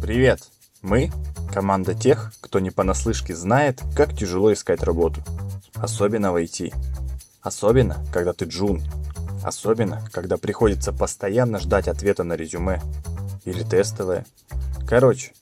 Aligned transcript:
Привет! 0.00 0.40
Мы– 0.82 1.10
команда 1.52 1.94
тех, 1.94 2.32
кто 2.40 2.60
не 2.60 2.70
понаслышке 2.70 3.34
знает, 3.34 3.82
как 3.96 4.14
тяжело 4.14 4.52
искать 4.52 4.82
работу. 4.82 5.22
Особенно 5.74 6.32
в 6.32 6.36
IT. 6.36 6.74
Особенно, 7.40 8.04
когда 8.12 8.32
ты 8.32 8.44
джун. 8.44 8.82
Особенно, 9.42 10.06
когда 10.12 10.36
приходится 10.36 10.92
постоянно 10.92 11.58
ждать 11.58 11.88
ответа 11.88 12.24
на 12.24 12.34
резюме. 12.34 12.80
Или 13.44 13.62
тестовое. 13.62 14.26
Короче, 14.86 15.32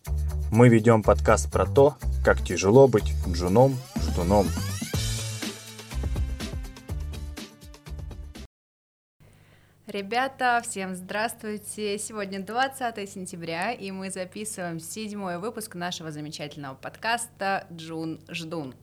мы 0.50 0.68
ведем 0.68 1.02
подкаст 1.02 1.50
про 1.50 1.66
то, 1.66 1.96
как 2.24 2.42
тяжело 2.42 2.86
быть 2.86 3.12
джуном, 3.28 3.76
ждуном. 3.96 4.46
Ребята, 9.94 10.60
всем 10.64 10.96
здравствуйте! 10.96 11.98
Сегодня 11.98 12.40
20 12.40 13.08
сентября, 13.08 13.70
и 13.70 13.92
мы 13.92 14.10
записываем 14.10 14.80
седьмой 14.80 15.38
выпуск 15.38 15.76
нашего 15.76 16.10
замечательного 16.10 16.74
подкаста 16.74 17.68
«Джун 17.72 18.18
Ждун». 18.28 18.74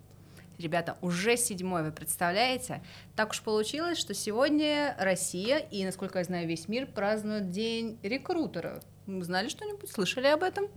Ребята, 0.58 0.96
уже 1.02 1.36
седьмой, 1.36 1.84
вы 1.84 1.92
представляете? 1.92 2.82
Так 3.18 3.32
уж 3.32 3.42
получилось, 3.42 3.98
что 3.98 4.14
сегодня 4.14 4.96
Россия 4.98 5.58
и, 5.58 5.84
насколько 5.84 6.20
я 6.20 6.24
знаю, 6.24 6.48
весь 6.48 6.70
мир 6.70 6.86
празднуют 6.86 7.50
День 7.50 8.00
рекрутера. 8.04 8.82
Знали 9.06 9.50
что-нибудь? 9.50 9.92
Слышали 9.92 10.28
об 10.28 10.44
этом? 10.44 10.68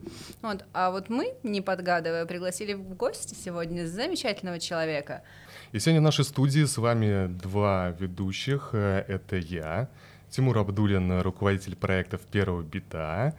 Вот. 0.42 0.64
А 0.72 0.90
вот 0.90 1.10
мы, 1.10 1.34
не 1.44 1.60
подгадывая, 1.60 2.26
пригласили 2.26 2.72
в 2.72 2.96
гости 2.96 3.34
сегодня 3.34 3.86
замечательного 3.86 4.58
человека. 4.58 5.22
И 5.70 5.78
сегодня 5.78 6.00
в 6.00 6.04
нашей 6.04 6.24
студии 6.24 6.64
с 6.64 6.76
вами 6.76 7.28
два 7.28 7.90
ведущих. 7.90 8.70
Э, 8.72 9.04
это 9.06 9.36
я, 9.36 9.88
Тимур 10.34 10.58
Абдулин, 10.58 11.20
руководитель 11.20 11.76
проектов 11.76 12.22
первого 12.22 12.62
бита, 12.62 13.36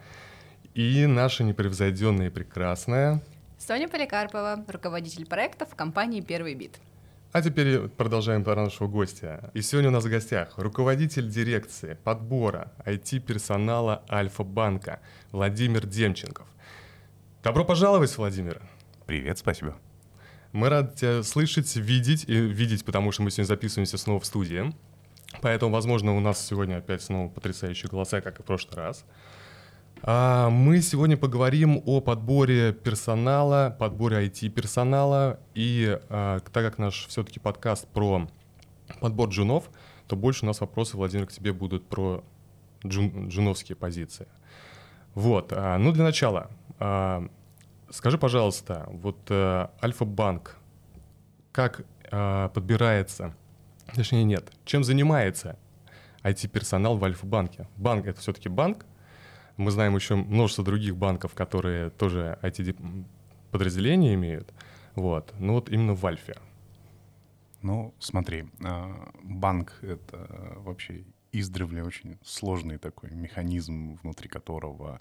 и 0.73 1.05
наша 1.05 1.43
непревзойденная 1.43 2.27
и 2.27 2.29
прекрасная 2.29 3.21
Соня 3.57 3.89
Поликарпова, 3.89 4.63
руководитель 4.65 5.25
проектов 5.25 5.75
компании 5.75 6.21
«Первый 6.21 6.55
бит». 6.55 6.79
А 7.33 7.41
теперь 7.41 7.89
продолжаем 7.89 8.45
про 8.45 8.55
нашего 8.55 8.87
гостя. 8.87 9.51
И 9.53 9.61
сегодня 9.61 9.89
у 9.89 9.91
нас 9.91 10.05
в 10.05 10.09
гостях 10.09 10.53
руководитель 10.55 11.27
дирекции 11.27 11.97
подбора 12.01 12.71
IT-персонала 12.85 14.05
Альфа-банка 14.09 15.01
Владимир 15.33 15.85
Демченков. 15.85 16.47
Добро 17.43 17.65
пожаловать, 17.65 18.17
Владимир. 18.17 18.61
Привет, 19.05 19.37
спасибо. 19.37 19.75
Мы 20.53 20.69
рады 20.69 20.95
тебя 20.95 21.23
слышать, 21.23 21.75
видеть, 21.75 22.23
и 22.29 22.35
видеть, 22.35 22.85
потому 22.85 23.11
что 23.11 23.21
мы 23.23 23.31
сегодня 23.31 23.49
записываемся 23.49 23.97
снова 23.97 24.21
в 24.21 24.25
студии. 24.25 24.73
Поэтому, 25.41 25.71
возможно, 25.71 26.15
у 26.15 26.19
нас 26.19 26.45
сегодня 26.45 26.77
опять 26.77 27.01
снова 27.01 27.29
потрясающие 27.29 27.89
голоса, 27.89 28.21
как 28.21 28.39
и 28.39 28.43
в 28.43 28.45
прошлый 28.45 28.77
раз. 28.77 29.05
А, 30.01 30.49
мы 30.49 30.81
сегодня 30.81 31.17
поговорим 31.17 31.81
о 31.85 31.99
подборе 32.01 32.73
персонала, 32.73 33.75
подборе 33.79 34.27
IT-персонала. 34.27 35.39
И 35.55 35.99
а, 36.09 36.39
так 36.39 36.63
как 36.63 36.77
наш 36.77 37.07
все-таки 37.07 37.39
подкаст 37.39 37.87
про 37.87 38.27
подбор 38.99 39.29
джунов, 39.29 39.69
то 40.07 40.15
больше 40.15 40.45
у 40.45 40.47
нас 40.47 40.61
вопросы, 40.61 40.95
Владимир, 40.97 41.25
к 41.25 41.31
тебе 41.31 41.53
будут 41.53 41.87
про 41.87 42.23
джун, 42.85 43.29
джуновские 43.29 43.75
позиции. 43.75 44.27
Вот, 45.15 45.51
а, 45.55 45.77
ну 45.77 45.91
для 45.91 46.03
начала, 46.03 46.51
скажи, 47.89 48.17
пожалуйста, 48.17 48.85
вот 48.91 49.17
э, 49.29 49.67
Альфа-банк, 49.81 50.57
как 51.51 51.85
подбирается 52.11 53.33
Точнее, 53.93 54.23
нет. 54.23 54.51
Чем 54.65 54.83
занимается 54.83 55.57
IT-персонал 56.23 56.97
в 56.97 57.03
Альфа-банке? 57.03 57.67
Банк— 57.77 58.05
это 58.07 58.19
все-таки 58.19 58.49
банк. 58.49 58.85
Мы 59.57 59.71
знаем 59.71 59.95
еще 59.95 60.15
множество 60.15 60.63
других 60.63 60.97
банков, 60.97 61.33
которые 61.33 61.89
тоже 61.91 62.37
IT-подразделения 62.41 64.15
имеют. 64.15 64.53
Вот. 64.95 65.33
Но 65.39 65.53
вот 65.53 65.69
именно 65.69 65.93
в 65.93 66.05
Альфе. 66.05 66.35
Ну, 67.61 67.93
смотри, 67.99 68.45
а, 68.63 69.11
банк— 69.23 69.79
это 69.81 70.53
вообще 70.57 71.05
издревле 71.31 71.83
очень 71.83 72.17
сложный 72.23 72.77
такой 72.77 73.11
механизм, 73.11 73.97
внутри 74.03 74.29
которого 74.29 74.99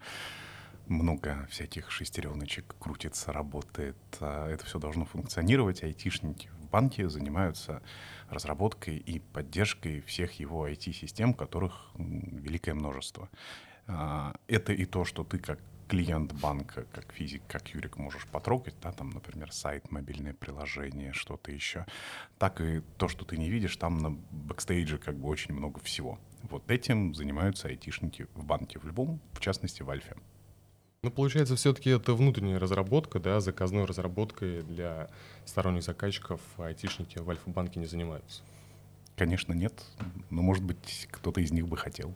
много 0.86 1.46
всяких 1.50 1.90
шестереночек 1.90 2.74
крутится, 2.78 3.32
работает. 3.32 3.96
А 4.20 4.48
это 4.48 4.64
все 4.64 4.78
должно 4.78 5.04
функционировать. 5.04 5.82
Айтишники 5.82 6.50
в 6.74 6.76
банке 6.76 7.08
занимаются 7.08 7.82
разработкой 8.28 8.96
и 8.96 9.20
поддержкой 9.20 10.00
всех 10.00 10.40
его 10.40 10.68
IT-систем, 10.68 11.32
которых 11.32 11.92
великое 11.94 12.74
множество. 12.74 13.28
А, 13.86 14.34
это 14.48 14.72
и 14.72 14.84
то, 14.84 15.04
что 15.04 15.22
ты 15.22 15.38
как 15.38 15.60
клиент 15.86 16.32
банка, 16.32 16.84
как 16.92 17.12
физик, 17.12 17.42
как 17.46 17.68
юрик 17.68 17.96
можешь 17.96 18.26
потрогать, 18.26 18.74
да, 18.82 18.90
там, 18.90 19.10
например, 19.10 19.52
сайт, 19.52 19.92
мобильное 19.92 20.34
приложение, 20.34 21.12
что-то 21.12 21.52
еще, 21.52 21.86
так 22.38 22.60
и 22.60 22.80
то, 22.98 23.06
что 23.06 23.24
ты 23.24 23.36
не 23.36 23.50
видишь, 23.50 23.76
там 23.76 23.98
на 23.98 24.10
бэкстейдже 24.10 24.98
как 24.98 25.14
бы 25.16 25.28
очень 25.28 25.54
много 25.54 25.78
всего. 25.78 26.18
Вот 26.42 26.68
этим 26.72 27.14
занимаются 27.14 27.68
айтишники 27.68 28.26
в 28.34 28.44
банке, 28.44 28.80
в 28.80 28.84
любом, 28.84 29.20
в 29.32 29.38
частности, 29.38 29.84
в 29.84 29.90
Альфе. 29.90 30.16
Ну, 31.04 31.10
получается, 31.10 31.54
все-таки 31.54 31.90
это 31.90 32.14
внутренняя 32.14 32.58
разработка, 32.58 33.20
да, 33.20 33.38
заказной 33.38 33.84
разработкой 33.84 34.62
для 34.62 35.10
сторонних 35.44 35.82
заказчиков 35.82 36.40
айтишники 36.56 37.18
в 37.18 37.28
Альфа-банке 37.28 37.78
не 37.78 37.84
занимаются. 37.84 38.42
Конечно, 39.14 39.52
нет. 39.52 39.84
Но, 40.30 40.40
может 40.40 40.64
быть, 40.64 41.06
кто-то 41.10 41.42
из 41.42 41.52
них 41.52 41.68
бы 41.68 41.76
хотел. 41.76 42.14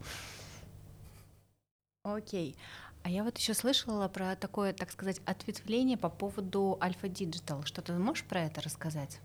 Окей. 2.02 2.56
А 3.02 3.10
я 3.10 3.24
вот 3.24 3.36
еще 3.36 3.52
слышала 3.52 4.08
про 4.08 4.34
такое, 4.36 4.72
так 4.72 4.90
сказать, 4.90 5.20
ответвление 5.26 5.98
по 5.98 6.08
поводу 6.08 6.78
Альфа 6.80 7.08
Digital. 7.08 7.66
Что 7.66 7.82
ты 7.82 7.92
можешь 7.92 8.24
про 8.24 8.40
это 8.40 8.62
рассказать? 8.62 9.20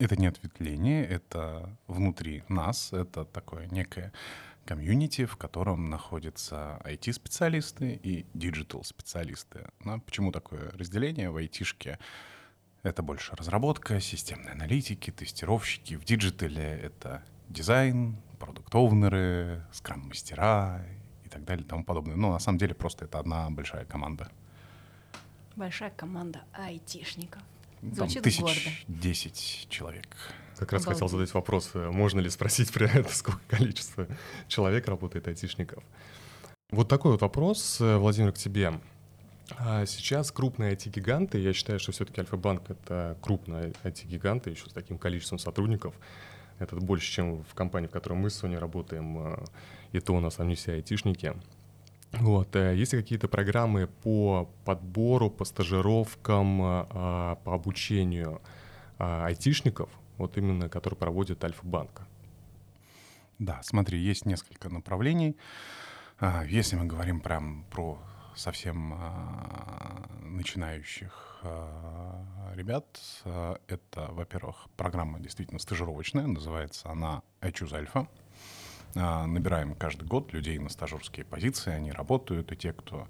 Это 0.00 0.16
не 0.16 0.26
ответвление, 0.26 1.06
это 1.06 1.78
внутри 1.86 2.42
нас, 2.48 2.92
это 2.92 3.24
такое 3.24 3.68
некое 3.68 4.12
комьюнити, 4.64 5.24
в 5.26 5.36
котором 5.36 5.90
находятся 5.90 6.80
IT-специалисты 6.84 7.98
и 8.02 8.26
digital-специалисты. 8.34 9.68
Ну, 9.80 10.00
почему 10.00 10.32
такое 10.32 10.70
разделение 10.72 11.30
в 11.30 11.36
IT-шке? 11.36 11.98
Это 12.82 13.02
больше 13.02 13.36
разработка, 13.36 14.00
системные 14.00 14.52
аналитики, 14.52 15.10
тестировщики. 15.10 15.94
В 15.94 16.04
digital 16.04 16.55
е 16.55 16.62
это 16.62 17.22
дизайн, 17.48 18.16
product 18.40 19.02
owner 19.02 19.46
ы, 19.46 19.64
scrum-мастера 19.72 20.84
и 21.24 21.28
так 21.28 21.44
далее 21.44 21.64
и 21.64 21.68
тому 21.68 21.84
подобное. 21.84 22.16
Но 22.16 22.32
на 22.32 22.38
самом 22.38 22.58
деле 22.58 22.74
просто 22.74 23.04
это 23.04 23.18
одна 23.18 23.50
большая 23.50 23.84
команда. 23.84 24.30
Большая 25.54 25.90
команда 25.90 26.42
айтишников. 26.52 27.42
Звучит 27.82 28.22
тысяч 28.22 28.40
гордо. 28.40 28.70
Десять 28.88 29.66
человек. 29.68 30.16
Как 30.62 30.74
раз 30.74 30.82
Обалдеть. 30.82 31.00
хотел 31.00 31.08
задать 31.08 31.34
вопрос, 31.34 31.70
э, 31.74 31.90
можно 31.90 32.20
ли 32.20 32.30
спросить 32.30 32.72
про 32.72 32.86
это, 32.86 33.08
сколько 33.12 33.40
количество 33.48 34.06
человек 34.46 34.86
работает 34.86 35.26
айтишников. 35.26 35.82
Вот 36.70 36.88
такой 36.88 37.10
вот 37.12 37.20
вопрос, 37.20 37.80
э, 37.80 37.96
Владимир, 37.96 38.30
к 38.30 38.38
тебе. 38.38 38.80
А 39.58 39.84
сейчас 39.86 40.30
крупные 40.30 40.74
IT-гиганты, 40.74 41.40
я 41.40 41.52
считаю, 41.52 41.80
что 41.80 41.90
все-таки 41.90 42.20
Альфа-банк— 42.20 42.62
это 42.70 43.18
крупные 43.20 43.72
IT-гиганты, 43.82 44.50
еще 44.50 44.70
с 44.70 44.72
таким 44.72 44.98
количеством 44.98 45.40
сотрудников. 45.40 45.94
Это 46.60 46.76
больше, 46.76 47.10
чем 47.10 47.42
в 47.42 47.54
компании, 47.54 47.88
в 47.88 47.90
которой 47.90 48.14
мы 48.14 48.30
с 48.30 48.36
Соней 48.36 48.58
работаем, 48.58 49.18
э, 49.18 49.44
и 49.90 49.98
то 49.98 50.14
у 50.14 50.20
нас 50.20 50.36
там 50.36 50.46
не 50.46 50.54
все 50.54 50.74
айтишники. 50.74 51.34
Вот, 52.12 52.54
есть 52.54 52.92
ли 52.92 53.00
какие-то 53.00 53.26
программы 53.26 53.88
по 53.88 54.48
подбору, 54.64 55.28
по 55.28 55.44
стажировкам, 55.44 56.86
по 56.88 57.38
обучению 57.46 58.42
айтишников, 58.98 59.88
вот 60.18 60.36
именно 60.36 60.68
который 60.68 60.94
проводит 60.94 61.42
Альфа-банк. 61.44 62.02
Да, 63.38 63.60
смотри, 63.62 63.98
есть 63.98 64.24
несколько 64.26 64.68
направлений. 64.68 65.36
А, 66.20 66.44
если 66.44 66.76
мы 66.76 66.84
говорим 66.84 67.20
прям 67.20 67.64
про 67.70 67.98
совсем 68.36 68.94
а, 68.94 70.06
начинающих 70.20 71.40
а, 71.42 72.52
ребят, 72.54 72.86
это, 73.66 74.08
во-первых, 74.12 74.68
программа 74.76 75.18
действительно 75.18 75.58
стажировочная, 75.58 76.26
называется 76.26 76.90
она 76.90 77.22
iChoose 77.40 77.84
Alpha. 77.84 78.06
Набираем 78.94 79.74
каждый 79.74 80.06
год 80.06 80.32
людей 80.34 80.58
на 80.58 80.68
стажерские 80.68 81.24
позиции, 81.24 81.72
они 81.72 81.90
работают, 81.90 82.52
и 82.52 82.56
те, 82.56 82.74
кто 82.74 83.08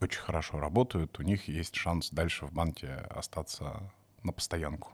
очень 0.00 0.20
хорошо 0.20 0.58
работают, 0.58 1.18
у 1.20 1.22
них 1.22 1.48
есть 1.48 1.76
шанс 1.76 2.10
дальше 2.10 2.46
в 2.46 2.52
банке 2.52 2.94
остаться 3.10 3.92
на 4.24 4.32
постоянку. 4.32 4.90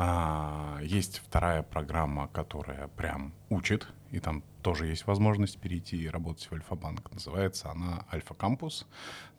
А, 0.00 0.78
есть 0.80 1.18
вторая 1.18 1.64
программа, 1.64 2.28
которая 2.28 2.86
прям 2.86 3.34
учит, 3.50 3.88
и 4.12 4.20
там 4.20 4.44
тоже 4.62 4.86
есть 4.86 5.08
возможность 5.08 5.60
перейти 5.60 5.96
и 5.96 6.08
работать 6.08 6.44
в 6.44 6.52
Альфа-банк. 6.52 7.10
Называется 7.10 7.72
она 7.72 8.06
Альфа-кампус. 8.12 8.86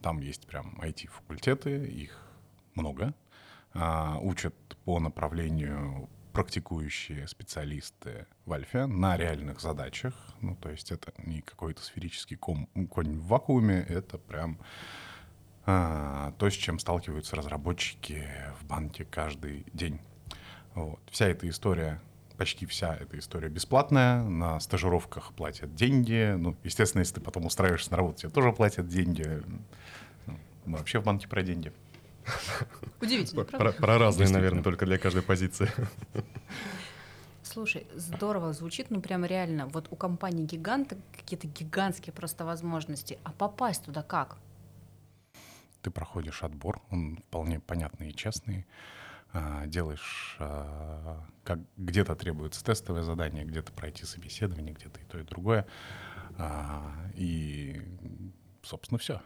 Там 0.01 0.19
есть 0.19 0.45
прям 0.47 0.77
IT-факультеты, 0.81 1.87
их 1.87 2.19
много. 2.75 3.13
А, 3.73 4.17
учат 4.19 4.53
по 4.83 4.99
направлению 4.99 6.09
практикующие 6.33 7.25
специалисты 7.29 8.27
в 8.45 8.51
Альфе 8.51 8.85
на 8.85 9.15
реальных 9.15 9.61
задачах. 9.61 10.13
Ну, 10.41 10.57
то 10.57 10.69
есть 10.69 10.91
это 10.91 11.13
не 11.19 11.39
какой-то 11.39 11.81
сферический 11.81 12.35
ком, 12.35 12.67
конь 12.89 13.17
в 13.17 13.27
вакууме, 13.27 13.79
это 13.87 14.17
прям 14.17 14.59
а, 15.65 16.33
то, 16.37 16.49
с 16.49 16.53
чем 16.53 16.79
сталкиваются 16.79 17.37
разработчики 17.37 18.27
в 18.59 18.65
банке 18.65 19.05
каждый 19.05 19.65
день. 19.71 20.01
Вот. 20.75 20.99
Вся 21.11 21.27
эта 21.27 21.47
история, 21.49 22.01
почти 22.37 22.65
вся 22.65 22.95
эта 22.95 23.17
история 23.19 23.49
бесплатная, 23.49 24.23
на 24.23 24.59
стажировках 24.59 25.33
платят 25.33 25.75
деньги, 25.75 26.35
ну, 26.37 26.55
естественно, 26.63 27.01
если 27.01 27.15
ты 27.15 27.21
потом 27.21 27.45
устраиваешься 27.45 27.91
на 27.91 27.97
работу, 27.97 28.19
тебе 28.19 28.29
тоже 28.29 28.51
платят 28.53 28.87
деньги. 28.87 29.41
Ну, 30.25 30.39
мы 30.65 30.77
вообще 30.77 30.99
в 30.99 31.03
банке 31.03 31.27
про 31.27 31.41
деньги. 31.41 31.73
Удивительно, 33.01 33.43
Про, 33.43 33.57
правда? 33.57 33.81
про 33.81 33.97
разные, 33.97 34.29
наверное, 34.29 34.63
только 34.63 34.85
для 34.85 34.97
каждой 34.97 35.23
позиции. 35.23 35.69
Слушай, 37.43 37.87
здорово 37.95 38.53
звучит, 38.53 38.91
ну 38.91 39.01
прям 39.01 39.25
реально. 39.25 39.65
Вот 39.67 39.87
у 39.89 39.95
компании 39.95 40.45
гиганта 40.45 40.97
какие-то 41.17 41.47
гигантские 41.47 42.13
просто 42.13 42.45
возможности. 42.45 43.17
А 43.23 43.31
попасть 43.31 43.85
туда 43.85 44.03
как? 44.03 44.37
Ты 45.81 45.89
проходишь 45.89 46.43
отбор, 46.43 46.81
он 46.91 47.17
вполне 47.17 47.59
понятный 47.59 48.09
и 48.09 48.15
честный. 48.15 48.67
А, 49.31 49.67
Делаешь, 49.67 50.35
а, 50.39 51.23
как 51.43 51.59
где-то 51.77 52.15
требуется 52.15 52.63
тестовое 52.63 53.03
задание, 53.03 53.45
где-то 53.45 53.71
пройти 53.71 54.05
собеседование, 54.05 54.73
где-то 54.73 54.99
и 54.99 55.03
то, 55.03 55.19
и 55.19 55.23
другое. 55.23 55.65
А, 56.37 56.93
И, 57.15 57.81
собственно, 58.63 58.97
все. 58.97 59.21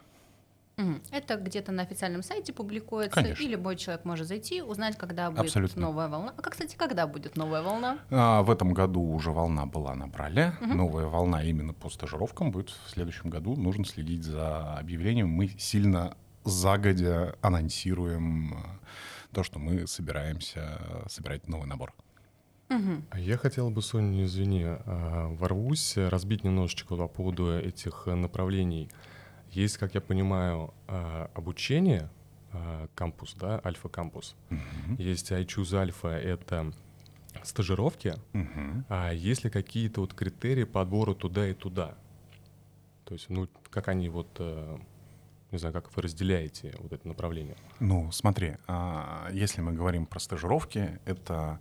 Это 1.11 1.35
где-то 1.35 1.71
на 1.71 1.83
официальном 1.83 2.23
сайте 2.23 2.51
публикуется, 2.51 3.15
Конечно. 3.21 3.43
и 3.43 3.47
любой 3.47 3.75
человек 3.75 4.05
может 4.05 4.27
зайти, 4.27 4.63
узнать, 4.63 4.97
когда 4.97 5.29
будет 5.29 5.41
Абсолютно. 5.41 5.81
новая 5.83 6.07
волна. 6.07 6.33
А, 6.35 6.41
как, 6.41 6.53
кстати, 6.53 6.75
когда 6.75 7.05
будет 7.05 7.37
новая 7.37 7.61
волна? 7.61 7.99
А, 8.09 8.41
В 8.41 8.49
этом 8.49 8.73
году 8.73 8.99
уже 9.01 9.29
волна 9.29 9.67
была 9.67 9.93
набрали. 9.93 10.53
Новая 10.61 11.05
волна 11.05 11.43
именно 11.43 11.73
по 11.75 11.89
стажировкам 11.89 12.51
будет 12.51 12.71
в 12.71 12.89
следующем 12.89 13.29
году. 13.29 13.55
Нужно 13.55 13.85
следить 13.85 14.23
за 14.23 14.75
объявлением. 14.79 15.29
Мы 15.29 15.49
сильно 15.59 16.17
загодя 16.43 17.35
анонсируем 17.41 18.55
то, 19.33 19.43
что 19.43 19.59
мы 19.59 19.87
собираемся 19.87 20.79
собирать 21.07 21.47
новый 21.47 21.67
набор. 21.67 21.93
Я 23.15 23.37
хотел 23.37 23.69
бы, 23.69 23.81
Соня, 23.81 24.23
извини, 24.25 24.63
а, 24.65 25.27
ворвусь, 25.35 25.95
э, 25.97 26.07
разбить 26.07 26.43
немножечко 26.43 26.95
по 26.95 27.07
поводу 27.07 27.55
этих 27.59 28.03
э, 28.07 28.15
направлений. 28.15 28.89
Есть, 29.51 29.77
как 29.77 29.93
я 29.93 30.01
понимаю, 30.01 30.73
а, 30.87 31.29
обучение, 31.35 32.09
кампус, 32.95 33.33
да, 33.33 33.59
альфа-кампус. 33.65 34.35
Мгм. 34.49 34.95
Есть 34.99 35.31
I 35.31 35.43
Choose 35.43 35.75
Альфа, 35.75 36.09
это 36.09 36.71
стажировки. 37.41 38.15
Мгм. 38.33 38.85
А 38.89 39.11
есть 39.11 39.43
ли 39.43 39.49
какие-то 39.49 40.01
вот 40.01 40.13
критерии 40.13 40.63
по 40.63 40.81
отбору 40.81 41.15
туда 41.15 41.47
и 41.47 41.53
туда? 41.53 41.95
То 43.05 43.13
есть, 43.15 43.29
ну, 43.29 43.47
как 43.69 43.87
они 43.87 44.07
вот, 44.09 44.29
э, 44.39 44.77
не 45.53 45.59
знаю, 45.59 45.73
как 45.73 45.95
вы 45.95 46.01
разделяете 46.01 46.75
вот 46.79 46.91
это 46.91 47.07
направление? 47.07 47.55
Ну, 47.79 48.11
смотри, 48.11 48.55
а, 48.67 49.29
если 49.31 49.61
мы 49.61 49.71
говорим 49.73 50.05
про 50.05 50.19
стажировки, 50.19 50.99
это 51.05 51.59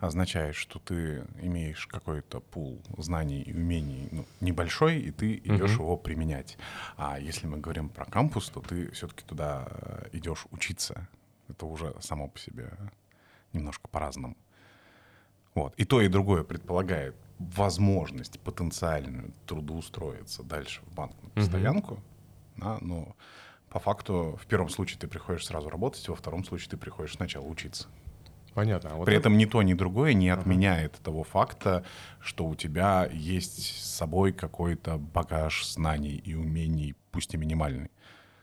означает, 0.00 0.54
что 0.54 0.78
ты 0.78 1.24
имеешь 1.40 1.86
какой-то 1.86 2.40
пул 2.40 2.80
знаний 2.98 3.42
и 3.42 3.52
умений 3.52 4.08
ну, 4.10 4.24
небольшой, 4.40 4.98
и 4.98 5.10
ты 5.10 5.36
идешь 5.36 5.72
Мгм. 5.72 5.82
его 5.82 5.96
применять. 5.96 6.58
А 6.96 7.18
если 7.18 7.46
мы 7.46 7.58
говорим 7.58 7.88
про 7.88 8.04
кампус, 8.04 8.48
то 8.48 8.60
ты 8.60 8.90
все-таки 8.92 9.24
туда 9.24 9.66
э, 9.70 10.08
идешь 10.12 10.46
учиться. 10.50 11.06
Это 11.48 11.66
уже 11.66 11.94
само 12.00 12.28
по 12.28 12.38
себе 12.38 12.70
немножко 13.52 13.88
по-разному. 13.88 14.36
Вот. 15.54 15.74
И 15.76 15.84
то, 15.84 16.00
и 16.00 16.08
другое 16.08 16.42
предполагает 16.42 17.14
возможность 17.38 18.40
потенциальную 18.40 19.32
трудоустроиться 19.46 20.42
дальше 20.42 20.80
в 20.86 20.94
банк 20.94 21.14
на 21.22 21.28
постоянку. 21.30 22.00
Да, 22.56 22.78
но 22.80 23.14
по 23.70 23.80
факту 23.80 24.38
в 24.40 24.46
первом 24.46 24.68
случае 24.68 24.98
ты 24.98 25.08
приходишь 25.08 25.46
сразу 25.46 25.68
работать, 25.68 26.08
во 26.08 26.14
втором 26.14 26.44
случае 26.44 26.70
ты 26.70 26.76
приходишь 26.76 27.14
сначала 27.14 27.44
учиться. 27.46 27.88
Понятно. 28.54 28.90
а 28.92 28.94
вот 28.94 29.06
При 29.06 29.14
это- 29.16 29.22
этом 29.22 29.36
ни 29.36 29.46
то, 29.46 29.60
ни 29.62 29.74
другое 29.74 30.12
не 30.12 30.28
отменяет 30.28 30.92
того 31.02 31.24
факта, 31.24 31.84
что 32.20 32.46
у 32.46 32.54
тебя 32.54 33.08
есть 33.12 33.80
с 33.82 33.96
собой 33.96 34.32
какой-то 34.32 34.96
багаж 34.98 35.66
знаний 35.66 36.22
и 36.24 36.34
умений, 36.36 36.94
пусть 37.10 37.34
и 37.34 37.36
минимальный. 37.36 37.90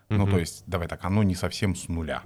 Ну, 0.09 0.23
Мгм. 0.23 0.31
то 0.31 0.39
есть, 0.39 0.63
давай 0.67 0.89
так, 0.89 1.05
оно 1.05 1.23
не 1.23 1.33
совсем 1.35 1.75
с 1.75 1.87
нуля. 1.87 2.23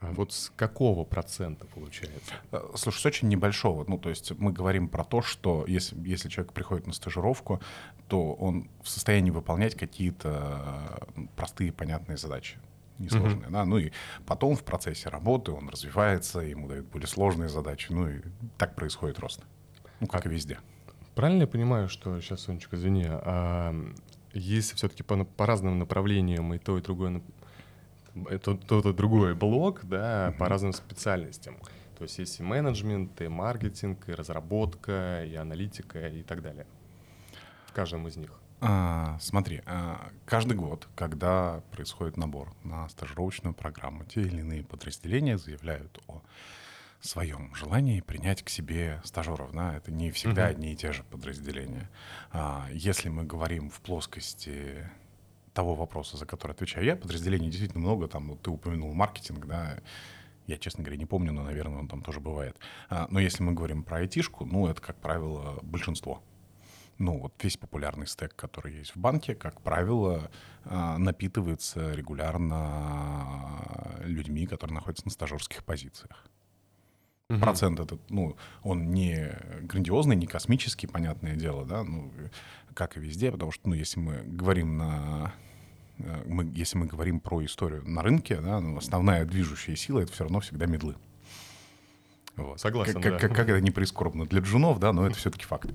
А 0.00 0.12
вот 0.12 0.32
с 0.32 0.52
какого 0.56 1.04
процента 1.04 1.66
получается? 1.66 2.34
Э, 2.52 2.60
Слушай, 2.74 3.00
с 3.00 3.06
очень 3.06 3.28
небольшого. 3.28 3.84
Ну, 3.88 3.98
то 3.98 4.10
есть 4.10 4.32
мы 4.38 4.52
говорим 4.52 4.88
про 4.88 5.04
то, 5.04 5.22
что 5.22 5.64
если, 5.66 5.96
если 6.06 6.28
человек 6.28 6.52
приходит 6.52 6.86
на 6.86 6.92
стажировку, 6.92 7.60
то 8.08 8.34
он 8.34 8.68
в 8.82 8.88
состоянии 8.88 9.30
выполнять 9.30 9.74
какие-то 9.74 11.00
э, 11.16 11.20
простые, 11.34 11.72
понятные 11.72 12.18
задачи 12.18 12.58
несложные, 12.98 13.50
да, 13.50 13.64
ну 13.64 13.78
и 13.78 13.92
потом 14.24 14.56
в 14.56 14.64
процессе 14.64 15.08
работы 15.08 15.52
он 15.52 15.68
развивается, 15.68 16.40
ему 16.40 16.68
дают 16.68 16.86
более 16.86 17.06
сложные 17.06 17.48
задачи, 17.48 17.92
ну 17.92 18.08
и 18.08 18.20
так 18.56 18.74
происходит 18.74 19.18
рост, 19.18 19.42
ну 20.00 20.06
как 20.06 20.24
и 20.26 20.28
везде. 20.28 20.58
Правильно 21.14 21.42
я 21.42 21.46
понимаю, 21.46 21.88
что 21.88 22.20
сейчас, 22.20 22.42
Сонечка, 22.42 22.76
извини, 22.76 23.06
а, 23.06 23.74
есть 24.34 24.74
все-таки 24.74 25.02
по, 25.02 25.24
по 25.24 25.46
разным 25.46 25.78
направлениям 25.78 26.52
и 26.54 26.58
то, 26.58 26.76
и 26.78 26.82
другое, 26.82 27.22
нап- 28.16 28.28
это 28.30 28.56
тот 28.56 28.86
и 28.86 28.92
другой 28.92 29.34
блок, 29.34 29.84
да, 29.84 30.34
по 30.38 30.48
разным 30.48 30.72
специальностям. 30.72 31.56
То 31.98 32.02
есть 32.04 32.18
есть 32.18 32.40
и 32.40 32.42
менеджмент, 32.42 33.20
и 33.22 33.28
маркетинг, 33.28 34.08
и 34.08 34.12
разработка, 34.12 35.24
и 35.24 35.34
аналитика, 35.34 36.08
и 36.08 36.22
так 36.22 36.42
далее. 36.42 36.66
В 37.66 37.72
каждом 37.72 38.06
из 38.08 38.16
них. 38.16 38.30
А, 38.60 39.18
смотри, 39.20 39.62
а, 39.66 40.10
каждый 40.24 40.56
год, 40.56 40.88
когда 40.94 41.62
происходит 41.72 42.16
набор 42.16 42.52
на 42.64 42.88
стажировочную 42.88 43.54
программу, 43.54 44.04
те 44.04 44.22
или 44.22 44.40
иные 44.40 44.64
подразделения 44.64 45.36
заявляют 45.38 46.02
о 46.08 46.22
своем 47.00 47.54
желании 47.54 48.00
принять 48.00 48.42
к 48.42 48.48
себе 48.48 49.00
стажеров. 49.04 49.52
Да? 49.52 49.76
Это 49.76 49.92
не 49.92 50.10
всегда 50.10 50.42
Мгм. 50.44 50.50
одни 50.50 50.72
и 50.72 50.76
те 50.76 50.92
же 50.92 51.02
подразделения. 51.04 51.88
А, 52.32 52.66
если 52.72 53.08
мы 53.10 53.24
говорим 53.24 53.68
в 53.70 53.80
плоскости 53.80 54.88
того 55.56 55.74
вопроса, 55.74 56.18
за 56.18 56.26
который 56.26 56.52
отвечаю 56.52 56.84
я, 56.84 56.96
подразделений 56.96 57.48
действительно 57.48 57.80
много. 57.80 58.08
Там 58.08 58.36
ты 58.36 58.50
упомянул 58.50 58.92
маркетинг, 58.92 59.46
да, 59.46 59.78
я, 60.46 60.58
честно 60.58 60.84
говоря, 60.84 60.98
не 60.98 61.06
помню, 61.06 61.32
но, 61.32 61.42
наверное, 61.42 61.78
он 61.78 61.88
там 61.88 62.02
тоже 62.02 62.20
бывает. 62.20 62.56
А, 62.90 63.08
но 63.10 63.18
если 63.18 63.42
мы 63.42 63.54
говорим 63.54 63.82
про 63.82 63.98
айтишку, 63.98 64.44
ну, 64.44 64.68
это, 64.68 64.80
как 64.80 64.96
правило, 64.96 65.58
большинство. 65.62 66.22
Ну, 66.98 67.18
вот 67.18 67.32
весь 67.42 67.56
популярный 67.56 68.06
стек, 68.06 68.36
который 68.36 68.74
есть 68.74 68.94
в 68.94 68.98
банке, 68.98 69.34
как 69.34 69.60
правило, 69.62 70.30
а, 70.64 70.98
напитывается 70.98 71.92
регулярно 71.92 73.98
людьми, 74.04 74.46
которые 74.46 74.74
находятся 74.74 75.06
на 75.06 75.10
стажерских 75.10 75.64
позициях. 75.64 76.26
Мгм. 77.28 77.40
Процент 77.40 77.80
этот, 77.80 78.10
ну, 78.10 78.36
он 78.62 78.92
не 78.92 79.36
грандиозный, 79.62 80.16
не 80.16 80.26
космический, 80.26 80.86
понятное 80.86 81.34
дело, 81.34 81.64
да, 81.64 81.82
ну, 81.82 82.12
как 82.74 82.96
и 82.96 83.00
везде, 83.00 83.32
потому 83.32 83.52
что, 83.52 83.68
ну, 83.68 83.74
если 83.74 83.98
мы 83.98 84.22
говорим 84.22 84.76
на 84.76 85.32
мы, 85.98 86.44
если 86.54 86.78
мы 86.78 86.86
говорим 86.86 87.20
про 87.20 87.44
историю 87.44 87.82
на 87.88 88.02
рынке, 88.02 88.36
да, 88.36 88.60
ну, 88.60 88.76
основная 88.76 89.24
движущая 89.24 89.76
сила 89.76 90.00
это 90.00 90.12
все 90.12 90.24
равно 90.24 90.40
всегда 90.40 90.66
медлы. 90.66 90.96
Вот. 92.36 92.60
Согласен, 92.60 93.00
как, 93.00 93.12
да. 93.12 93.18
как, 93.18 93.34
как 93.34 93.48
это 93.48 93.60
не 93.60 93.70
прискорбно 93.70 94.26
для 94.26 94.40
джунов, 94.40 94.78
да, 94.78 94.92
но 94.92 95.06
это 95.06 95.16
все-таки 95.16 95.44
факт. 95.44 95.70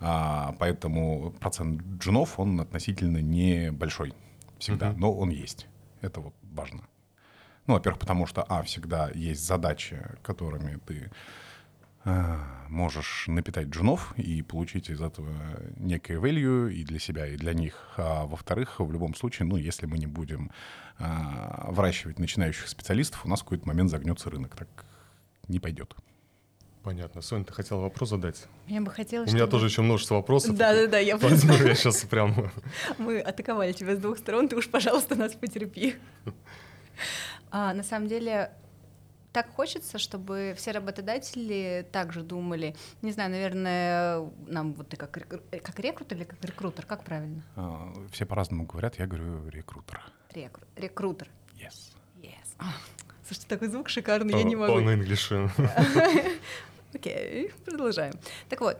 А, 0.00 0.54
поэтому 0.58 1.34
процент 1.40 1.82
джунов, 1.98 2.38
он 2.38 2.60
относительно 2.60 3.18
небольшой 3.18 4.12
всегда, 4.58 4.90
Мгм. 4.90 5.00
но 5.00 5.12
он 5.14 5.30
есть. 5.30 5.66
Это 6.02 6.20
вот 6.20 6.34
важно. 6.42 6.82
Ну, 7.66 7.74
во-первых, 7.74 8.00
потому 8.00 8.26
что, 8.26 8.42
а, 8.42 8.62
всегда 8.62 9.10
есть 9.14 9.46
задачи, 9.46 10.02
которыми 10.22 10.78
ты 10.86 11.10
можешь 12.68 13.24
напитать 13.28 13.68
джунов 13.68 14.12
и 14.18 14.42
получить 14.42 14.90
из 14.90 15.00
этого 15.00 15.30
некое 15.76 16.18
value 16.18 16.72
и 16.72 16.84
для 16.84 16.98
себя, 16.98 17.26
и 17.26 17.36
для 17.36 17.52
них. 17.52 17.90
А 17.96 18.26
во-вторых, 18.26 18.80
в 18.80 18.90
любом 18.90 19.14
случае, 19.14 19.46
ну, 19.46 19.56
если 19.56 19.86
мы 19.86 19.98
не 19.98 20.06
будем 20.06 20.50
а, 20.98 21.68
выращивать 21.70 22.18
начинающих 22.18 22.68
специалистов, 22.68 23.24
у 23.24 23.28
нас 23.28 23.40
в 23.40 23.44
какой-то 23.44 23.66
момент 23.66 23.90
загнется 23.90 24.30
рынок. 24.30 24.56
Так 24.56 24.68
не 25.48 25.60
пойдет. 25.60 25.94
Понятно. 26.82 27.22
Соня, 27.22 27.44
ты 27.44 27.52
хотела 27.52 27.80
вопрос 27.80 28.08
задать? 28.08 28.46
Мне 28.66 28.80
бы 28.80 28.90
хотелось, 28.90 29.28
У 29.30 29.32
меня 29.34 29.44
чтобы- 29.44 29.50
тоже 29.52 29.66
еще 29.66 29.82
множество 29.82 30.16
вопросов. 30.16 30.56
Да-да-да, 30.56 30.98
я 30.98 31.16
Поэтому 31.16 31.52
я 31.52 31.74
сейчас 31.76 32.02
прям... 32.02 32.50
Мы 32.98 33.20
атаковали 33.20 33.72
тебя 33.72 33.94
с 33.94 33.98
двух 34.00 34.18
сторон, 34.18 34.48
ты 34.48 34.56
уж, 34.56 34.68
пожалуйста, 34.68 35.14
нас 35.14 35.34
потерпи. 35.34 35.94
А, 37.54 37.74
на 37.74 37.82
самом 37.82 38.08
деле, 38.08 38.50
так 39.32 39.50
хочется, 39.50 39.98
чтобы 39.98 40.54
все 40.56 40.72
работодатели 40.72 41.86
также 41.90 42.22
думали. 42.22 42.74
Не 43.02 43.12
знаю, 43.12 43.30
наверное, 43.30 44.30
нам 44.46 44.74
вот 44.74 44.88
ты 44.90 44.96
как, 44.96 45.16
э, 45.50 45.58
как 45.60 45.78
рекрутер 45.80 46.18
или 46.18 46.24
как 46.24 46.44
рекрутер, 46.44 46.84
как 46.86 47.02
правильно? 47.04 47.42
А, 47.56 47.92
Все 48.10 48.26
по-разному 48.26 48.64
говорят, 48.66 48.98
я 48.98 49.06
говорю 49.06 49.48
рекрутер. 49.48 50.02
Рекру- 50.34 50.66
Рекрутер. 50.76 51.28
Yes. 51.54 51.94
Yes. 52.20 52.54
А, 52.58 52.64
Слушайте, 53.24 53.48
такой 53.48 53.68
звук 53.68 53.88
шикарный, 53.88 54.34
я 54.36 54.42
не 54.42 54.56
могу. 54.56 54.72
Он 54.74 54.88
English. 54.88 55.50
Окей, 56.94 57.50
продолжаем. 57.64 58.12
Так 58.48 58.60
вот, 58.60 58.78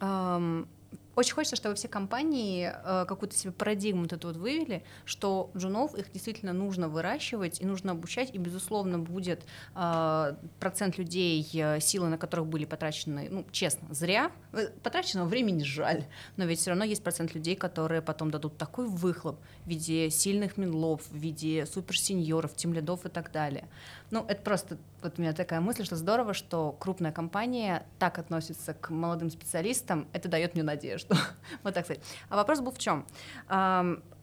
ам, 0.00 0.66
очень 1.16 1.34
хочется, 1.34 1.56
чтобы 1.56 1.74
все 1.74 1.88
компании 1.88 2.70
э, 2.72 3.06
какую-то 3.06 3.34
себе 3.34 3.52
парадигму 3.52 4.02
вот 4.02 4.12
эту 4.12 4.28
вот 4.28 4.36
вывели, 4.36 4.84
что 5.06 5.50
джунов 5.56 5.94
их 5.94 6.12
действительно 6.12 6.52
нужно 6.52 6.88
выращивать 6.88 7.60
и 7.60 7.64
нужно 7.64 7.92
обучать, 7.92 8.34
и, 8.34 8.38
безусловно, 8.38 8.98
будет 8.98 9.44
э, 9.74 10.34
процент 10.60 10.98
людей, 10.98 11.48
э, 11.54 11.80
силы 11.80 12.08
на 12.08 12.18
которых 12.18 12.46
были 12.46 12.66
потрачены, 12.66 13.28
ну, 13.30 13.46
честно, 13.50 13.92
зря. 13.94 14.30
Э, 14.52 14.68
потраченного 14.82 15.26
времени 15.26 15.62
жаль, 15.62 16.04
но 16.36 16.44
ведь 16.44 16.60
все 16.60 16.70
равно 16.70 16.84
есть 16.84 17.02
процент 17.02 17.34
людей, 17.34 17.56
которые 17.56 18.02
потом 18.02 18.30
дадут 18.30 18.58
такой 18.58 18.86
выхлоп 18.86 19.40
в 19.64 19.68
виде 19.68 20.10
сильных 20.10 20.58
минлов, 20.58 21.00
в 21.10 21.16
виде 21.16 21.64
суперсеньоров, 21.64 22.54
тимлидов 22.54 23.06
и 23.06 23.08
так 23.08 23.32
далее. 23.32 23.68
Ну, 24.10 24.24
это 24.28 24.42
просто 24.42 24.78
вот 25.02 25.18
у 25.18 25.22
меня 25.22 25.32
такая 25.32 25.60
мысль, 25.60 25.84
что 25.84 25.96
здорово, 25.96 26.34
что 26.34 26.76
крупная 26.78 27.12
компания 27.12 27.86
так 27.98 28.18
относится 28.18 28.74
к 28.74 28.90
молодым 28.90 29.30
специалистам, 29.30 30.08
это 30.12 30.28
дает 30.28 30.54
мне 30.54 30.62
надежду. 30.62 31.14
вот 31.62 31.74
так 31.74 31.84
сказать. 31.84 32.02
А 32.28 32.36
вопрос 32.36 32.60
был 32.60 32.72
в 32.72 32.78
чем? 32.78 33.06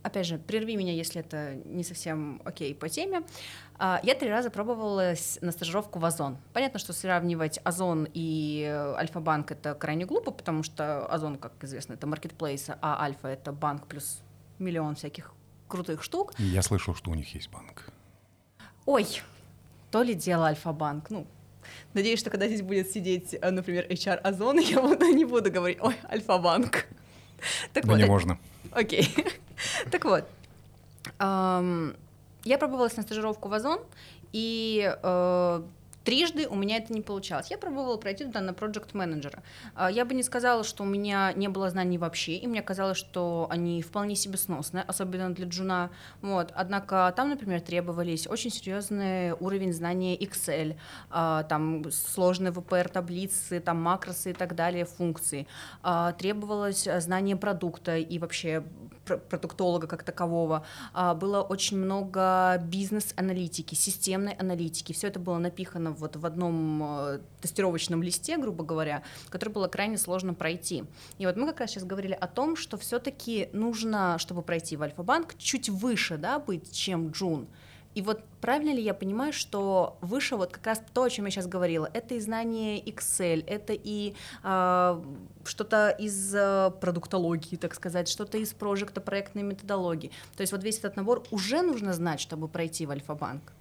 опять 0.04 0.28
же, 0.28 0.38
прерви 0.38 0.76
меня, 0.76 0.94
если 0.94 1.22
это 1.22 1.56
не 1.66 1.84
совсем 1.84 2.42
окей 2.46 2.76
по 2.76 2.90
теме. 2.90 3.24
А, 3.78 4.02
я 4.04 4.16
три 4.16 4.30
раза 4.30 4.50
пробовала 4.50 5.14
на 5.42 5.52
стажировку 5.52 5.98
в 6.00 6.06
Озон. 6.06 6.38
Понятно, 6.52 6.78
что 6.78 6.94
сравнивать 6.94 7.60
Озон 7.64 8.08
и 8.14 8.66
Альфа-банк 8.98 9.52
это 9.52 9.74
крайне 9.74 10.06
глупо, 10.06 10.32
потому 10.32 10.64
что 10.64 11.06
Озон, 11.08 11.38
как 11.38 11.54
известно, 11.64 11.94
это 11.94 12.06
маркетплейс, 12.06 12.70
а 12.82 13.02
Альфа 13.02 13.30
это 13.30 13.54
банк 13.54 13.88
плюс 13.88 14.22
миллион 14.60 14.96
всяких 14.96 15.32
крутых 15.68 16.04
штук. 16.04 16.34
Я 16.38 16.62
слышал, 16.62 16.94
что 16.94 17.10
у 17.10 17.16
них 17.16 17.34
есть 17.34 17.50
банк. 17.50 17.86
Ой, 18.86 19.08
то 19.94 20.02
ли 20.02 20.16
дело 20.16 20.48
Альфа-банк. 20.48 21.12
Ну, 21.12 21.28
надеюсь, 21.94 22.20
что 22.20 22.32
когда 22.32 22.48
здесь 22.48 22.64
будет 22.64 22.90
сидеть, 22.90 23.36
э, 23.40 23.52
например, 23.52 23.86
HR 23.88 24.16
Озон, 24.16 24.58
я 24.60 24.82
буду, 24.82 25.06
не 25.06 25.24
буду 25.24 25.52
говорить, 25.52 25.78
ой, 25.82 25.96
Альфа-банк. 26.12 26.88
Так 27.74 27.86
да 27.86 27.92
вот, 27.92 27.98
не 28.00 28.06
можно. 28.06 28.40
Окей. 28.72 29.08
так 29.92 30.04
вот, 30.06 30.28
я 31.20 32.58
пробовалась 32.58 32.98
на 32.98 33.04
стажировку 33.04 33.50
в 33.50 33.54
Озон, 33.54 33.82
и 34.32 34.92
э, 35.04 35.64
Трижды 36.04 36.48
у 36.48 36.56
меня 36.56 36.78
это 36.78 36.94
не 36.94 37.02
получалось. 37.02 37.50
Я 37.50 37.58
пробовала 37.58 37.98
пройти 37.98 38.26
туда 38.26 38.42
на 38.42 38.54
проект 38.54 38.94
менеджера. 38.94 39.44
Я 39.92 40.06
бы 40.06 40.14
не 40.14 40.24
сказала, 40.24 40.64
что 40.64 40.84
у 40.84 40.86
меня 40.86 41.32
не 41.34 41.48
было 41.48 41.70
знаний 41.70 41.98
вообще, 41.98 42.36
и 42.36 42.48
мне 42.48 42.62
казалось, 42.62 42.98
что 42.98 43.48
они 43.50 43.82
вполне 43.82 44.16
себе 44.16 44.38
сносные, 44.38 44.84
особенно 44.84 45.34
для 45.34 45.48
джуна. 45.48 45.92
Вот. 46.22 46.52
Однако 46.56 47.14
там, 47.16 47.30
например, 47.30 47.62
требовались 47.62 48.28
очень 48.28 48.52
серьезный 48.52 49.32
уровень 49.34 49.74
знания 49.74 50.18
Excel, 50.18 50.76
а, 51.10 51.44
там 51.44 51.90
сложные 51.92 52.52
VPR-таблицы, 52.52 53.60
там 53.60 53.82
макросы 53.82 54.32
и 54.32 54.34
так 54.34 54.56
далее, 54.56 54.86
функции. 54.86 55.48
А, 55.82 56.12
требовалось 56.14 56.88
знание 57.00 57.36
продукта 57.36 57.98
и 57.98 58.20
вообще 58.20 58.64
продуктолога 59.30 59.88
как 59.88 60.04
такового. 60.04 60.66
А, 60.94 61.14
было 61.14 61.42
очень 61.42 61.78
много 61.78 62.58
бизнес-аналитики, 62.66 63.76
системной 63.76 64.34
аналитики. 64.34 64.94
Все 64.94 65.08
это 65.08 65.20
было 65.20 65.38
напихано 65.38 65.93
вот 65.94 66.16
в 66.16 66.26
одном 66.26 66.84
э, 66.84 67.20
тестировочном 67.42 68.04
листе, 68.04 68.38
грубо 68.38 68.64
говоря, 68.64 69.04
который 69.30 69.50
было 69.50 69.68
крайне 69.68 69.98
сложно 69.98 70.34
пройти. 70.34 70.84
И 71.18 71.26
вот 71.26 71.36
мы 71.36 71.48
как 71.48 71.62
раз 71.62 71.72
сейчас 71.72 71.84
говорили 71.84 72.14
о 72.14 72.28
том, 72.28 72.56
что 72.56 72.78
все-таки 72.78 73.50
нужно, 73.54 74.18
чтобы 74.20 74.42
пройти 74.42 74.78
в 74.78 74.84
Альфа-банк, 74.84 75.38
чуть 75.38 75.70
выше 75.70 76.18
да, 76.18 76.40
быть, 76.40 76.72
чем 76.72 77.12
Джун. 77.12 77.48
И 77.96 78.02
вот 78.02 78.24
правильно 78.42 78.74
ли 78.74 78.82
я 78.82 78.94
понимаю, 78.94 79.34
что 79.34 79.98
выше 80.02 80.36
вот 80.36 80.52
как 80.52 80.66
раз 80.66 80.82
то, 80.94 81.04
о 81.04 81.10
чем 81.10 81.26
я 81.26 81.32
сейчас 81.32 81.48
говорила, 81.48 81.90
это 81.94 82.16
и 82.16 82.20
знание 82.20 82.84
Excel, 82.84 83.44
это 83.46 83.74
и 83.74 84.16
э, 84.44 85.04
что-то 85.44 85.90
из 85.90 86.34
э, 86.34 86.72
продуктологии, 86.82 87.56
так 87.56 87.76
сказать, 87.76 88.08
что-то 88.08 88.38
из 88.38 88.54
прожекта 88.54 89.00
проектной 89.00 89.44
методологии. 89.44 90.12
То 90.36 90.42
есть 90.42 90.52
вот 90.52 90.64
весь 90.64 90.80
этот 90.80 90.96
набор 90.96 91.24
уже 91.30 91.62
нужно 91.62 91.94
знать, 91.94 92.20
чтобы 92.20 92.48
пройти 92.48 92.86
в 92.86 92.92
Альфа-банк. 92.92 93.54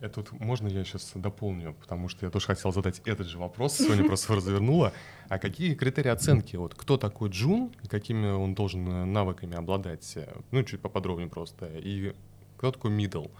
Это 0.00 0.20
вот 0.20 0.32
можно 0.40 0.68
я 0.68 0.84
сейчас 0.84 1.10
дополню, 1.14 1.74
потому 1.74 2.08
что 2.08 2.24
я 2.24 2.30
тоже 2.30 2.46
хотел 2.46 2.72
задать 2.72 3.00
этот 3.04 3.26
же 3.26 3.38
вопрос, 3.38 3.76
Соня 3.76 4.04
просто 4.04 4.36
развернула. 4.36 4.92
А 5.28 5.38
какие 5.38 5.74
критерии 5.74 6.10
оценки? 6.10 6.54
Вот 6.54 6.74
кто 6.74 6.96
такой 6.96 7.30
Джун, 7.30 7.72
какими 7.88 8.28
он 8.28 8.54
должен 8.54 8.88
э, 8.88 9.04
навыками 9.04 9.56
обладать? 9.56 10.16
Ну, 10.52 10.62
чуть 10.62 10.80
поподробнее 10.80 11.28
просто. 11.28 11.66
И 11.66 12.14
кто 12.56 12.70
такой 12.70 12.92
middle? 12.92 13.30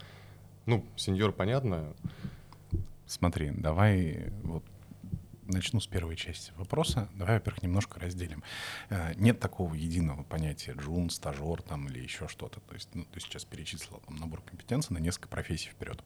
Ну, 0.67 0.85
сеньор, 0.97 1.33
понятно. 1.33 1.95
Смотри, 3.07 3.51
давай 3.51 4.33
вот 4.43 4.65
начну 5.49 5.81
с 5.81 5.87
первой 5.87 6.17
части 6.17 6.53
вопроса. 6.57 7.09
Давай, 7.15 7.35
во-первых, 7.35 7.63
немножко 7.63 8.01
разделим. 8.01 8.43
Э, 8.91 9.15
нет 9.17 9.41
такого 9.41 9.75
единого 9.75 10.23
понятия 10.23 10.73
джун, 10.73 11.11
стажер 11.11 11.63
там 11.63 11.89
или 11.89 12.01
еще 12.01 12.29
что-то. 12.29 12.61
То 12.61 12.75
есть 12.75 12.89
ну, 12.95 13.05
ты 13.13 13.21
сейчас 13.21 13.45
перечислил 13.45 14.01
там, 14.07 14.17
набор 14.17 14.43
компетенций 14.43 14.95
на 14.95 14.99
несколько 14.99 15.29
профессий 15.29 15.71
вперед. 15.71 16.03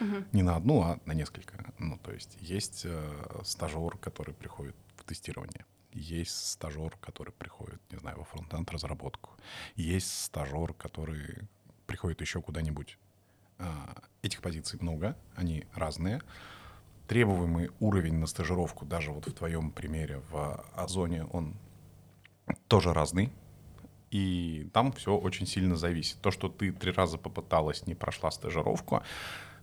Угу. 0.00 0.24
Не 0.32 0.42
на 0.42 0.56
одну, 0.56 0.82
а 0.82 1.00
на 1.06 1.12
несколько. 1.12 1.72
Ну, 1.78 1.98
то 1.98 2.12
есть 2.12 2.36
есть 2.40 2.82
э, 2.84 3.40
стажер, 3.44 3.96
который 3.98 4.34
приходит 4.34 4.76
в 4.96 5.04
тестирование. 5.04 5.64
Есть 5.92 6.50
стажер, 6.50 6.96
который 7.00 7.32
приходит, 7.32 7.80
не 7.90 7.98
знаю, 7.98 8.18
во 8.18 8.24
фронтенд 8.24 8.70
разработку. 8.70 9.30
Есть 9.76 10.24
стажер, 10.24 10.72
который 10.74 11.48
приходит 11.86 12.20
еще 12.20 12.40
куда-нибудь. 12.40 12.96
Э, 13.58 13.64
этих 14.22 14.40
позиций 14.40 14.78
много, 14.80 15.16
они 15.34 15.66
разные 15.74 16.20
требуемый 17.10 17.70
уровень 17.80 18.18
на 18.18 18.26
стажировку, 18.28 18.86
даже 18.86 19.10
вот 19.10 19.26
в 19.26 19.32
твоем 19.32 19.72
примере 19.72 20.22
в 20.30 20.64
Озоне, 20.76 21.24
он 21.24 21.56
тоже 22.68 22.92
разный. 22.92 23.32
И 24.12 24.70
там 24.72 24.92
все 24.92 25.16
очень 25.16 25.44
сильно 25.44 25.74
зависит. 25.74 26.20
То, 26.20 26.30
что 26.30 26.48
ты 26.48 26.70
три 26.70 26.92
раза 26.92 27.18
попыталась, 27.18 27.84
не 27.88 27.96
прошла 27.96 28.30
стажировку, 28.30 29.02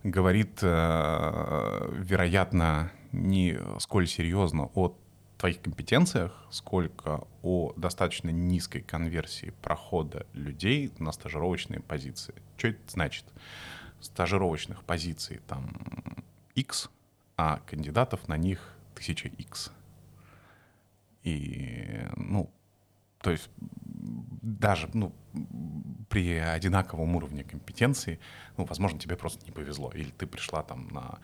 говорит, 0.02 0.58
э, 0.60 1.90
вероятно, 1.96 2.92
не 3.12 3.58
сколь 3.78 4.06
серьезно 4.06 4.70
о 4.74 4.94
твоих 5.38 5.62
компетенциях, 5.62 6.46
сколько 6.50 7.24
о 7.42 7.72
достаточно 7.76 8.28
низкой 8.28 8.82
конверсии 8.82 9.54
прохода 9.62 10.26
людей 10.34 10.92
на 10.98 11.12
стажировочные 11.12 11.80
позиции. 11.80 12.34
Что 12.58 12.68
это 12.68 12.80
значит? 12.88 13.24
Стажировочных 14.00 14.84
позиций 14.84 15.40
там 15.46 15.70
X, 16.54 16.90
а 17.38 17.60
кандидатов 17.66 18.28
на 18.28 18.36
них 18.36 18.74
тысяча 18.94 19.28
X. 19.28 19.70
И, 21.22 22.00
ну, 22.16 22.50
то 23.20 23.30
есть 23.30 23.48
даже 24.42 24.90
ну, 24.92 25.12
при 26.08 26.36
одинаковом 26.36 27.14
уровне 27.14 27.44
компетенции, 27.44 28.18
ну, 28.56 28.64
возможно, 28.64 28.98
тебе 28.98 29.16
просто 29.16 29.46
не 29.46 29.52
повезло. 29.52 29.92
Или 29.94 30.10
ты 30.10 30.26
пришла 30.26 30.64
там 30.64 30.88
на 30.88 31.20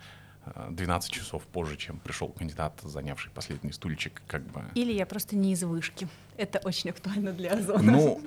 12 0.69 1.11
э, 1.11 1.13
часов 1.13 1.43
позже, 1.43 1.75
чем 1.75 1.99
пришел 1.99 2.29
кандидат, 2.29 2.79
занявший 2.81 3.31
последний 3.31 3.73
стульчик, 3.73 4.21
как 4.25 4.43
бы. 4.43 4.63
Или 4.73 4.93
я 4.93 5.05
просто 5.05 5.35
не 5.35 5.51
из 5.51 5.63
вышки. 5.63 6.07
Это 6.37 6.59
очень 6.59 6.91
актуально 6.91 7.33
для 7.33 7.53
Озона. 7.53 7.91
Ну, 7.91 8.21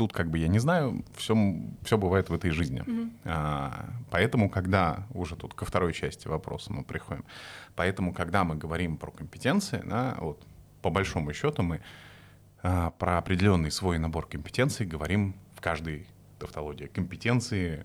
тут 0.00 0.14
как 0.14 0.30
бы 0.30 0.38
я 0.38 0.48
не 0.48 0.58
знаю, 0.58 1.04
все, 1.14 1.36
все 1.82 1.98
бывает 1.98 2.30
в 2.30 2.32
этой 2.32 2.50
жизни. 2.52 2.80
Mm-hmm. 2.80 3.10
А, 3.24 3.90
поэтому, 4.10 4.48
когда 4.48 5.06
уже 5.10 5.36
тут 5.36 5.52
ко 5.52 5.66
второй 5.66 5.92
части 5.92 6.26
вопроса 6.26 6.72
мы 6.72 6.84
приходим, 6.84 7.22
поэтому, 7.76 8.14
когда 8.14 8.44
мы 8.44 8.56
говорим 8.56 8.96
про 8.96 9.10
компетенции, 9.10 9.82
да, 9.84 10.16
вот 10.18 10.42
по 10.80 10.88
большому 10.88 11.34
счету 11.34 11.62
мы 11.62 11.82
а, 12.62 12.92
про 12.92 13.18
определенный 13.18 13.70
свой 13.70 13.98
набор 13.98 14.26
компетенций 14.26 14.86
говорим 14.86 15.34
в 15.54 15.60
каждой 15.60 16.06
тавтологии 16.38 16.86
компетенции, 16.86 17.84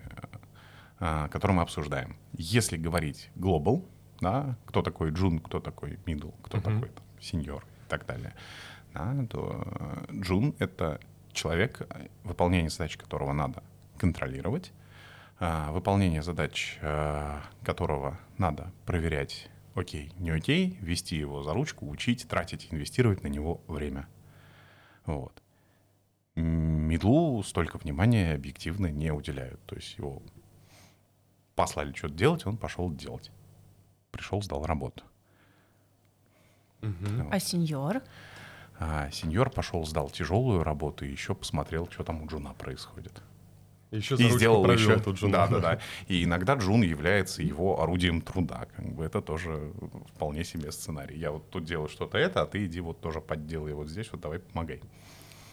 а, 0.98 1.28
которую 1.28 1.58
мы 1.58 1.64
обсуждаем. 1.64 2.16
Если 2.32 2.78
говорить 2.78 3.28
global, 3.36 3.84
да, 4.22 4.56
кто 4.64 4.80
такой 4.80 5.10
джун, 5.10 5.38
кто 5.38 5.60
такой 5.60 5.98
middle, 6.06 6.32
кто 6.42 6.56
mm-hmm. 6.56 6.62
такой 6.62 6.90
сеньор 7.20 7.62
и 7.62 7.90
так 7.90 8.06
далее, 8.06 8.32
да, 8.94 9.14
то 9.28 10.06
джун— 10.10 10.54
это 10.58 10.98
человек, 11.36 11.86
выполнение 12.24 12.70
задач 12.70 12.96
которого 12.96 13.32
надо 13.32 13.62
контролировать, 13.98 14.72
а, 15.38 15.70
выполнение 15.70 16.22
задач 16.22 16.78
а, 16.82 17.42
которого 17.62 18.18
надо 18.38 18.72
проверять 18.84 19.48
окей, 19.74 20.10
не 20.18 20.30
окей, 20.30 20.78
вести 20.80 21.16
его 21.16 21.42
за 21.42 21.52
ручку, 21.52 21.88
учить, 21.88 22.26
тратить, 22.28 22.68
инвестировать 22.72 23.22
на 23.22 23.28
него 23.28 23.60
время. 23.68 24.08
Вот. 25.04 25.42
Middle 26.34 27.27
у 27.27 27.42
столько 27.42 27.78
внимания 27.78 28.34
объективно 28.34 28.86
не 28.86 29.12
уделяют. 29.12 29.60
То 29.66 29.76
есть 29.76 29.96
его 29.98 30.22
послали 31.54 31.92
что-то 31.92 32.14
делать, 32.14 32.46
он 32.46 32.56
пошел 32.56 32.90
делать. 32.90 33.30
Пришел, 34.10 34.42
сдал 34.42 34.64
работу. 34.64 35.04
Угу. 36.82 37.22
Вот. 37.24 37.34
А 37.34 37.38
senior? 37.38 38.02
А 38.78 39.10
senior 39.10 39.50
пошел, 39.50 39.84
сдал 39.86 40.10
тяжелую 40.10 40.62
работу 40.62 41.04
и 41.04 41.10
еще 41.10 41.34
посмотрел, 41.34 41.88
что 41.90 42.04
там 42.04 42.22
у 42.22 42.26
Джуна 42.26 42.52
происходит. 42.54 43.22
Еще 43.90 44.16
и 44.16 44.28
сделал 44.28 44.68
еще... 44.70 44.98
тут 44.98 45.16
Джуна. 45.16 45.32
Да, 45.32 45.46
да, 45.46 45.58
да. 45.60 45.80
И 46.08 46.24
иногда 46.24 46.54
Джун 46.54 46.82
является 46.82 47.42
его 47.42 47.80
орудием 47.80 48.20
труда. 48.20 48.66
Как 48.76 48.84
бы 48.92 49.04
это 49.04 49.22
тоже 49.22 49.72
вполне 50.14 50.44
себе 50.44 50.72
сценарий. 50.72 51.18
Я 51.18 51.30
вот 51.30 51.48
тут 51.50 51.64
делаю 51.64 51.88
что-то 51.88 52.18
это, 52.18 52.42
а 52.42 52.46
ты 52.46 52.66
иди 52.66 52.80
вот 52.80 53.00
тоже 53.00 53.20
поделай 53.20 53.72
вот 53.72 53.88
здесь, 53.88 54.10
вот 54.12 54.20
давай 54.20 54.40
помогай. 54.40 54.80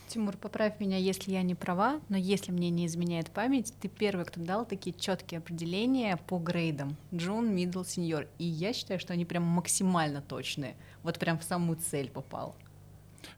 Тимур, 0.07 0.35
поправь 0.35 0.79
меня, 0.79 0.97
если 0.97 1.31
я 1.31 1.41
не 1.41 1.55
права, 1.55 1.99
но 2.09 2.17
если 2.17 2.51
мне 2.51 2.69
не 2.69 2.85
изменяет 2.85 3.31
память, 3.31 3.73
ты 3.81 3.87
первый, 3.87 4.25
кто 4.25 4.41
дал 4.41 4.65
такие 4.65 4.93
четкие 4.93 5.39
определения 5.39 6.17
по 6.27 6.37
грейдам. 6.37 6.97
Джун, 7.13 7.55
middle, 7.55 7.83
senior. 7.83 8.27
И 8.37 8.45
я 8.45 8.73
считаю, 8.73 8.99
что 8.99 9.13
они 9.13 9.25
прям 9.25 9.43
максимально 9.43 10.21
точные. 10.21 10.75
Вот 11.03 11.17
прям 11.17 11.39
в 11.39 11.43
самую 11.43 11.77
цель 11.77 12.09
попал. 12.09 12.55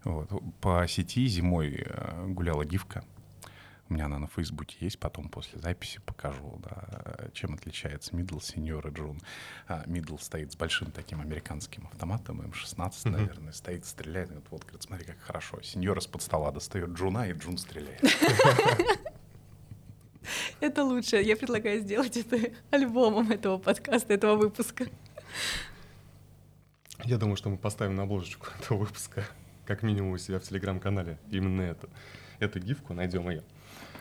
Вот. 0.03 0.29
По 0.61 0.87
сети 0.87 1.27
зимой 1.27 1.83
э, 1.85 2.27
гуляла 2.27 2.65
гифка. 2.65 3.03
У 3.87 3.93
меня 3.93 4.05
она 4.05 4.17
на 4.17 4.27
Фейсбуке 4.27 4.77
есть, 4.79 4.97
потом 4.97 5.29
после 5.29 5.59
записи 5.59 6.01
покажу, 6.03 6.59
да, 6.63 7.29
чем 7.33 7.53
отличается 7.53 8.15
мидл, 8.15 8.39
сеньор 8.39 8.87
и 8.87 8.91
джун. 8.91 9.21
А, 9.67 9.83
мидл 9.85 10.17
стоит 10.17 10.51
с 10.51 10.55
большим 10.55 10.89
таким 10.91 11.21
американским 11.21 11.85
автоматом, 11.85 12.41
М16, 12.41 13.09
наверное, 13.09 13.53
стоит, 13.53 13.85
стреляет. 13.85 14.31
Вот, 14.31 14.45
вот, 14.49 14.63
говорит, 14.63 14.81
смотри, 14.81 15.05
как 15.05 15.19
хорошо. 15.19 15.61
Сеньор 15.61 15.99
из-под 15.99 16.23
стола 16.23 16.51
достает 16.51 16.89
джуна, 16.89 17.29
и 17.29 17.33
джун 17.33 17.59
стреляет. 17.59 18.01
Это 20.59 20.83
лучше. 20.83 21.17
Я 21.17 21.37
предлагаю 21.37 21.79
сделать 21.81 22.17
это 22.17 22.51
альбомом 22.71 23.29
этого 23.31 23.59
подкаста, 23.59 24.15
этого 24.15 24.35
выпуска. 24.35 24.87
Я 27.03 27.17
думаю, 27.17 27.35
что 27.35 27.49
мы 27.49 27.57
поставим 27.57 27.95
на 27.95 28.03
обложечку 28.03 28.47
этого 28.59 28.79
выпуска, 28.79 29.25
как 29.65 29.83
минимум 29.83 30.11
у 30.13 30.17
себя 30.17 30.39
в 30.39 30.43
телеграм-канале, 30.43 31.17
именно 31.29 31.61
эту, 31.61 31.89
эту 32.39 32.59
гифку, 32.59 32.93
найдем 32.93 33.29
ее. 33.29 33.43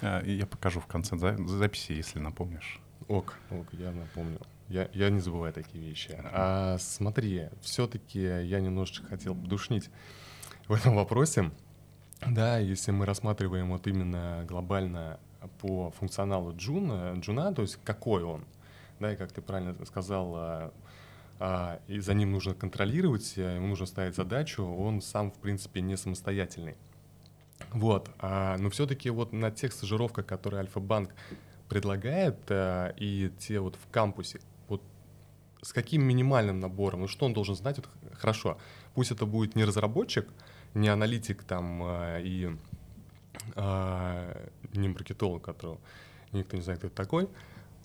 А, 0.02 0.22
Я 0.24 0.46
покажу 0.46 0.80
в 0.80 0.86
конце 0.86 1.16
за- 1.16 1.36
записи, 1.46 1.92
если 1.92 2.18
напомнишь. 2.18 2.80
Ок, 3.08 3.34
ок, 3.50 3.66
я 3.72 3.90
напомню. 3.92 4.40
Я, 4.68 4.88
я 4.94 5.10
не 5.10 5.20
забываю 5.20 5.52
такие 5.52 5.84
вещи. 5.84 6.18
А 6.32 6.78
смотри, 6.78 7.48
все-таки 7.60 8.20
я 8.20 8.60
немножечко 8.60 9.06
хотел 9.06 9.34
подушнить 9.34 9.90
в 10.68 10.72
этом 10.72 10.94
вопросе. 10.94 11.50
Да, 12.26 12.58
если 12.58 12.90
мы 12.90 13.04
рассматриваем 13.04 13.70
вот 13.70 13.86
именно 13.86 14.44
глобально 14.48 15.20
по 15.60 15.90
функционалу 15.90 16.56
Джуна, 16.56 17.12
Джуна, 17.18 17.52
то 17.52 17.60
есть 17.60 17.78
какой 17.84 18.22
он, 18.22 18.46
да, 19.00 19.12
и 19.12 19.16
как 19.16 19.30
ты 19.32 19.42
правильно 19.42 19.76
сказал, 19.84 20.72
и 21.40 21.98
за 21.98 22.14
ним 22.14 22.32
нужно 22.32 22.54
контролировать, 22.54 23.34
а, 23.36 23.56
ему 23.56 23.68
нужно 23.68 23.86
ставить 23.86 24.14
задачу, 24.14 24.64
он 24.64 25.00
сам, 25.00 25.30
в 25.30 25.38
принципе, 25.38 25.80
не 25.80 25.96
самостоятельный. 25.96 26.76
Вот, 27.72 28.10
а, 28.18 28.56
но 28.58 28.70
все-таки 28.70 29.10
вот 29.10 29.32
на 29.32 29.50
тех 29.50 29.72
стажировках, 29.72 30.26
которые 30.26 30.60
Альфа-банк 30.60 31.14
предлагает, 31.68 32.38
а, 32.48 32.94
и 32.96 33.30
те 33.38 33.60
вот 33.60 33.76
в 33.76 33.90
кампусе, 33.90 34.40
вот 34.68 34.82
с 35.62 35.72
каким 35.72 36.02
минимальным 36.02 36.60
набором, 36.60 37.00
ну 37.00 37.08
что 37.08 37.26
он 37.26 37.32
должен 37.32 37.54
знать, 37.54 37.78
вот 37.78 37.88
хорошо, 38.14 38.58
пусть 38.94 39.10
это 39.10 39.26
будет 39.26 39.56
не 39.56 39.64
разработчик, 39.64 40.28
не 40.74 40.88
аналитик 40.88 41.42
там 41.44 41.82
а, 41.82 42.18
и 42.20 42.56
а, 43.56 44.50
не 44.72 44.88
маркетолог, 44.88 45.42
которого 45.42 45.80
никто 46.32 46.56
не 46.56 46.62
знает, 46.62 46.78
кто 46.78 46.88
это 46.88 46.96
такой, 46.96 47.28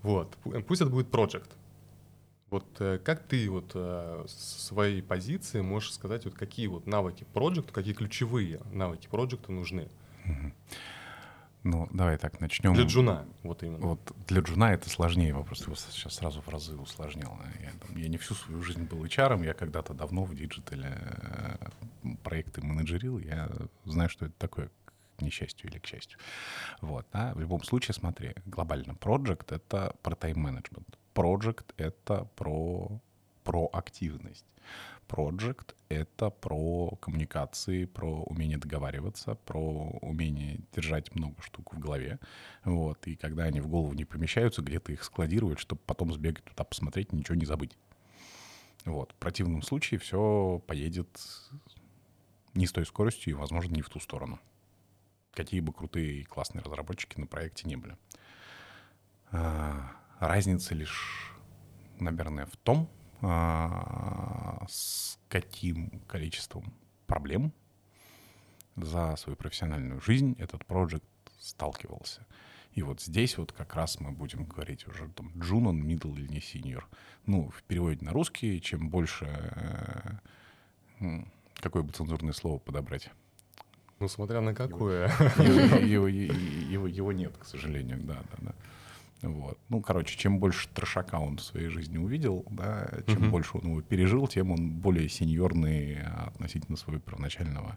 вот, 0.01 0.38
пу- 0.44 0.62
пусть 0.63 0.82
это 0.82 0.89
будет 0.89 1.10
проджект. 1.09 1.51
Вот 2.50 2.65
э, 2.79 3.00
как 3.03 3.24
ты 3.27 3.50
вот 3.50 3.72
э, 3.75 4.25
с 4.27 4.68
своей 4.68 5.03
позиции 5.03 5.62
можешь 5.62 5.94
сказать, 5.94 6.25
вот 6.25 6.34
какие 6.34 6.68
вот 6.68 6.88
навыки 6.88 7.25
проджекту, 7.33 7.71
какие 7.74 7.94
ключевые 7.94 8.60
навыки 8.72 9.08
проджекта 9.07 9.51
нужны 9.51 9.89
Ну, 11.63 11.88
давай 11.91 12.18
так, 12.18 12.39
начнем. 12.39 12.74
для 12.74 12.86
джуна, 12.86 13.25
вот 13.44 13.63
именно. 13.63 13.86
Вот 13.86 14.00
для 14.27 14.41
Джуна 14.41 14.72
это 14.72 14.89
сложнее 14.89 15.34
вопрос. 15.34 15.65
Его 15.65 15.75
сейчас 15.75 16.15
сразу 16.15 16.41
в 16.41 16.48
разы 16.48 16.75
усложнил. 16.75 17.34
Я, 17.62 17.72
там, 17.86 17.98
я 17.98 18.08
не 18.08 18.18
всю 18.18 18.34
свою 18.34 18.62
жизнь 18.63 18.84
был 18.84 19.03
HR, 19.03 19.46
я 19.46 19.53
когда-то 19.53 19.94
давно 19.94 20.24
в 20.24 20.34
диджитале 20.34 20.98
э, 20.98 22.15
проекты 22.24 22.62
менеджерил. 22.62 23.20
Я 23.20 23.50
знаю, 23.84 24.10
что 24.10 24.25
это 24.25 24.36
такое 24.38 24.72
к 25.18 25.22
несчастью 25.22 25.70
или 25.70 25.79
к 25.79 25.86
счастью. 25.86 26.18
Вот, 26.79 27.06
да? 27.12 27.34
В 27.34 27.39
любом 27.41 27.62
случае, 27.63 27.94
смотри, 27.94 28.34
глобально 28.46 28.94
project— 28.94 29.48
это 29.53 29.96
про 30.01 30.15
тайм-менеджмент. 30.15 30.98
Project— 31.20 31.74
это 31.77 32.29
про 32.38 33.01
проактивность. 33.44 34.46
Project— 35.10 35.75
это 35.90 36.29
про 36.29 36.96
коммуникации, 37.01 37.84
про 37.84 38.22
умение 38.24 38.58
договариваться, 38.58 39.36
про 39.36 39.60
умение 40.01 40.62
держать 40.74 41.14
много 41.14 41.42
штук 41.42 41.74
в 41.74 41.79
голове. 41.79 42.20
Вот. 42.64 43.05
И 43.05 43.18
когда 43.18 43.44
они 43.44 43.60
в 43.60 43.68
голову 43.68 43.92
не 43.94 44.05
помещаются, 44.05 44.62
где-то 44.62 44.94
их 44.94 45.03
складировать, 45.03 45.60
чтобы 45.60 45.82
потом 45.86 46.14
сбегать 46.14 46.46
туда 46.46 46.64
посмотреть 46.64 47.12
ничего 47.12 47.36
не 47.36 47.46
забыть. 47.46 47.77
Вот. 48.86 49.12
В 49.12 49.16
противном 49.16 49.62
случае 49.62 50.00
все 50.00 50.64
поедет 50.68 51.10
не 52.53 52.66
с 52.66 52.72
той 52.72 52.86
скоростью 52.86 53.32
и, 53.32 53.34
возможно, 53.34 53.74
не 53.74 53.82
в 53.82 53.90
ту 53.90 54.00
сторону. 54.00 54.40
Какие 55.34 55.60
бы 55.60 55.74
крутые 55.74 56.22
и 56.22 56.24
классные 56.24 56.64
разработчики 56.64 57.20
на 57.20 57.27
проекте 57.27 57.68
не 57.68 57.75
были. 57.75 57.98
Разница 60.20 60.75
лишь, 60.75 61.34
наверное, 62.00 62.46
в 62.46 62.55
том, 62.58 62.90
а, 63.22 64.66
с 64.70 65.18
каким 65.29 66.00
количеством 66.08 66.74
проблем 67.08 67.53
за 68.75 69.16
свою 69.16 69.36
профессиональную 69.38 70.00
жизнь 70.01 70.36
этот 70.40 70.66
проект 70.66 71.03
сталкивался. 71.40 72.25
И 72.74 72.82
вот 72.84 73.01
здесь 73.01 73.38
вот 73.38 73.51
как 73.51 73.75
раз 73.75 74.00
мы 74.00 74.12
будем 74.12 74.46
говорить 74.46 74.88
уже 74.88 75.08
там 75.10 75.32
джунон, 75.38 75.82
мидл 75.86 76.14
или 76.14 76.27
не 76.27 76.40
синьор. 76.40 76.88
Ну, 77.25 77.50
в 77.50 77.64
переводе 77.64 78.05
на 78.05 78.12
русский, 78.12 78.62
чем 78.62 78.90
больше... 78.90 80.20
э, 81.00 81.22
Какое 81.55 81.84
бы 81.84 81.92
цензурное 81.92 82.34
слово 82.34 82.58
подобрать? 82.60 83.10
Ну, 84.00 84.08
смотря 84.08 84.40
на 84.40 84.53
какое. 84.53 85.08
Его, 85.40 86.08
его- 86.08 86.08
его- 86.08 86.88
его 87.00 87.12
нет, 87.12 87.36
к 87.38 87.44
сожалению, 87.46 88.00
да, 88.01 88.22
да, 88.32 88.38
да. 88.42 88.55
Вот. 89.22 89.58
Ну, 89.68 89.82
короче, 89.82 90.18
чем 90.18 90.40
больше 90.40 90.70
трошака 90.70 91.20
он 91.20 91.38
в 91.38 91.42
своей 91.42 91.68
жизни 91.68 91.98
увидел, 91.98 92.46
да, 92.50 92.90
чем 93.05 93.24
Мгм. 93.24 93.32
больше 93.32 93.58
он 93.58 93.68
его 93.70 93.82
пережил, 93.82 94.27
тем 94.27 94.51
он 94.51 94.70
более 94.72 95.10
сеньорный 95.10 95.98
а, 96.01 96.27
относительно 96.27 96.77
своего 96.77 97.01
первоначального 97.01 97.75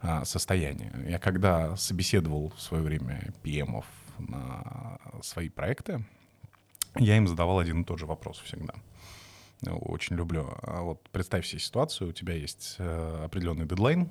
а, 0.00 0.24
состояния. 0.24 0.92
Я 1.08 1.18
когда 1.20 1.76
собеседовал 1.76 2.52
в 2.56 2.60
свое 2.60 2.82
время 2.82 3.32
ПМов 3.42 3.86
на 4.18 4.98
свои 5.22 5.48
проекты, 5.48 6.04
я 6.96 7.16
им 7.16 7.28
задавал 7.28 7.60
один 7.60 7.82
и 7.82 7.84
тот 7.84 7.98
же 8.00 8.06
вопрос 8.06 8.38
всегда. 8.40 8.74
Очень 9.64 10.16
люблю. 10.16 10.52
А 10.62 10.82
Вот 10.82 11.08
представь 11.10 11.46
себе 11.46 11.60
ситуацию, 11.60 12.10
у 12.10 12.12
тебя 12.12 12.34
есть 12.34 12.74
э, 12.78 13.24
определенный 13.24 13.66
дедлайн, 13.66 14.08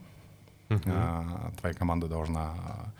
а, 0.86 1.52
твоя 1.60 1.76
команда 1.76 2.08
должна 2.08 2.94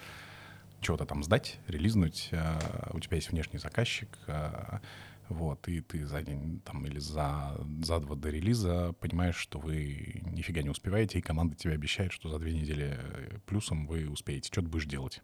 чего-то 0.82 1.06
там 1.06 1.24
сдать, 1.24 1.60
релизнуть, 1.68 2.30
а, 2.34 2.90
у 2.94 3.00
тебя 3.00 3.16
есть 3.16 3.32
внешний 3.32 3.60
заказчик, 3.60 4.10
а, 4.28 4.82
вот, 5.30 5.68
и 5.70 5.80
ты 5.80 6.06
за 6.06 6.22
день 6.22 6.60
там 6.66 6.86
или 6.86 7.00
за, 7.00 7.58
за 7.84 8.00
два 8.00 8.16
до 8.18 8.30
релиза 8.30 8.94
понимаешь, 9.00 9.38
что 9.38 9.60
вы 9.60 10.22
нифига 10.26 10.62
не 10.62 10.70
успеваете, 10.70 11.20
и 11.20 11.22
команда 11.22 11.56
тебе 11.56 11.74
обещает, 11.74 12.12
что 12.12 12.28
за 12.30 12.38
две 12.38 12.52
недели 12.52 12.98
э, 13.00 13.38
плюсом 13.46 13.88
вы 13.88 14.10
успеете. 14.10 14.50
Что 14.52 14.62
ты 14.62 14.68
будешь 14.68 14.88
делать? 14.88 15.22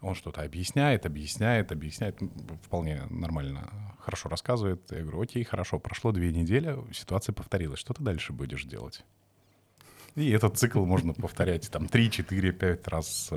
Он 0.00 0.14
что-то 0.14 0.42
объясняет, 0.42 1.04
объясняет, 1.04 1.72
объясняет, 1.72 2.20
вполне 2.64 3.02
нормально, 3.10 3.94
хорошо 3.98 4.30
рассказывает. 4.30 4.80
Я 4.90 5.02
говорю, 5.02 5.20
окей, 5.20 5.44
хорошо, 5.44 5.78
прошло 5.78 6.10
две 6.12 6.32
недели, 6.32 6.76
ситуация 6.92 7.34
повторилась, 7.34 7.80
что 7.80 7.92
ты 7.92 8.02
дальше 8.02 8.32
будешь 8.32 8.64
делать? 8.64 9.04
И 10.14 10.30
этот 10.30 10.56
цикл 10.58 10.84
можно 10.86 11.12
повторять 11.12 11.70
там 11.70 11.86
3, 11.86 12.10
4, 12.10 12.52
5 12.52 12.88
раз. 12.88 13.30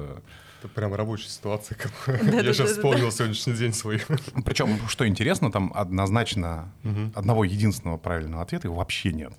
Это 0.66 0.74
прям 0.74 0.96
рабочая 0.96 1.30
ситуация. 1.30 1.78
Я 2.08 2.54
сейчас 2.54 2.72
вспомнил 2.72 3.12
сегодняшний 3.12 3.54
день 3.54 3.72
свой. 3.72 4.02
Причем, 4.44 4.80
что 4.88 5.08
интересно, 5.08 5.52
там 5.52 5.72
однозначно 5.76 6.72
одного 7.14 7.44
единственного 7.44 7.98
правильного 7.98 8.42
ответа 8.42 8.70
вообще 8.70 9.14
нет. 9.14 9.34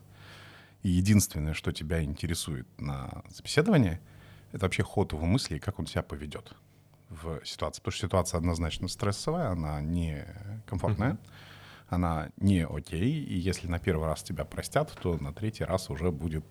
И 0.83 0.89
единственное, 0.89 1.53
что 1.53 1.73
тебя 1.73 2.03
интересует 2.05 2.69
на 2.79 3.23
собеседовании, 3.33 3.99
это 4.53 4.67
вообще 4.67 4.85
ход 4.85 5.13
его 5.13 5.27
мысли 5.27 5.57
и 5.57 5.59
как 5.59 5.81
он 5.81 5.87
себя 5.87 6.03
поведет 6.03 6.55
в 7.09 7.45
ситуации. 7.45 7.81
Потому 7.81 7.93
что 7.93 8.07
ситуация 8.07 8.39
однозначно 8.39 8.87
стрессовая, 8.87 9.51
она 9.51 9.81
не 9.81 10.25
комфортная, 10.67 11.19
она 11.89 12.31
не 12.37 12.65
окей. 12.65 13.21
И 13.25 13.37
если 13.37 13.67
на 13.67 13.81
первый 13.81 14.07
раз 14.07 14.23
тебя 14.23 14.45
простят, 14.45 14.97
то 15.03 15.17
на 15.19 15.33
третий 15.33 15.65
раз 15.65 15.91
уже 15.91 16.13
будет 16.13 16.45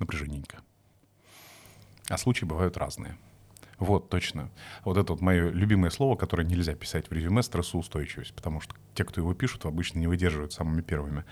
напряженненько. 0.00 0.62
А 2.08 2.18
случаи 2.18 2.44
бывают 2.44 2.76
разные. 2.76 3.16
Вот, 3.80 4.10
точно. 4.10 4.50
Вот 4.84 4.98
это 4.98 5.14
вот 5.14 5.22
мое 5.22 5.50
любимое 5.50 5.90
слово, 5.90 6.14
которое 6.14 6.44
нельзя 6.44 6.74
писать 6.74 7.08
в 7.08 7.12
резюме, 7.12 7.42
стрессоустойчивость, 7.42 8.34
потому 8.34 8.60
что 8.60 8.74
те, 8.94 9.04
кто 9.04 9.22
его 9.22 9.32
пишут, 9.34 9.64
обычно 9.64 9.98
не 9.98 10.06
выдерживают 10.06 10.52
самыми 10.52 10.82
первыми. 10.82 11.24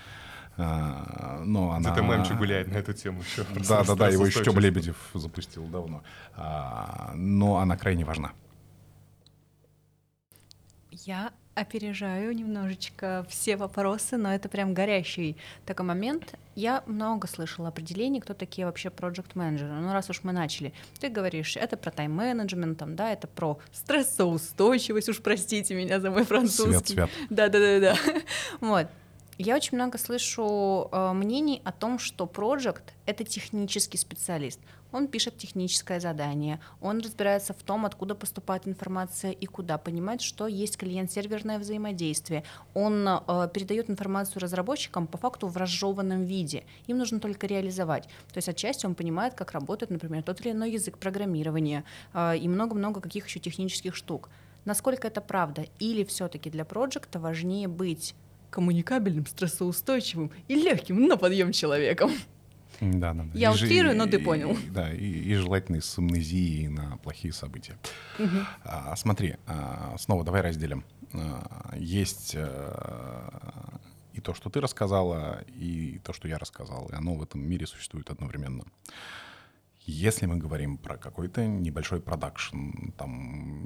А, 0.56 1.42
Но 1.44 1.72
она... 1.72 1.92
Это 1.92 2.02
мемчик 2.02 2.36
гуляет 2.38 2.68
на 2.68 2.78
эту 2.78 2.94
тему 2.94 3.20
еще. 3.20 3.44
Да, 3.68 3.84
да, 3.84 3.94
да, 3.94 4.08
его 4.08 4.24
еще 4.24 4.40
Стрессоустойчивость. 4.40 4.64
Лебедев 4.64 4.96
запустил 5.14 5.66
давно. 5.66 6.02
А, 6.34 7.12
Но 7.14 7.58
она 7.58 7.76
крайне 7.76 8.04
важна. 8.04 8.32
Я 10.90 11.32
опережаю 11.58 12.34
немножечко 12.34 13.26
все 13.28 13.56
вопросы, 13.56 14.16
но 14.16 14.34
это 14.34 14.48
прям 14.48 14.74
горящий 14.74 15.36
такой 15.66 15.86
момент. 15.86 16.34
Я 16.54 16.82
много 16.86 17.26
слышала 17.28 17.68
определений, 17.68 18.20
кто 18.20 18.34
такие 18.34 18.66
вообще 18.66 18.88
project 18.88 19.30
менеджеры. 19.34 19.72
Ну, 19.72 19.92
раз 19.92 20.10
уж 20.10 20.22
мы 20.22 20.32
начали, 20.32 20.72
ты 21.00 21.08
говоришь, 21.08 21.56
это 21.56 21.76
про 21.76 21.90
тайм-менеджмент, 21.90 22.78
там, 22.78 22.96
да, 22.96 23.12
это 23.12 23.28
про 23.28 23.58
стрессоустойчивость, 23.72 25.08
уж 25.08 25.20
простите 25.20 25.74
меня 25.74 26.00
за 26.00 26.10
мой 26.10 26.24
французский. 26.24 26.94
Свет, 26.94 27.10
свет. 27.10 27.10
Да-да-да-да. 27.30 27.96
Вот. 28.60 28.88
Я 29.40 29.54
очень 29.54 29.76
много 29.76 29.98
слышу 29.98 30.88
э, 30.90 31.12
мнений 31.12 31.62
о 31.64 31.70
том, 31.70 32.00
что 32.00 32.24
project— 32.24 32.82
это 33.06 33.22
технический 33.22 33.96
специалист. 33.96 34.58
Он 34.92 35.06
пишет 35.06 35.36
техническое 35.36 36.00
задание, 36.00 36.60
он 36.80 37.00
разбирается 37.00 37.52
в 37.52 37.62
том, 37.62 37.84
откуда 37.84 38.14
поступает 38.14 38.66
информация 38.66 39.32
и 39.32 39.46
куда, 39.46 39.76
понимает, 39.76 40.22
что 40.22 40.46
есть 40.46 40.78
клиент-серверное 40.78 41.58
взаимодействие. 41.58 42.44
Он 42.74 43.06
э, 43.06 43.48
передает 43.52 43.90
информацию 43.90 44.40
разработчикам 44.40 45.06
по 45.06 45.18
факту 45.18 45.46
в 45.48 45.56
разжеванном 45.56 46.24
виде. 46.24 46.64
Им 46.86 46.98
нужно 46.98 47.20
только 47.20 47.46
реализовать. 47.46 48.04
То 48.04 48.36
есть 48.36 48.48
отчасти 48.48 48.86
он 48.86 48.94
понимает, 48.94 49.34
как 49.34 49.52
работает, 49.52 49.90
например, 49.90 50.22
тот 50.22 50.40
или 50.40 50.52
иной 50.52 50.72
язык 50.72 50.96
программирования 50.96 51.84
э, 52.14 52.38
и 52.38 52.48
много-много 52.48 53.00
каких 53.00 53.26
еще 53.26 53.40
технических 53.40 53.94
штук. 53.94 54.30
Насколько 54.64 55.08
это 55.08 55.20
правда? 55.20 55.66
Или 55.78 56.04
все-таки 56.04 56.50
для 56.50 56.64
проекта 56.64 57.18
важнее 57.18 57.68
быть 57.68 58.14
коммуникабельным, 58.50 59.26
стрессоустойчивым 59.26 60.30
и 60.48 60.54
легким 60.54 61.06
на 61.06 61.16
подъем 61.16 61.52
человеком. 61.52 62.10
Да, 62.80 63.12
да, 63.12 63.24
да. 63.24 63.30
Я 63.38 63.50
И 63.50 63.54
утрирую, 63.54 63.96
но 63.96 64.06
ты 64.06 64.18
понял. 64.18 64.52
и- 64.52 64.70
да, 64.70 64.92
и, 64.92 65.04
и 65.04 65.34
желательно 65.34 65.80
с 65.80 65.98
амнезией 65.98 66.68
на 66.68 66.96
плохие 66.98 67.32
события. 67.32 67.76
А, 68.64 68.94
смотри, 68.96 69.36
а, 69.46 69.96
снова 69.98 70.24
давай 70.24 70.42
разделим. 70.42 70.84
А, 71.12 71.74
есть 71.76 72.34
а, 72.36 73.80
и 74.12 74.20
то, 74.20 74.34
что 74.34 74.50
ты 74.50 74.60
рассказала, 74.60 75.42
и 75.48 76.00
то, 76.04 76.12
что 76.12 76.28
я 76.28 76.38
рассказал. 76.38 76.88
И 76.92 76.94
оно 76.94 77.14
в 77.14 77.22
этом 77.22 77.40
мире 77.40 77.66
существует 77.66 78.10
одновременно. 78.10 78.64
Если 79.90 80.26
мы 80.26 80.36
говорим 80.36 80.76
про 80.76 80.98
какой-то 80.98 81.46
небольшой 81.46 82.02
продакшн, 82.02 82.90
там, 82.98 83.64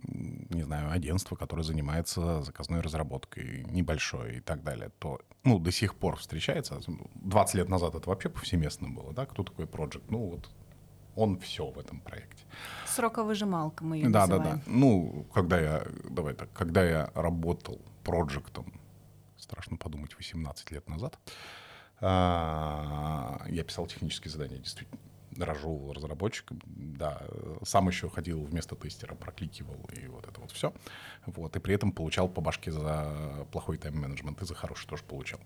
не 0.50 0.62
знаю, 0.62 0.92
агентство, 0.92 1.34
которое 1.34 1.64
занимается 1.64 2.42
заказной 2.42 2.80
разработкой, 2.80 3.64
небольшое 3.64 4.36
и 4.36 4.40
так 4.40 4.62
далее, 4.62 4.90
то, 5.00 5.20
ну, 5.42 5.58
до 5.58 5.72
сих 5.72 5.96
пор 5.96 6.16
встречается. 6.16 6.80
20 7.16 7.54
лет 7.56 7.68
назад 7.68 7.96
это 7.96 8.08
вообще 8.08 8.28
повсеместно 8.28 8.88
было, 8.88 9.12
да? 9.12 9.26
Кто 9.26 9.42
такой 9.42 9.66
проект? 9.66 10.08
Ну, 10.10 10.18
вот 10.30 10.48
он 11.16 11.40
все 11.40 11.68
в 11.68 11.76
этом 11.76 12.00
проекте. 12.00 12.44
Сроковыжималка 12.86 13.82
мы 13.82 13.96
ее 13.96 14.08
Да, 14.08 14.28
да, 14.28 14.36
называем. 14.36 14.58
да. 14.58 14.62
Ну, 14.66 15.26
когда 15.34 15.60
я, 15.60 15.86
давай 16.08 16.34
так, 16.34 16.52
когда 16.52 16.84
я 16.84 17.10
работал 17.16 17.80
проектом, 18.04 18.80
страшно 19.36 19.76
подумать, 19.76 20.16
18 20.16 20.70
лет 20.70 20.88
назад, 20.88 21.18
а, 22.00 23.44
я 23.48 23.64
писал 23.64 23.86
технические 23.88 24.30
задания, 24.30 24.58
действительно. 24.58 25.00
Разжевывал 25.38 25.92
разработчиком, 25.92 26.60
да, 26.66 27.22
сам 27.62 27.88
еще 27.88 28.08
ходил 28.10 28.44
вместо 28.44 28.76
тестера, 28.76 29.14
прокликивал 29.14 29.88
и 29.94 30.06
вот 30.06 30.26
это 30.26 30.40
вот 30.40 30.50
все. 30.50 30.72
Вот, 31.26 31.56
и 31.56 31.60
при 31.60 31.74
этом 31.74 31.92
получал 31.92 32.28
по 32.28 32.40
башке 32.40 32.70
за 32.70 33.46
плохой 33.50 33.78
тайм-менеджмент 33.78 34.42
и 34.42 34.44
за 34.44 34.54
хороший 34.54 34.86
тоже 34.88 35.04
получал. 35.04 35.40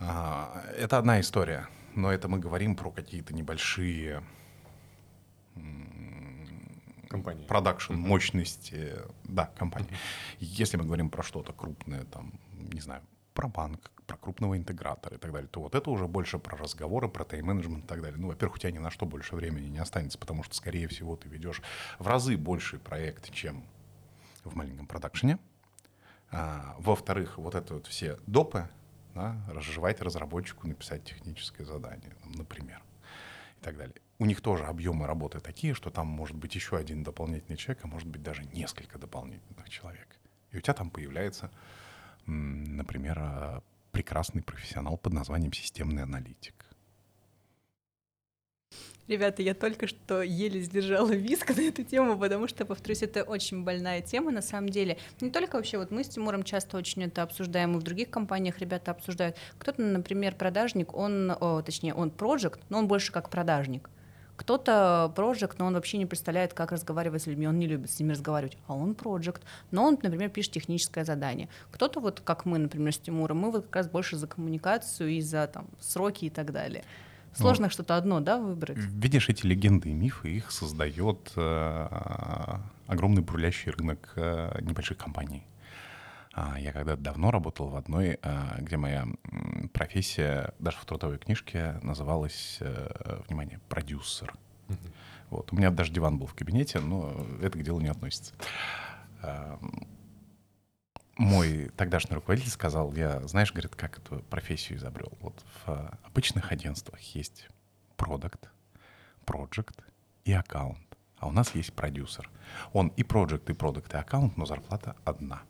А, 0.00 0.62
это 0.76 0.98
одна 0.98 1.20
история, 1.20 1.68
но 1.94 2.12
это 2.12 2.28
мы 2.28 2.38
говорим 2.38 2.76
про 2.76 2.90
какие-то 2.90 3.34
небольшие 3.34 4.22
Компании. 7.08 7.46
продакшн 7.46 7.94
мощности, 7.94 8.92
да, 9.24 9.46
компании. 9.56 9.90
Если 10.38 10.76
мы 10.76 10.84
говорим 10.84 11.10
про 11.10 11.22
что-то 11.22 11.52
крупное, 11.52 12.04
там, 12.04 12.38
не 12.52 12.80
знаю, 12.80 13.02
про 13.34 13.48
банк, 13.48 13.90
про 14.08 14.16
крупного 14.16 14.56
интегратора 14.56 15.16
и 15.16 15.18
так 15.18 15.30
далее, 15.32 15.48
то 15.48 15.60
вот 15.60 15.74
это 15.74 15.90
уже 15.90 16.08
больше 16.08 16.38
про 16.38 16.56
разговоры, 16.56 17.08
про 17.08 17.24
тайм-менеджмент 17.24 17.84
и 17.84 17.86
так 17.86 18.00
далее. 18.00 18.18
Ну, 18.18 18.28
во-первых, 18.28 18.56
у 18.56 18.58
тебя 18.58 18.72
ни 18.72 18.78
на 18.78 18.90
что 18.90 19.04
больше 19.04 19.36
времени 19.36 19.66
не 19.68 19.78
останется, 19.78 20.18
потому 20.18 20.42
что, 20.42 20.56
скорее 20.56 20.88
всего, 20.88 21.14
ты 21.14 21.28
ведешь 21.28 21.62
в 21.98 22.08
разы 22.08 22.36
больший 22.38 22.78
проект, 22.78 23.30
чем 23.30 23.64
в 24.44 24.56
маленьком 24.56 24.86
продакшене. 24.86 25.38
А, 26.30 26.74
во-вторых, 26.78 27.36
вот 27.36 27.54
это 27.54 27.74
вот 27.74 27.86
все 27.86 28.18
допы, 28.26 28.68
да, 29.14 29.36
разжевать 29.48 30.00
разработчику, 30.00 30.66
написать 30.66 31.04
техническое 31.04 31.64
задание, 31.64 32.16
например, 32.24 32.82
и 33.60 33.62
так 33.62 33.76
далее. 33.76 33.94
У 34.18 34.24
них 34.24 34.40
тоже 34.40 34.64
объемы 34.64 35.06
работы 35.06 35.38
такие, 35.40 35.74
что 35.74 35.90
там 35.90 36.06
может 36.06 36.36
быть 36.36 36.54
еще 36.54 36.78
один 36.78 37.02
дополнительный 37.02 37.58
человек, 37.58 37.84
а 37.84 37.88
может 37.88 38.08
быть 38.08 38.22
даже 38.22 38.42
несколько 38.46 38.98
дополнительных 38.98 39.68
человек. 39.68 40.08
И 40.50 40.56
у 40.56 40.60
тебя 40.62 40.72
там 40.72 40.90
появляется, 40.90 41.50
например, 42.24 43.18
а, 43.20 43.62
прекрасный 43.98 44.42
профессионал 44.42 44.96
под 44.96 45.12
названием 45.12 45.52
системный 45.52 46.04
аналитик. 46.04 46.54
Ребята, 49.08 49.42
я 49.42 49.54
только 49.54 49.88
что 49.88 50.22
еле 50.22 50.60
сдержала 50.60 51.10
виск 51.10 51.48
на 51.56 51.62
эту 51.62 51.82
тему, 51.82 52.16
потому 52.16 52.46
что, 52.46 52.64
повторюсь, 52.64 53.02
это 53.02 53.24
очень 53.24 53.64
больная 53.64 54.00
тема 54.00 54.30
на 54.30 54.40
самом 54.40 54.68
деле. 54.68 54.98
Не 55.20 55.30
только 55.30 55.56
вообще, 55.56 55.78
вот 55.78 55.90
мы 55.90 56.04
с 56.04 56.08
Тимуром 56.10 56.44
часто 56.44 56.76
очень 56.76 57.02
это 57.02 57.22
обсуждаем, 57.22 57.76
и 57.76 57.80
в 57.80 57.82
других 57.82 58.08
компаниях 58.08 58.60
ребята 58.60 58.92
обсуждают. 58.92 59.36
Кто-то, 59.58 59.82
например, 59.82 60.36
продажник, 60.36 60.94
он, 60.94 61.32
о, 61.32 61.60
точнее, 61.62 61.92
он 61.92 62.12
проект, 62.12 62.60
но 62.68 62.78
он 62.78 62.86
больше 62.86 63.10
как 63.10 63.30
продажник. 63.30 63.90
Кто-то 64.38 65.12
проект, 65.16 65.58
но 65.58 65.66
он 65.66 65.74
вообще 65.74 65.98
не 65.98 66.06
представляет, 66.06 66.54
как 66.54 66.70
разговаривать 66.70 67.22
с 67.22 67.26
людьми, 67.26 67.48
он 67.48 67.58
не 67.58 67.66
любит 67.66 67.90
с 67.90 67.98
ними 67.98 68.12
разговаривать, 68.12 68.56
а 68.68 68.74
он 68.74 68.94
проект, 68.94 69.42
но 69.72 69.84
он, 69.84 69.98
например, 70.00 70.30
пишет 70.30 70.52
техническое 70.52 71.04
задание. 71.04 71.48
Кто-то 71.72 71.98
вот, 71.98 72.20
как 72.20 72.44
мы, 72.44 72.58
например, 72.58 72.94
с 72.94 72.98
Тимуром, 72.98 73.38
мы 73.38 73.50
вот 73.50 73.64
как 73.64 73.76
раз 73.76 73.88
больше 73.88 74.16
за 74.16 74.28
коммуникацию 74.28 75.10
и 75.10 75.20
за 75.20 75.48
там 75.48 75.66
сроки 75.80 76.26
и 76.26 76.30
так 76.30 76.52
далее. 76.52 76.84
Сложно 77.34 77.68
что-то 77.68 77.96
одно, 77.96 78.20
да, 78.20 78.38
выбрать? 78.38 78.78
Видишь, 78.78 79.28
эти 79.28 79.44
легенды 79.44 79.90
и 79.90 79.92
мифы, 79.92 80.28
их 80.28 80.52
создает 80.52 81.32
э, 81.34 82.58
огромный 82.86 83.22
бурлящий 83.22 83.72
рынок 83.72 84.12
э, 84.14 84.60
небольших 84.62 84.98
компаний. 84.98 85.42
А, 86.40 86.56
Я 86.56 86.72
когда 86.72 86.94
давно 86.94 87.32
работал 87.32 87.68
в 87.68 87.74
одной, 87.74 88.20
э, 88.22 88.60
где 88.60 88.76
моя 88.76 89.08
профессия 89.72 90.54
даже 90.60 90.78
в 90.78 90.84
трудовой 90.84 91.18
книжке 91.18 91.80
называлась, 91.82 92.58
э, 92.60 93.22
внимание, 93.26 93.58
продюсер. 93.68 94.32
Вот. 95.30 95.52
У 95.52 95.56
меня 95.56 95.72
даже 95.72 95.90
диван 95.92 96.16
был 96.16 96.26
в 96.28 96.34
кабинете, 96.34 96.78
но 96.78 97.26
это 97.42 97.58
к 97.58 97.62
делу 97.64 97.80
не 97.80 97.88
относится. 97.88 98.34
Эм, 99.22 99.88
Мой 101.16 101.70
тогдашний 101.76 102.14
руководитель 102.14 102.50
сказал, 102.50 102.92
я, 102.94 103.20
знаешь, 103.26 103.50
говорит, 103.50 103.74
как 103.74 103.98
эту 103.98 104.20
профессию 104.30 104.78
изобрел. 104.78 105.12
Вот 105.20 105.44
в 105.66 105.98
обычных 106.04 106.52
агентствах 106.52 107.00
есть 107.16 107.48
продукт, 107.96 108.48
project 109.26 109.82
и 110.24 110.32
аккаунт. 110.32 110.96
А 111.18 111.26
у 111.26 111.32
нас 111.32 111.52
есть 111.56 111.72
продюсер. 111.72 112.30
Он 112.72 112.88
и 112.96 113.02
project, 113.02 113.50
и 113.50 113.54
продукт, 113.54 113.92
и 113.92 113.96
аккаунт, 113.96 114.36
но 114.36 114.46
зарплата 114.46 114.94
одна. 115.04 115.42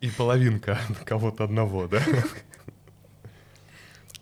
И 0.00 0.10
половинка 0.10 0.78
кого-то 1.04 1.44
одного, 1.44 1.88
да? 1.88 2.02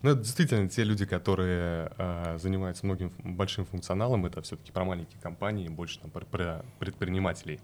Ну, 0.03 0.11
это 0.11 0.21
действительно 0.21 0.69
те 0.69 0.83
люди, 0.83 1.07
которые 1.07 1.93
а, 1.97 2.37
занимаются 2.39 2.85
многим 2.85 3.13
большим 3.19 3.65
функционалом, 3.65 4.27
это 4.27 4.43
все-таки 4.43 4.73
про 4.73 4.85
маленькие 4.85 5.21
компании, 5.21 5.69
больше 5.69 6.01
там 6.01 6.11
про, 6.11 6.25
про 6.25 6.65
предпринимателей. 6.81 7.61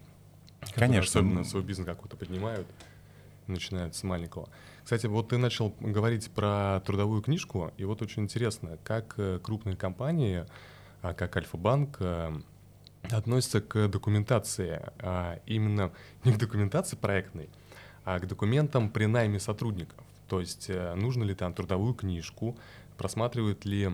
Конечно. 0.75 1.21
Особенно 1.21 1.45
свой 1.45 1.65
бизнес 1.65 1.87
какой-то 1.87 2.17
поднимают, 2.17 2.67
начинают 3.49 3.97
с 3.97 4.05
маленького. 4.05 4.49
Кстати, 4.85 5.07
вот 5.07 5.29
ты 5.29 5.39
начал 5.39 5.75
говорить 5.81 6.31
про 6.31 6.81
трудовую 6.87 7.23
книжку, 7.23 7.73
и 7.77 7.85
вот 7.85 8.03
очень 8.03 8.23
интересно, 8.23 8.79
как 8.85 9.15
э, 9.17 9.41
крупные 9.43 9.77
компании, 9.77 10.47
а, 11.03 11.15
как 11.15 11.37
Альфа-банк, 11.37 11.99
относятся 13.11 13.61
к 13.61 13.89
документации, 13.89 14.81
а 14.99 15.41
именно 15.47 15.93
не 16.25 16.33
к 16.33 16.39
документации 16.39 16.97
проектной, 16.97 17.49
а 18.05 18.19
к 18.19 18.27
документам 18.27 18.91
при 18.91 19.07
найме 19.07 19.41
сотрудников. 19.41 20.05
То 20.29 20.41
есть 20.41 20.69
э, 20.69 20.95
нужно 20.95 21.25
ли 21.25 21.35
там 21.35 21.55
трудовую 21.55 21.95
книжку, 21.95 22.57
просматривает 22.97 23.65
ли 23.65 23.91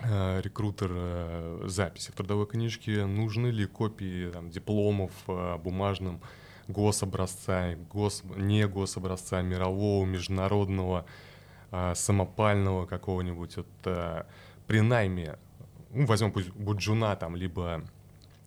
э, 0.00 0.40
рекрутер 0.40 0.90
э, 0.94 1.64
записи 1.66 2.10
в 2.10 2.14
трудовой 2.14 2.46
книжке, 2.46 3.04
нужны 3.04 3.48
ли 3.48 3.66
копии 3.66 4.30
там, 4.30 4.50
дипломов 4.50 5.12
бумажным 5.62 6.20
гособразца, 6.68 7.76
гос, 7.92 8.22
не 8.36 8.66
гособразца, 8.66 9.42
мирового, 9.42 10.06
международного, 10.06 11.04
э, 11.70 11.92
самопального 11.94 12.86
какого-нибудь. 12.86 13.56
Вот, 13.58 14.26
при 14.66 14.80
найме, 14.80 15.38
ну, 15.90 16.06
возьмем 16.06 16.32
пусть 16.32 16.50
будет 16.50 16.80
жена 16.80 17.14
там, 17.16 17.36
либо 17.36 17.82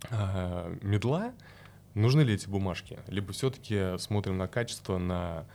э, 0.10 0.78
медла, 0.82 1.34
нужны 1.94 2.22
ли 2.22 2.34
эти 2.34 2.48
бумажки? 2.48 3.00
Либо 3.08 3.34
все-таки 3.34 3.98
смотрим 3.98 4.38
на 4.38 4.48
качество, 4.48 4.98
на 4.98 5.46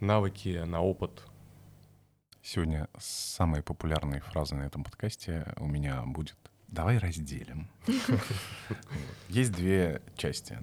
навыки, 0.00 0.62
на 0.64 0.80
опыт. 0.80 1.22
Сегодня 2.42 2.88
самой 2.98 3.62
популярной 3.62 4.20
фразой 4.20 4.58
на 4.58 4.64
этом 4.64 4.84
подкасте 4.84 5.52
у 5.58 5.66
меня 5.66 6.02
будет 6.04 6.36
Давай 6.68 6.98
разделим. 6.98 7.68
Есть 9.28 9.52
две 9.52 10.02
части. 10.16 10.58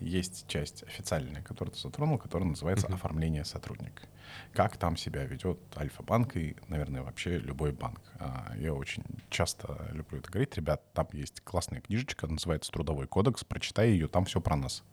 Есть 0.00 0.46
часть 0.46 0.84
официальная, 0.84 1.42
которую 1.42 1.74
ты 1.74 1.80
затронул, 1.80 2.18
которая 2.18 2.48
называется 2.48 2.86
оформление 2.86 3.44
сотрудника. 3.44 4.04
Как 4.52 4.76
там 4.76 4.96
себя 4.96 5.24
ведет 5.24 5.58
Альфа-банк 5.76 6.36
и, 6.36 6.56
наверное, 6.68 7.02
вообще 7.02 7.38
любой 7.38 7.72
банк. 7.72 8.00
А, 8.18 8.52
я 8.56 8.74
очень 8.74 9.04
часто 9.28 9.88
люблю 9.92 10.18
это 10.18 10.30
говорить. 10.30 10.56
Ребят, 10.56 10.92
там 10.92 11.08
есть 11.12 11.40
классная 11.40 11.80
книжечка, 11.80 12.26
называется 12.26 12.70
«Трудовой 12.72 13.06
кодекс». 13.06 13.44
Прочитай 13.44 13.90
ее, 13.90 14.08
там 14.08 14.24
все 14.24 14.40
про 14.40 14.56
нас. 14.56 14.84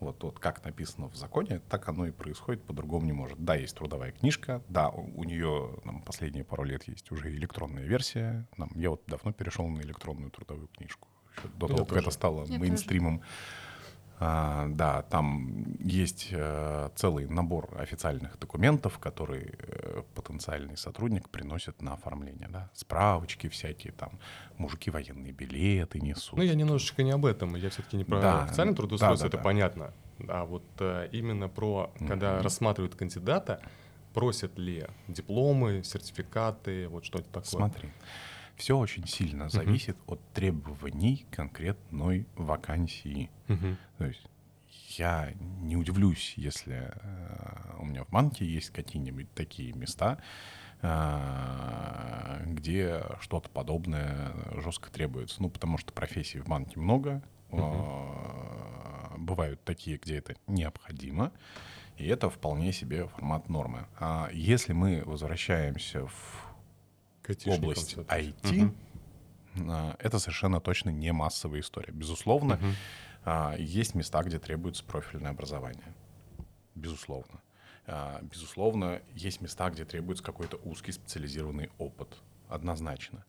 Вот, 0.00 0.22
вот 0.22 0.38
как 0.38 0.64
написано 0.64 1.08
в 1.08 1.16
законе, 1.16 1.60
так 1.68 1.88
оно 1.88 2.06
и 2.06 2.10
происходит, 2.10 2.64
по-другому 2.64 3.06
не 3.06 3.12
может. 3.12 3.42
Да, 3.42 3.54
есть 3.54 3.76
трудовая 3.76 4.12
книжка, 4.12 4.62
да, 4.68 4.88
у, 4.90 5.20
у 5.20 5.24
нее 5.24 5.76
там, 5.84 6.02
последние 6.02 6.44
пару 6.44 6.64
лет 6.64 6.84
есть 6.84 7.10
уже 7.10 7.30
электронная 7.30 7.84
версия. 7.84 8.46
Там, 8.56 8.70
я 8.74 8.90
вот 8.90 9.02
давно 9.06 9.32
перешел 9.32 9.66
на 9.66 9.80
электронную 9.80 10.30
трудовую 10.30 10.68
книжку. 10.68 11.08
Еще 11.36 11.48
до 11.56 11.66
Я 11.66 11.74
того, 11.74 11.84
как 11.84 11.88
тоже. 11.88 12.00
это 12.00 12.10
стало 12.10 12.44
Я 12.46 12.58
мейнстримом. 12.58 13.22
А, 13.22 13.24
да, 14.20 15.04
там 15.10 15.76
есть 15.78 16.28
э, 16.32 16.88
целый 16.96 17.28
набор 17.28 17.68
официальных 17.78 18.36
документов, 18.38 18.98
которые 18.98 19.54
э, 19.58 20.02
потенциальный 20.14 20.76
сотрудник 20.76 21.28
приносит 21.28 21.80
на 21.82 21.92
оформление. 21.92 22.48
Да? 22.48 22.68
Справочки 22.74 23.48
всякие, 23.48 23.92
там 23.92 24.18
мужики 24.56 24.90
военные 24.90 25.32
билеты 25.32 26.00
несут. 26.00 26.36
Ну, 26.36 26.42
я 26.42 26.54
немножечко 26.54 27.04
не 27.04 27.12
об 27.12 27.26
этом. 27.26 27.54
Я 27.54 27.70
все-таки 27.70 27.96
не 27.96 28.04
про 28.04 28.20
Да, 28.20 28.42
официальное 28.44 28.74
да, 28.74 28.78
трудоустройство, 28.78 29.28
да, 29.28 29.28
это 29.28 29.36
да. 29.36 29.42
понятно. 29.44 29.92
А 30.28 30.44
вот 30.44 30.64
э, 30.80 31.08
именно 31.12 31.48
про, 31.48 31.92
когда 32.08 32.42
рассматривают 32.42 32.96
кандидата, 32.96 33.60
просят 34.14 34.58
ли 34.58 34.84
дипломы, 35.06 35.82
сертификаты, 35.84 36.88
вот 36.88 37.04
что-то 37.04 37.26
такое. 37.26 37.44
Смотри, 37.44 37.88
все 38.58 38.76
очень 38.76 39.06
сильно 39.06 39.48
зависит 39.48 39.96
от 40.06 40.20
требований 40.32 41.26
конкретной 41.30 42.26
вакансии. 42.36 43.30
Мгм. 43.46 43.76
То 43.98 44.04
есть 44.06 44.26
я 44.98 45.32
не 45.60 45.76
удивлюсь, 45.76 46.34
если 46.36 46.92
э, 46.92 47.76
у 47.78 47.84
меня 47.84 48.04
в 48.04 48.10
банке 48.10 48.44
есть 48.44 48.70
какие-нибудь 48.70 49.32
такие 49.34 49.72
места, 49.72 50.18
э, 50.82 52.42
где 52.46 53.02
что-то 53.20 53.48
подобное 53.48 54.32
жестко 54.60 54.90
требуется. 54.90 55.42
Ну, 55.42 55.50
потому 55.50 55.78
что 55.78 55.92
профессий 55.92 56.40
в 56.40 56.46
банке 56.46 56.80
много. 56.80 57.22
э, 57.50 59.16
Бывают 59.18 59.62
такие, 59.64 59.98
где 59.98 60.18
это 60.18 60.34
необходимо. 60.46 61.32
И 61.96 62.06
это 62.06 62.30
вполне 62.30 62.72
себе 62.72 63.08
формат 63.08 63.48
нормы. 63.48 63.86
А 63.98 64.30
если 64.32 64.72
мы 64.72 65.02
возвращаемся 65.04 66.06
в 66.06 66.47
область. 67.46 67.96
IT, 67.96 68.74
а, 69.68 69.96
это 69.98 70.18
совершенно 70.18 70.60
точно 70.60 70.90
не 70.90 71.12
массовая 71.12 71.60
история. 71.60 71.92
Безусловно, 71.92 72.58
а, 73.24 73.54
есть 73.58 73.94
места, 73.94 74.22
где 74.22 74.38
требуется 74.38 74.84
профильное 74.84 75.30
образование. 75.30 75.94
Безусловно. 76.74 77.40
А, 77.86 78.20
Безусловно, 78.22 79.00
есть 79.14 79.40
места, 79.40 79.70
где 79.70 79.84
требуется 79.84 80.22
какой-то 80.24 80.56
узкий 80.64 80.92
специализированный 80.92 81.70
опыт. 81.78 82.18
Однозначно. 82.48 83.24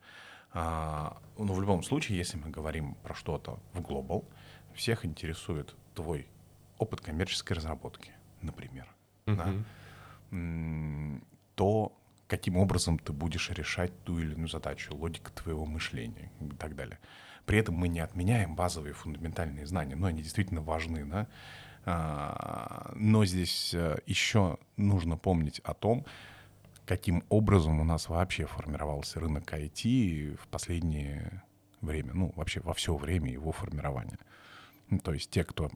А, 0.52 1.22
Но 1.38 1.54
в 1.54 1.62
любом 1.62 1.84
случае, 1.84 2.18
если 2.18 2.38
мы 2.38 2.50
говорим 2.50 2.96
про 2.96 3.14
что-то 3.14 3.60
в 3.74 3.82
глобал, 3.82 4.26
всех 4.74 5.06
интересует 5.06 5.76
твой 5.94 6.28
опыт 6.78 7.02
коммерческой 7.02 7.54
разработки, 7.54 8.12
например. 8.42 8.88
да 9.26 9.46
Мгм. 9.46 9.66
м, 10.32 11.24
то, 11.56 11.99
каким 12.30 12.58
образом 12.58 13.00
ты 13.00 13.12
будешь 13.12 13.50
решать 13.50 13.92
ту 14.04 14.20
или 14.20 14.34
иную 14.34 14.48
задачу, 14.48 14.96
логика 14.96 15.32
твоего 15.32 15.66
мышления 15.66 16.32
и 16.40 16.50
так 16.56 16.76
далее. 16.76 17.00
При 17.46 17.58
этом 17.58 17.76
мы 17.76 17.88
не 17.88 18.00
отменяем 18.00 18.56
базовые 18.56 18.94
фундаментальные 18.94 19.66
знания, 19.66 19.96
но 19.96 20.08
они 20.08 20.22
действительно 20.22 20.62
важны, 20.62 21.04
да. 21.06 21.28
А, 21.86 22.92
Но 22.96 23.26
здесь 23.26 23.74
э, 23.74 23.98
еще 24.06 24.60
нужно 24.78 25.18
помнить 25.18 25.60
о 25.62 25.74
том, 25.74 26.06
каким 26.86 27.24
образом 27.30 27.80
у 27.80 27.84
нас 27.84 28.10
вообще 28.10 28.46
формировался 28.46 29.20
рынок 29.20 29.52
IT 29.52 30.38
в 30.38 30.48
последнее 30.50 31.42
время, 31.82 32.14
ну, 32.14 32.32
вообще 32.36 32.60
во 32.60 32.74
все 32.76 32.96
время 32.96 33.32
его 33.32 33.52
формирования. 33.52 34.20
Ну, 34.92 35.00
То 35.00 35.14
есть 35.14 35.32
те, 35.32 35.44
кто, 35.44 35.72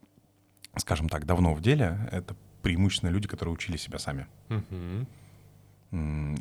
скажем 0.76 1.08
так, 1.08 1.24
давно 1.24 1.54
в 1.54 1.60
деле, 1.60 1.98
это 2.12 2.36
преимущественно 2.62 3.10
люди, 3.10 3.26
которые 3.26 3.54
учили 3.54 3.76
себя 3.76 3.98
сами. 3.98 4.28
Мгм. 4.48 5.08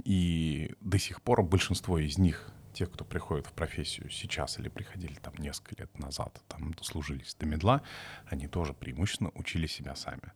И 0.03 0.73
до 0.81 0.97
сих 0.97 1.21
пор 1.21 1.43
большинство 1.43 1.99
из 1.99 2.17
них, 2.17 2.51
тех, 2.73 2.91
кто 2.91 3.05
приходит 3.05 3.45
в 3.45 3.53
профессию 3.53 4.09
сейчас 4.09 4.57
или 4.59 4.67
приходили 4.67 5.13
там 5.15 5.35
несколько 5.37 5.75
лет 5.81 5.99
назад, 5.99 6.41
там 6.47 6.73
дослужились 6.73 7.35
до 7.35 7.45
медла, 7.45 7.83
они 8.25 8.47
тоже 8.47 8.73
преимущественно 8.73 9.31
учили 9.35 9.67
себя 9.67 9.95
сами. 9.95 10.33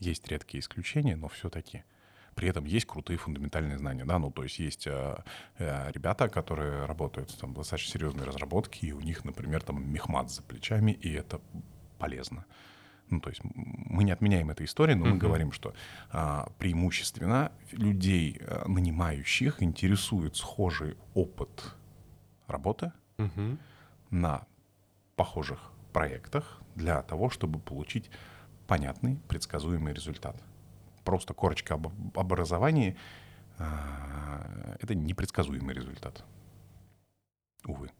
Есть 0.00 0.26
редкие 0.28 0.60
исключения, 0.60 1.16
но 1.16 1.28
все-таки. 1.28 1.84
При 2.34 2.48
этом 2.48 2.66
есть 2.66 2.86
крутые 2.86 3.16
фундаментальные 3.16 3.78
знания, 3.78 4.04
да, 4.04 4.18
ну 4.18 4.30
то 4.30 4.42
есть 4.42 4.58
есть 4.58 4.86
э, 4.86 5.16
э, 5.58 5.90
ребята, 5.92 6.28
которые 6.28 6.84
работают 6.84 7.34
там 7.38 7.54
достаточно 7.54 7.92
серьезной 7.92 8.26
разработке, 8.26 8.88
и 8.88 8.92
у 8.92 9.00
них, 9.00 9.24
например, 9.24 9.62
там 9.62 9.90
мехмат 9.90 10.30
за 10.30 10.42
плечами, 10.42 10.92
и 10.92 11.10
это 11.12 11.40
полезно. 11.98 12.44
Ну, 13.08 13.20
то 13.20 13.30
есть 13.30 13.40
мы 13.44 14.02
не 14.04 14.10
отменяем 14.10 14.50
этой 14.50 14.66
истории, 14.66 14.94
но 14.94 15.04
мы 15.04 15.10
Мгм. 15.12 15.18
говорим, 15.18 15.52
что 15.52 15.74
а, 16.10 16.50
преимущественно 16.58 17.52
людей, 17.72 18.40
а, 18.40 18.68
нанимающих, 18.68 19.62
интересует 19.62 20.36
схожий 20.36 20.96
опыт 21.14 21.74
работы 22.48 22.92
Мгм. 23.18 23.58
на 24.10 24.46
похожих 25.14 25.70
проектах 25.92 26.60
для 26.74 27.02
того, 27.02 27.30
чтобы 27.30 27.58
получить 27.60 28.10
понятный, 28.66 29.20
предсказуемый 29.28 29.94
результат. 29.94 30.42
Просто 31.04 31.32
корочка 31.34 31.74
об 31.74 31.88
образовании 32.18 32.96
а,— 33.58 34.76
это 34.80 34.94
непредсказуемый 34.94 35.74
результат. 35.74 36.24
Увы. 37.64 37.90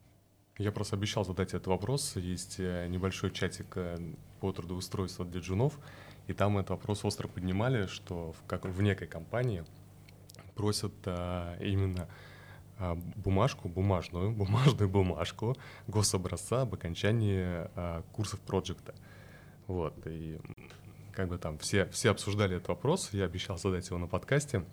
Я 0.59 0.73
просто 0.73 0.97
обещал 0.97 1.25
задать 1.25 1.49
этот 1.49 1.66
вопрос. 1.66 2.16
Есть 2.16 2.57
э, 2.59 2.87
небольшой 2.88 3.31
чатик 3.31 3.77
э, 3.77 3.99
по 4.40 4.53
трудоустройству 4.53 5.25
для 5.25 5.40
джунов, 5.40 5.79
и 6.27 6.33
там 6.33 6.59
этот 6.59 6.71
вопрос 6.71 7.05
остро 7.05 7.29
поднимали, 7.29 7.87
что 7.87 8.33
в, 8.33 8.47
как, 8.47 8.64
в 8.64 8.83
некой 8.83 9.07
компании 9.07 9.64
просят 10.55 10.92
а, 11.05 11.57
именно 11.61 12.09
а, 12.79 12.97
бумажку, 13.16 13.69
бумажную, 13.69 14.31
бумажную 14.33 14.88
бумажку 14.88 15.57
гособразца 15.87 16.62
об 16.62 16.75
окончании 16.75 17.45
а, 17.45 18.03
курсов 18.12 18.40
проекта. 18.40 18.95
Вот, 19.66 19.95
и 20.07 20.38
как 21.12 21.29
бы 21.29 21.38
там 21.38 21.59
все, 21.59 21.87
все 21.87 22.11
обсуждали 22.11 22.57
этот 22.57 22.69
вопрос, 22.69 23.11
я 23.12 23.25
обещал 23.25 23.59
задать 23.59 23.87
его 23.88 23.99
на 23.99 24.07
подкасте. 24.07 24.64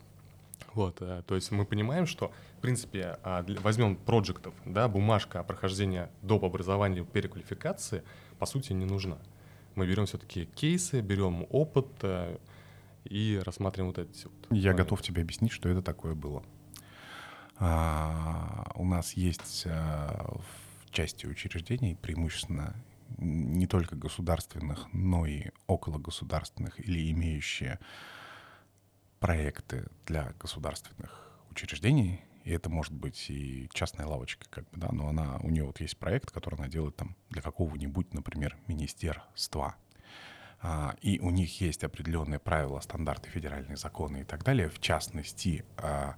Вот, 0.73 1.01
э, 1.01 1.23
то 1.27 1.35
есть 1.35 1.51
мы 1.51 1.65
понимаем, 1.65 2.05
что, 2.05 2.31
в 2.57 2.61
принципе, 2.61 3.17
а, 3.23 3.45
возьмем 3.61 3.95
проектов, 3.95 4.53
да, 4.65 4.87
бумажка 4.87 5.39
о 5.39 5.43
прохождении 5.43 6.07
доп. 6.21 6.43
образования 6.43 6.97
или 6.97 7.03
переквалификации, 7.03 8.03
по 8.39 8.45
сути, 8.45 8.73
не 8.73 8.85
нужна. 8.85 9.17
Мы 9.75 9.87
берем 9.87 10.05
все-таки 10.05 10.45
кейсы, 10.45 11.01
берем 11.01 11.45
опыт 11.49 11.87
э, 12.01 12.37
и 13.05 13.41
рассматриваем 13.43 13.93
вот 13.93 13.99
эти 13.99 14.25
вот. 14.25 14.33
Я 14.49 14.71
моменты. 14.71 14.83
готов 14.83 15.01
тебе 15.01 15.21
объяснить, 15.21 15.51
что 15.51 15.69
это 15.69 15.81
такое 15.81 16.15
было. 16.15 16.43
А, 17.57 18.71
у 18.75 18.85
нас 18.85 19.13
есть 19.13 19.63
а, 19.65 20.35
в 20.39 20.91
части 20.91 21.25
учреждений 21.25 21.95
преимущественно 21.95 22.75
не 23.17 23.67
только 23.67 23.95
государственных, 23.95 24.87
но 24.91 25.25
и 25.25 25.49
окологосударственных 25.67 26.79
или 26.79 27.11
имеющие 27.11 27.79
проекты 29.23 29.85
для 30.05 30.33
государственных 30.37 31.31
учреждений. 31.49 32.19
И 32.43 32.51
это 32.51 32.69
может 32.69 32.91
быть 32.91 33.29
и 33.29 33.69
частная 33.71 34.05
лавочка, 34.05 34.45
как 34.49 34.69
бы, 34.69 34.77
да, 34.77 34.89
но 34.91 35.07
она, 35.07 35.37
у 35.43 35.49
нее 35.49 35.63
вот 35.63 35.79
есть 35.79 35.97
проект, 35.97 36.29
который 36.29 36.55
она 36.59 36.67
делает 36.67 36.97
там 36.97 37.15
для 37.29 37.41
какого-нибудь, 37.41 38.13
например, 38.13 38.57
министерства. 38.67 39.75
А, 40.61 40.97
И 41.01 41.21
у 41.21 41.29
них 41.29 41.61
есть 41.61 41.85
определенные 41.85 42.39
правила, 42.39 42.81
стандарты, 42.81 43.29
федеральные 43.29 43.77
законы 43.77 44.21
и 44.21 44.23
так 44.25 44.43
далее, 44.43 44.67
в 44.67 44.81
частности, 44.81 45.63
а, 45.77 46.17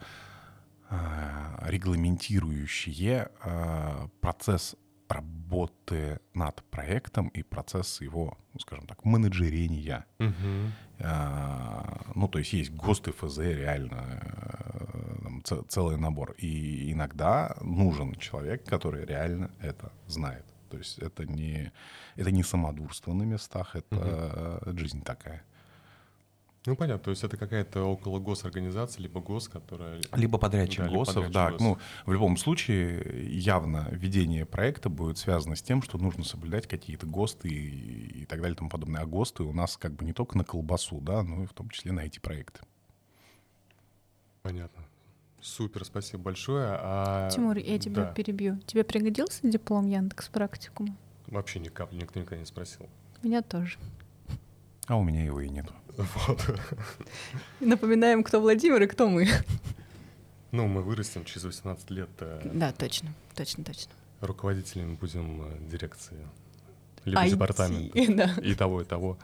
а, 0.89 1.59
регламентирующие 1.61 3.29
а, 3.43 4.09
процесс 4.19 4.75
работы 5.15 6.19
над 6.33 6.63
проектом 6.71 7.27
и 7.29 7.43
процесс 7.43 8.01
его, 8.01 8.37
ну, 8.53 8.59
скажем 8.59 8.87
так, 8.87 9.05
менеджерения. 9.05 10.05
Мгм. 10.19 10.73
А, 10.99 12.11
Ну, 12.15 12.27
то 12.27 12.39
есть 12.39 12.53
есть 12.53 12.71
ГОСТ 12.71 13.07
и 13.07 13.11
ФЗ, 13.11 13.37
реально 13.39 14.03
э, 14.21 15.15
там 15.23 15.43
целый 15.67 15.97
набор. 15.97 16.35
И 16.43 16.91
иногда 16.91 17.55
нужен 17.61 18.15
человек, 18.15 18.63
который 18.63 19.05
реально 19.05 19.49
это 19.61 19.91
знает. 20.07 20.45
То 20.69 20.77
есть 20.77 20.99
это 20.99 21.25
не, 21.25 21.71
это 22.15 22.31
не 22.31 22.43
самодурство 22.43 23.13
на 23.13 23.23
местах, 23.23 23.75
это 23.75 24.61
э, 24.65 24.77
жизнь 24.77 25.01
такая. 25.01 25.43
Ну, 26.65 26.75
понятно, 26.75 27.03
то 27.03 27.11
есть 27.11 27.23
это 27.23 27.37
какая-то 27.37 27.83
около 27.83 28.19
госорганизация, 28.19 29.03
либо 29.03 29.21
гос, 29.21 29.47
которая... 29.47 30.01
Либо 30.13 30.39
подрядчик 30.39 30.79
Да, 30.79 30.85
либо 30.85 30.97
ГОСов, 30.97 31.15
подрядчик 31.15 31.33
да. 31.33 31.51
ГОСов. 31.51 31.61
Ну, 31.61 31.77
в 32.05 32.11
любом 32.11 32.37
случае, 32.37 33.37
явно 33.37 33.87
ведение 33.91 34.45
проекта 34.45 34.89
будет 34.89 35.19
связано 35.19 35.55
с 35.55 35.61
тем, 35.61 35.83
что 35.83 35.99
нужно 35.99 36.23
соблюдать 36.23 36.67
какие-то 36.67 37.05
ГОСТы 37.05 37.49
и, 37.49 38.21
и 38.21 38.25
так 38.25 38.41
далее 38.41 38.55
и 38.55 38.57
тому 38.57 38.71
подобное. 38.71 39.03
А 39.03 39.05
ГОСТы 39.05 39.43
у 39.43 39.53
нас 39.53 39.77
как 39.77 39.93
бы 39.93 40.05
не 40.05 40.13
только 40.13 40.37
на 40.37 40.43
колбасу, 40.43 40.99
да, 41.01 41.21
но 41.21 41.43
и 41.43 41.45
в 41.45 41.53
том 41.53 41.69
числе 41.69 41.91
на 41.91 41.99
эти 41.99 42.17
проекты. 42.17 42.61
Понятно. 44.41 44.85
Супер, 45.41 45.85
спасибо 45.85 46.23
большое. 46.23 46.67
А, 46.71 47.29
Тимур, 47.29 47.57
я 47.57 47.77
тебя 47.77 48.05
да, 48.05 48.13
перебью. 48.13 48.59
Тебе 48.65 48.83
пригодился 48.83 49.47
диплом 49.47 49.85
Яндекс 49.85 50.29
практикума? 50.29 50.97
Вообще 51.27 51.59
ни 51.59 51.67
капли 51.67 51.97
никто 51.97 52.19
никогда 52.19 52.37
не 52.37 52.45
спросил. 52.45 52.89
Меня 53.21 53.43
тоже. 53.43 53.77
А 54.87 54.97
у 54.97 55.03
меня 55.03 55.23
его 55.23 55.41
и 55.41 55.49
нет. 55.49 55.67
Вот. 55.97 56.59
Напоминаем, 57.59 58.23
кто 58.23 58.39
Владимир 58.41 58.81
и 58.83 58.87
кто 58.87 59.07
мы. 59.07 59.27
Ну, 60.51 60.67
мы 60.67 60.81
вырастем 60.81 61.25
через 61.25 61.43
18 61.43 61.89
лет, 61.91 62.09
э, 62.19 62.41
Да, 62.53 62.71
точно, 62.71 63.13
точно, 63.35 63.63
точно. 63.63 63.91
руководителями 64.21 64.95
будем 64.95 65.41
э, 65.41 65.69
дирекции, 65.69 66.17
либо 67.03 67.25
IT, 67.25 67.29
департамента. 67.31 68.13
да. 68.13 68.41
И 68.41 68.55
того, 68.55 68.81
и 68.81 68.85
того. 68.85 69.17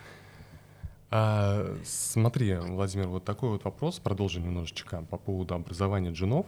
А, 1.10 1.78
смотри, 1.86 2.56
Владимир, 2.56 3.08
вот 3.08 3.24
такой 3.26 3.50
вот 3.50 3.64
вопрос, 3.64 4.00
продолжим 4.00 4.44
немножечко 4.44 5.04
по 5.10 5.18
поводу 5.18 5.56
образования 5.56 6.12
джинов. 6.12 6.46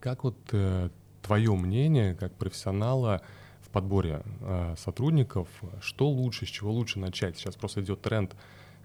Как 0.00 0.24
вот 0.24 0.36
э, 0.52 0.90
твое 1.22 1.54
мнение, 1.54 2.14
как 2.14 2.34
профессионала 2.34 3.20
в 3.62 3.70
подборе 3.70 4.22
э, 4.40 4.74
сотрудников, 4.78 5.48
что 5.80 6.08
лучше, 6.08 6.46
с 6.46 6.48
чего 6.48 6.72
лучше 6.72 6.98
начать? 7.00 7.36
Сейчас 7.36 7.56
просто 7.56 7.80
идет 7.82 8.00
тренд 8.02 8.36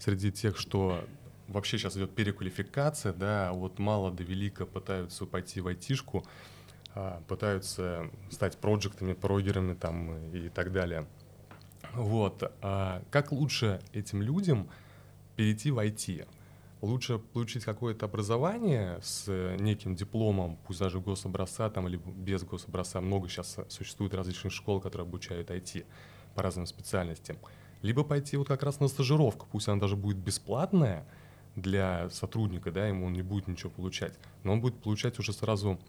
среди 0.02 0.32
тех, 0.32 0.58
что 0.58 1.06
вообще 1.48 1.78
сейчас 1.78 1.96
идет 1.96 2.16
переквалификация, 2.16 3.14
да, 3.14 3.52
вот 3.54 3.78
мало 3.78 4.12
да 4.12 4.24
велико 4.24 4.66
пытаются 4.66 5.26
пойти 5.26 5.62
в 5.62 5.68
айтишку, 5.68 6.26
а, 6.96 7.22
пытаются 7.28 8.10
стать 8.32 8.58
проектами, 8.58 9.14
прогерами 9.14 9.76
там 9.76 10.34
и 10.34 10.50
так 10.50 10.72
далее. 10.72 11.06
Вот. 11.94 12.52
а 12.62 13.04
как 13.12 13.32
лучше 13.32 13.82
этим 13.94 14.22
людям 14.22 14.70
перейти 15.36 15.72
в 15.72 15.78
IT? 15.78 16.28
Лучше 16.82 17.20
получить 17.20 17.64
какое-то 17.64 18.08
образование 18.08 19.00
с 19.04 19.28
неким 19.60 19.94
дипломом, 19.96 20.58
пусть 20.66 20.80
даже 20.80 21.00
гособразца 21.00 21.70
там, 21.70 21.88
или 21.88 21.98
без 21.98 22.44
гособразца. 22.44 23.02
Много 23.02 23.28
сейчас 23.30 23.60
существует 23.70 24.16
различных 24.16 24.52
школ, 24.52 24.80
которые 24.82 25.06
обучают 25.06 25.52
IT 25.52 25.86
по 26.34 26.42
разным 26.42 26.66
специальностям. 26.66 27.38
Либо 27.82 28.04
пойти 28.04 28.38
вот 28.38 28.48
как 28.48 28.64
раз 28.64 28.80
на 28.80 28.88
стажировку, 28.88 29.48
пусть 29.52 29.68
она 29.68 29.80
даже 29.80 29.96
будет 29.96 30.18
бесплатная 30.18 31.06
для 31.56 32.10
сотрудника, 32.10 32.72
да, 32.72 32.88
ему 32.88 33.08
он 33.08 33.14
не 33.14 33.24
будет 33.24 33.48
ничего 33.48 33.72
получать, 33.72 34.18
но 34.44 34.54
он 34.54 34.62
будет 34.62 34.82
получать 34.82 35.20
уже 35.20 35.34
сразу 35.34 35.80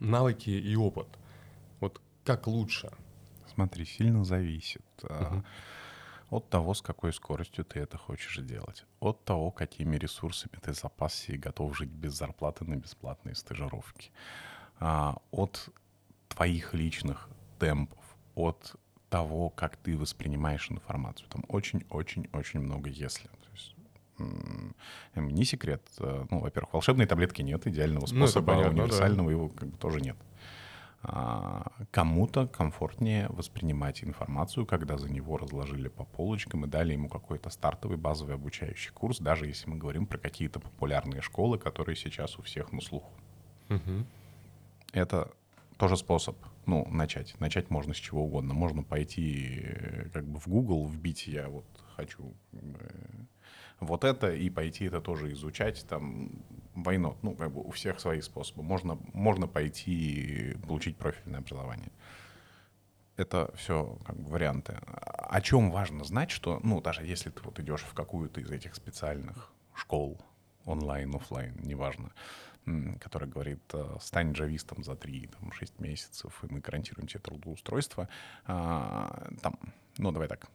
навыки 0.00 0.50
и 0.50 0.76
опыт. 0.76 1.06
Вот 1.80 2.00
как 2.24 2.46
лучше? 2.46 2.90
Смотри, 3.54 3.84
сильно 3.84 4.24
зависит 4.24 4.84
Мгм. 5.02 5.44
от 6.30 6.50
того, 6.50 6.74
с 6.74 6.82
какой 6.82 7.12
скоростью 7.12 7.64
ты 7.64 7.80
это 7.80 7.96
хочешь 7.98 8.38
делать, 8.38 8.84
от 9.00 9.24
того, 9.24 9.50
какими 9.50 9.96
ресурсами 9.96 10.58
ты 10.60 10.72
запасся 10.72 11.32
и 11.32 11.38
готов 11.38 11.76
жить 11.76 11.90
без 11.90 12.14
зарплаты 12.14 12.64
на 12.64 12.74
бесплатные 12.76 13.34
стажировки, 13.36 14.10
а, 14.80 15.16
от 15.30 15.68
твоих 16.28 16.74
личных 16.74 17.28
темпов, 17.58 18.02
от 18.34 18.74
того, 19.14 19.48
как 19.50 19.76
ты 19.76 19.96
воспринимаешь 19.96 20.70
информацию. 20.70 21.28
Там 21.28 21.44
очень-очень-очень 21.48 22.58
много 22.60 22.90
«если». 22.90 23.28
То 23.28 23.50
есть, 23.52 23.76
не 25.14 25.44
секрет. 25.44 25.82
э, 26.00 26.26
Ну, 26.30 26.40
во-первых, 26.40 26.72
волшебной 26.72 27.06
таблетки 27.06 27.42
нет, 27.42 27.64
идеального 27.66 28.06
Ну, 28.10 28.26
способа 28.26 28.54
понятно, 28.54 28.76
да. 28.76 28.82
универсального 28.82 29.30
его 29.30 29.48
как 29.50 29.68
бы 29.68 29.76
тоже 29.78 30.00
нет. 30.00 30.16
А, 31.04 31.70
Кому-то 31.92 32.48
комфортнее 32.48 33.28
воспринимать 33.28 34.02
информацию, 34.02 34.66
когда 34.66 34.96
за 34.98 35.08
него 35.08 35.36
разложили 35.36 35.88
по 35.88 36.04
полочкам 36.04 36.64
и 36.64 36.68
дали 36.68 36.94
ему 36.94 37.08
какой-то 37.08 37.50
стартовый 37.50 37.98
базовый 37.98 38.34
обучающий 38.34 38.90
курс, 38.92 39.18
даже 39.20 39.46
если 39.46 39.70
мы 39.70 39.76
говорим 39.76 40.06
про 40.06 40.18
какие-то 40.18 40.58
популярные 40.58 41.20
школы, 41.22 41.58
которые 41.58 41.94
сейчас 41.94 42.36
у 42.38 42.42
всех 42.42 42.72
на 42.72 42.80
слуху. 42.80 43.12
Мгм. 43.68 44.06
Это 44.92 45.30
тоже 45.76 45.96
способ, 45.96 46.36
ну, 46.66 46.86
начать. 46.90 47.38
Начать 47.40 47.70
можно 47.70 47.94
с 47.94 47.96
чего 47.96 48.24
угодно. 48.24 48.54
Можно 48.54 48.82
пойти 48.82 49.60
э, 49.62 50.08
как 50.12 50.26
бы 50.26 50.38
в 50.38 50.48
Google, 50.48 50.86
вбить 50.86 51.26
я 51.26 51.48
вот 51.48 51.66
хочу 51.96 52.34
э, 52.52 52.58
вот 53.80 54.04
это 54.04 54.32
и 54.32 54.50
пойти 54.50 54.86
это 54.86 55.00
тоже 55.00 55.32
изучать. 55.32 55.84
Там 55.88 56.30
войнот, 56.74 57.22
ну, 57.22 57.34
как 57.34 57.52
бы 57.52 57.62
у 57.62 57.70
всех 57.70 58.00
свои 58.00 58.20
способы. 58.20 58.62
Можно, 58.62 58.98
можно 59.12 59.46
пойти 59.46 59.92
и 59.92 60.54
получить 60.58 60.96
профильное 60.96 61.40
образование. 61.40 61.90
Это 63.16 63.52
все 63.56 63.98
как 64.04 64.16
бы 64.16 64.30
варианты. 64.30 64.74
О 64.74 65.40
чем 65.40 65.70
важно 65.70 66.04
знать, 66.04 66.30
что, 66.30 66.60
ну, 66.62 66.80
даже 66.80 67.04
если 67.04 67.30
ты 67.30 67.42
вот 67.42 67.58
идешь 67.60 67.82
в 67.82 67.94
какую-то 67.94 68.40
из 68.40 68.50
этих 68.50 68.74
специальных 68.74 69.52
школ, 69.74 70.20
онлайн, 70.64 71.14
офлайн, 71.14 71.54
неважно, 71.62 72.12
который 73.00 73.28
говорит, 73.28 73.62
э, 73.72 73.96
стань 74.00 74.32
джавистом 74.32 74.82
за 74.82 74.92
3-6 74.92 75.74
месяцев, 75.78 76.42
и 76.42 76.52
мы 76.52 76.60
гарантируем 76.60 77.06
тебе 77.06 77.20
трудоустройство, 77.20 78.08
а, 78.46 79.28
там, 79.42 79.58
ну, 79.98 80.12
давай 80.12 80.28
так, 80.28 80.48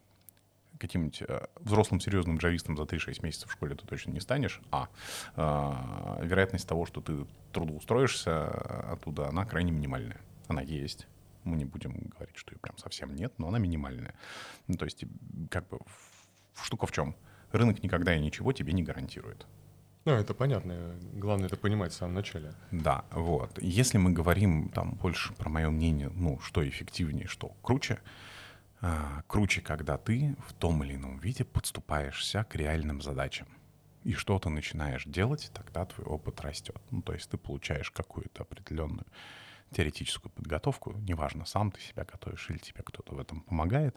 каким-нибудь 0.80 1.22
э, 1.22 1.46
взрослым 1.60 2.00
серьезным 2.00 2.38
джавистом 2.38 2.76
за 2.76 2.84
3-6 2.84 3.22
месяцев 3.22 3.50
в 3.50 3.52
школе 3.52 3.74
ты 3.74 3.86
точно 3.86 4.10
не 4.12 4.20
станешь, 4.20 4.60
а, 4.70 4.88
а, 5.36 6.18
вероятность 6.22 6.66
того, 6.66 6.86
что 6.86 7.00
ты 7.00 7.26
трудоустроишься 7.52 8.48
оттуда, 8.92 9.28
она 9.28 9.44
крайне 9.44 9.72
минимальная. 9.72 10.20
Она 10.48 10.62
есть. 10.62 11.06
Мы 11.44 11.56
не 11.56 11.64
будем 11.64 11.92
говорить, 11.92 12.36
что 12.36 12.52
ее 12.52 12.58
прям 12.58 12.76
совсем 12.78 13.14
нет, 13.14 13.32
но 13.38 13.48
она 13.48 13.58
минимальная. 13.58 14.14
Ну, 14.66 14.76
то 14.76 14.84
есть, 14.84 15.04
как 15.50 15.68
бы, 15.68 15.78
штука 16.60 16.86
в 16.86 16.92
чем? 16.92 17.14
Рынок 17.52 17.82
никогда 17.82 18.14
и 18.14 18.20
ничего 18.20 18.52
тебе 18.52 18.72
не 18.72 18.82
гарантирует. 18.82 19.46
Ну, 20.06 20.12
это 20.12 20.32
понятно. 20.32 20.96
Главное 21.12 21.46
это 21.46 21.56
понимать 21.56 21.92
в 21.92 21.96
самом 21.96 22.14
начале. 22.14 22.54
Да, 22.70 23.04
вот. 23.10 23.58
Если 23.62 23.98
мы 23.98 24.12
говорим 24.12 24.70
там 24.70 24.92
больше 24.94 25.34
про 25.34 25.50
мое 25.50 25.68
мнение, 25.70 26.08
ну, 26.08 26.40
что 26.40 26.66
эффективнее, 26.66 27.26
что 27.26 27.48
круче, 27.62 28.00
а, 28.80 29.22
круче, 29.26 29.60
когда 29.60 29.98
ты 29.98 30.36
в 30.46 30.54
том 30.54 30.82
или 30.82 30.94
ином 30.94 31.18
виде 31.18 31.44
подступаешься 31.44 32.44
к 32.44 32.54
реальным 32.54 33.02
задачам. 33.02 33.46
И 34.02 34.14
что-то 34.14 34.48
начинаешь 34.48 35.04
делать, 35.04 35.50
тогда 35.52 35.84
твой 35.84 36.06
опыт 36.06 36.40
растет. 36.40 36.80
Ну, 36.90 37.02
то 37.02 37.12
есть 37.12 37.28
ты 37.28 37.36
получаешь 37.36 37.90
какую-то 37.90 38.42
определенную 38.42 39.06
теоретическую 39.70 40.32
подготовку, 40.32 40.92
неважно, 40.92 41.44
сам 41.44 41.70
ты 41.70 41.80
себя 41.80 42.04
готовишь 42.04 42.48
или 42.50 42.58
тебе 42.58 42.82
кто-то 42.82 43.14
в 43.14 43.20
этом 43.20 43.42
помогает, 43.42 43.96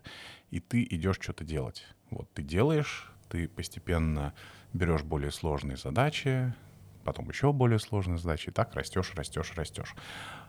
и 0.52 0.60
ты 0.60 0.84
идешь 0.84 1.18
что-то 1.20 1.46
делать. 1.46 1.88
Вот 2.12 2.32
ты 2.34 2.44
делаешь, 2.44 3.12
ты 3.30 3.48
постепенно 3.48 4.34
берешь 4.74 5.04
более 5.04 5.32
сложные 5.32 5.78
задачи, 5.78 6.54
потом 7.04 7.30
еще 7.30 7.54
более 7.54 7.80
сложные 7.80 8.18
задачи, 8.18 8.50
и 8.50 8.52
так 8.52 8.74
растешь, 8.76 9.14
растешь, 9.16 9.54
растешь. 9.56 9.96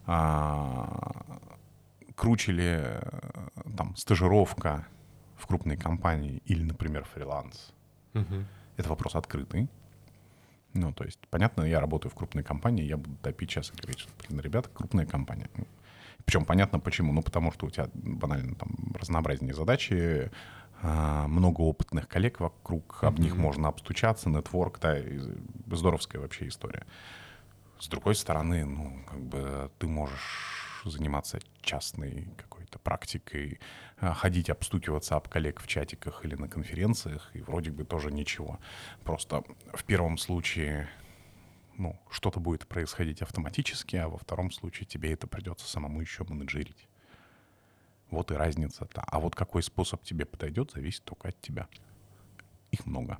А, 0.07 1.13
круче 2.15 2.53
ли 2.53 2.67
э, 2.67 3.01
там 3.77 3.97
стажировка 3.97 4.87
в 5.37 5.47
крупной 5.47 5.77
компании 5.77 6.43
или, 6.47 6.63
например, 6.63 7.05
фриланс? 7.05 7.73
Мгм. 8.15 8.47
Это 8.77 8.89
вопрос 8.89 9.15
открытый. 9.15 9.69
Ну, 10.73 10.93
то 10.93 11.05
есть, 11.05 11.21
понятно, 11.31 11.63
я 11.63 11.81
работаю 11.81 12.11
в 12.11 12.15
крупной 12.15 12.43
компании, 12.43 12.85
я 12.85 12.97
буду 12.97 13.17
топить 13.23 13.51
сейчас 13.51 13.71
и 13.71 13.77
говорить, 13.77 14.01
что, 14.01 14.11
блин, 14.27 14.41
ребята, 14.41 14.69
крупная 14.69 15.07
компания. 15.07 15.49
Причем 16.25 16.45
понятно 16.45 16.81
почему. 16.81 17.13
Ну, 17.13 17.23
потому 17.23 17.53
что 17.53 17.67
у 17.67 17.71
тебя 17.71 17.89
банально 17.95 18.55
там 18.55 18.71
разнообразнее 18.95 19.55
задачи, 19.55 20.31
много 20.85 21.63
опытных 21.63 22.09
коллег 22.09 22.41
вокруг, 22.41 23.03
об 23.03 23.19
них 23.19 23.33
Мгм. 23.33 23.43
можно 23.43 23.69
обстучаться, 23.69 24.29
нетворк, 24.29 24.79
да, 24.81 24.97
здоровская 25.71 26.21
вообще 26.21 26.49
история. 26.49 26.87
С 27.79 27.89
другой 27.89 28.15
стороны, 28.15 28.65
ну, 28.65 29.05
как 29.07 29.21
бы 29.21 29.71
ты 29.79 29.87
можешь 29.87 30.83
заниматься 30.85 31.39
частной 31.63 32.29
какой-то 32.37 32.79
практикой, 32.79 33.59
а, 33.99 34.13
ходить 34.13 34.51
обстукиваться 34.51 35.17
об 35.17 35.29
коллег 35.29 35.61
в 35.61 35.67
чатиках 35.67 36.25
или 36.25 36.35
на 36.35 36.49
конференциях, 36.49 37.31
и 37.35 37.41
вроде 37.41 37.71
бы 37.71 37.85
тоже 37.85 38.13
ничего. 38.13 38.59
Просто 39.03 39.43
в 39.73 39.85
первом 39.85 40.19
случае 40.19 40.89
ну, 41.77 41.99
что-то 42.11 42.41
будет 42.41 42.67
происходить 42.67 43.23
автоматически, 43.23 43.97
а 43.97 44.09
во 44.09 44.19
втором 44.19 44.51
случае 44.51 44.87
тебе 44.87 45.13
это 45.13 45.27
придется 45.27 45.67
самому 45.67 46.01
еще 46.01 46.25
менеджерить. 46.25 46.87
Вот 48.15 48.31
и 48.31 48.35
разница-то. 48.35 49.03
А 49.05 49.19
вот 49.19 49.35
какой 49.35 49.63
способ 49.63 50.03
тебе 50.05 50.25
подойдет, 50.25 50.71
зависит 50.71 51.03
только 51.03 51.29
от 51.29 51.41
тебя. 51.41 51.67
Их 52.71 52.87
много. 52.87 53.19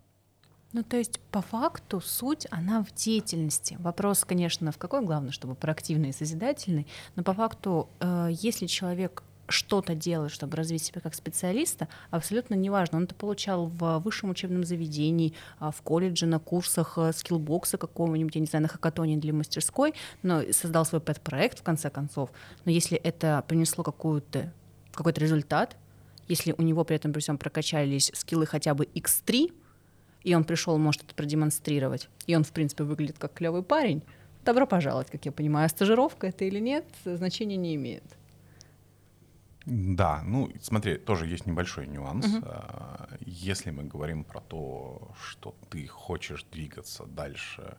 Ну, 0.73 0.83
то 0.83 0.97
есть, 0.97 1.21
по 1.31 1.43
факту, 1.43 2.01
суть, 2.01 2.47
она 2.51 2.83
в 2.83 2.93
деятельности. 2.95 3.77
Вопрос, 3.81 4.25
конечно, 4.25 4.71
в 4.71 4.79
какой 4.79 5.05
главное, 5.05 5.33
чтобы 5.33 5.55
проактивный 5.57 6.11
и 6.11 6.13
созидательный, 6.13 6.87
но 7.17 7.23
по 7.25 7.35
факту, 7.35 7.89
э, 8.01 8.29
если 8.31 8.67
человек 8.67 9.25
что-то 9.49 9.95
делает, 9.95 10.33
чтобы 10.33 10.57
развить 10.57 10.83
себя 10.83 11.01
как 11.01 11.15
специалиста, 11.15 11.89
абсолютно 12.11 12.55
неважно. 12.55 12.99
Он 12.99 13.05
это 13.05 13.15
получал 13.15 13.67
в 13.67 13.99
высшем 13.99 14.31
учебном 14.31 14.65
заведении, 14.65 15.35
а, 15.59 15.71
в 15.71 15.83
колледже, 15.83 16.27
на 16.27 16.39
курсах 16.39 16.95
э, 16.97 17.13
скиллбокса 17.13 17.79
какого-нибудь, 17.79 18.35
я 18.35 18.41
не 18.41 18.47
знаю, 18.47 18.63
на 18.63 18.69
хакатоне 18.69 19.17
для 19.17 19.33
мастерской, 19.33 19.95
но 20.23 20.43
создал 20.53 20.85
свой 20.85 21.01
пэт-проект 21.01 21.61
в 21.61 21.63
конце 21.63 21.91
концов. 21.91 22.31
Но 22.65 22.73
если 22.73 22.97
это 22.97 23.45
принесло 23.47 23.85
какую-то, 23.85 24.53
какой-то 24.97 25.21
результат, 25.21 25.77
если 26.29 26.55
у 26.57 26.63
него 26.63 26.85
при 26.85 26.97
этом 26.97 27.13
при 27.13 27.21
всем 27.21 27.39
прокачались 27.39 28.11
скиллы 28.15 28.47
хотя 28.47 28.75
бы 28.75 28.85
X3, 28.87 29.53
и 30.23 30.35
он 30.35 30.45
пришел, 30.45 30.79
может 30.79 31.03
это 31.03 31.15
продемонстрировать, 31.15 32.09
и 32.27 32.35
он, 32.35 32.45
в 32.45 32.53
принципе, 32.53 32.85
выглядит 32.85 33.19
как 33.19 33.35
клевый 33.35 33.63
парень, 33.63 34.03
добро 34.45 34.67
пожаловать, 34.67 35.11
как 35.11 35.25
я 35.27 35.33
понимаю. 35.33 35.67
А 35.67 35.69
стажировка 35.69 36.27
это 36.27 36.45
или 36.45 36.61
нет, 36.61 36.85
значения 37.05 37.57
не 37.57 37.75
имеет. 37.75 38.05
Да, 39.67 40.23
ну 40.25 40.53
смотри, 40.61 40.99
тоже 40.99 41.27
есть 41.27 41.47
небольшой 41.47 41.87
нюанс. 41.87 42.27
Uh-huh. 42.27 43.19
Если 43.25 43.71
мы 43.71 43.85
говорим 43.85 44.25
про 44.25 44.41
то, 44.41 45.11
что 45.19 45.55
ты 45.71 45.87
хочешь 45.87 46.45
двигаться 46.53 47.07
дальше 47.07 47.79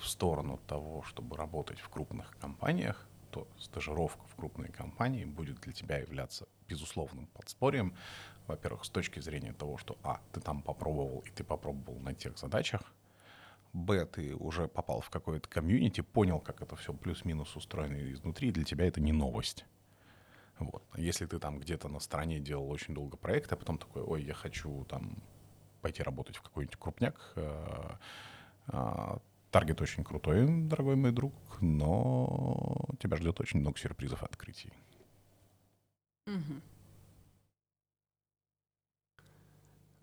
в 0.00 0.06
сторону 0.08 0.60
того, 0.68 1.02
чтобы 1.02 1.36
работать 1.36 1.80
в 1.80 1.88
крупных 1.88 2.36
компаниях, 2.40 3.06
то 3.36 3.46
стажировка 3.58 4.26
в 4.28 4.34
крупной 4.34 4.68
компании 4.68 5.26
будет 5.26 5.60
для 5.60 5.74
тебя 5.74 5.98
являться 5.98 6.48
безусловным 6.68 7.26
подспорьем. 7.26 7.94
Во-первых, 8.46 8.86
с 8.86 8.88
точки 8.88 9.20
зрения 9.20 9.52
того, 9.52 9.76
что 9.76 9.98
а, 10.02 10.20
ты 10.32 10.40
там 10.40 10.62
попробовал, 10.62 11.22
и 11.26 11.30
ты 11.30 11.44
попробовал 11.44 12.00
на 12.00 12.14
тех 12.14 12.38
задачах, 12.38 12.80
Б, 13.74 14.06
ты 14.06 14.34
уже 14.34 14.68
попал 14.68 15.02
в 15.02 15.10
какое-то 15.10 15.50
комьюнити, 15.50 16.00
понял, 16.00 16.40
как 16.40 16.62
это 16.62 16.76
все 16.76 16.94
плюс-минус 16.94 17.54
устроено 17.56 18.10
изнутри, 18.10 18.48
и 18.48 18.52
для 18.52 18.64
тебя 18.64 18.86
это 18.86 19.02
не 19.02 19.12
новость. 19.12 19.66
Вот. 20.58 20.82
Если 20.96 21.26
ты 21.26 21.38
там 21.38 21.58
где-то 21.58 21.88
на 21.88 22.00
стороне 22.00 22.40
делал 22.40 22.70
очень 22.70 22.94
долго 22.94 23.18
проект, 23.18 23.52
а 23.52 23.56
потом 23.56 23.76
такой, 23.76 24.02
ой, 24.02 24.22
я 24.22 24.32
хочу 24.32 24.86
там 24.86 25.18
пойти 25.82 26.02
работать 26.02 26.36
в 26.36 26.42
какой-нибудь 26.42 26.76
крупняк, 26.76 27.32
э, 27.34 27.96
э, 28.68 29.18
таргет 29.50 29.80
очень 29.80 30.04
крутой, 30.04 30.46
дорогой 30.68 30.96
мой 30.96 31.12
друг, 31.12 31.34
но 31.60 32.88
тебя 33.00 33.16
ждет 33.16 33.40
очень 33.40 33.60
много 33.60 33.78
сюрпризов 33.78 34.22
и 34.22 34.26
открытий. 34.26 34.72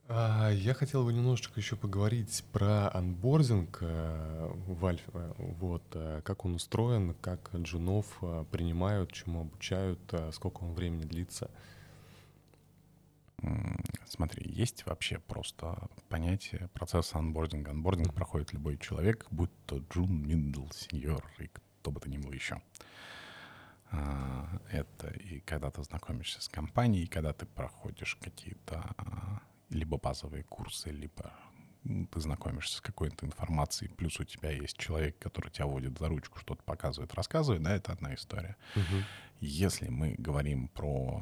А, 0.08 0.50
Я 0.52 0.74
хотел 0.74 1.06
бы 1.06 1.14
немножечко 1.14 1.60
еще 1.60 1.76
поговорить 1.76 2.44
про 2.52 2.90
анбординг 2.94 3.78
э, 3.82 4.52
в 4.68 4.86
Альфе. 4.86 5.04
э, 5.14 5.34
Вот, 5.38 5.84
э, 5.94 6.22
как 6.24 6.46
он 6.46 6.56
устроен, 6.56 7.16
как 7.22 7.50
джунов 7.56 8.06
принимают, 8.52 9.12
чему 9.14 9.42
обучают, 9.42 10.00
сколько 10.34 10.64
он 10.64 10.74
времени 10.74 11.04
длится. 11.04 11.50
Смотри, 14.06 14.50
есть 14.50 14.86
вообще 14.86 15.20
просто 15.20 15.90
понятие 16.10 16.70
процесса 16.74 17.18
онбординга. 17.18 17.72
Онбординг 17.72 18.14
проходит 18.14 18.54
любой 18.54 18.78
человек, 18.78 19.26
будь 19.32 19.52
то 19.66 19.80
джун, 19.80 20.26
мидл, 20.26 20.68
сеньор 20.72 21.26
и 21.40 21.48
кто 21.48 21.92
бы 21.92 22.00
то 22.00 22.10
ни 22.10 22.18
был 22.18 22.32
еще. 22.32 22.62
А, 23.92 24.62
Это 24.72 25.10
и 25.10 25.40
когда 25.42 25.72
ты 25.72 25.84
знакомишься 25.84 26.42
с 26.42 26.48
компанией, 26.48 27.04
и 27.04 27.08
когда 27.08 27.34
ты 27.34 27.46
проходишь 27.46 28.16
какие-то 28.16 28.94
а, 28.98 29.42
либо 29.70 29.98
базовые 29.98 30.44
курсы, 30.44 30.90
либо 30.90 31.34
ты 31.84 32.20
знакомишься 32.20 32.78
с 32.78 32.82
какой-то 32.82 33.26
информацией, 33.26 33.92
плюс 33.92 34.20
у 34.20 34.24
тебя 34.24 34.52
есть 34.52 34.78
человек, 34.78 35.20
который 35.20 35.52
тебя 35.52 35.66
водит 35.66 35.98
за 35.98 36.08
ручку, 36.08 36.40
что-то 36.40 36.64
показывает, 36.64 37.14
рассказывает, 37.14 37.62
да, 37.62 37.76
это 37.76 37.92
одна 37.92 38.14
история. 38.16 38.56
Если 39.42 39.90
мы 39.90 40.16
говорим 40.18 40.70
про 40.70 41.22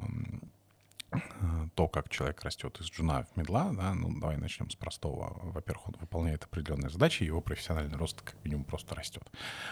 то, 1.75 1.87
как 1.87 2.09
человек 2.09 2.41
растет 2.43 2.79
из 2.79 2.87
джуна 2.87 3.25
в 3.25 3.37
медла, 3.37 3.71
да, 3.73 3.93
ну, 3.93 4.17
давай 4.19 4.37
начнем 4.37 4.69
с 4.69 4.75
простого. 4.75 5.39
Во-первых, 5.51 5.89
он 5.89 5.95
выполняет 5.99 6.43
определенные 6.43 6.89
задачи, 6.89 7.23
его 7.23 7.41
профессиональный 7.41 7.97
рост 7.97 8.21
как 8.21 8.35
минимум 8.43 8.63
просто 8.65 8.95
растет. 8.95 9.29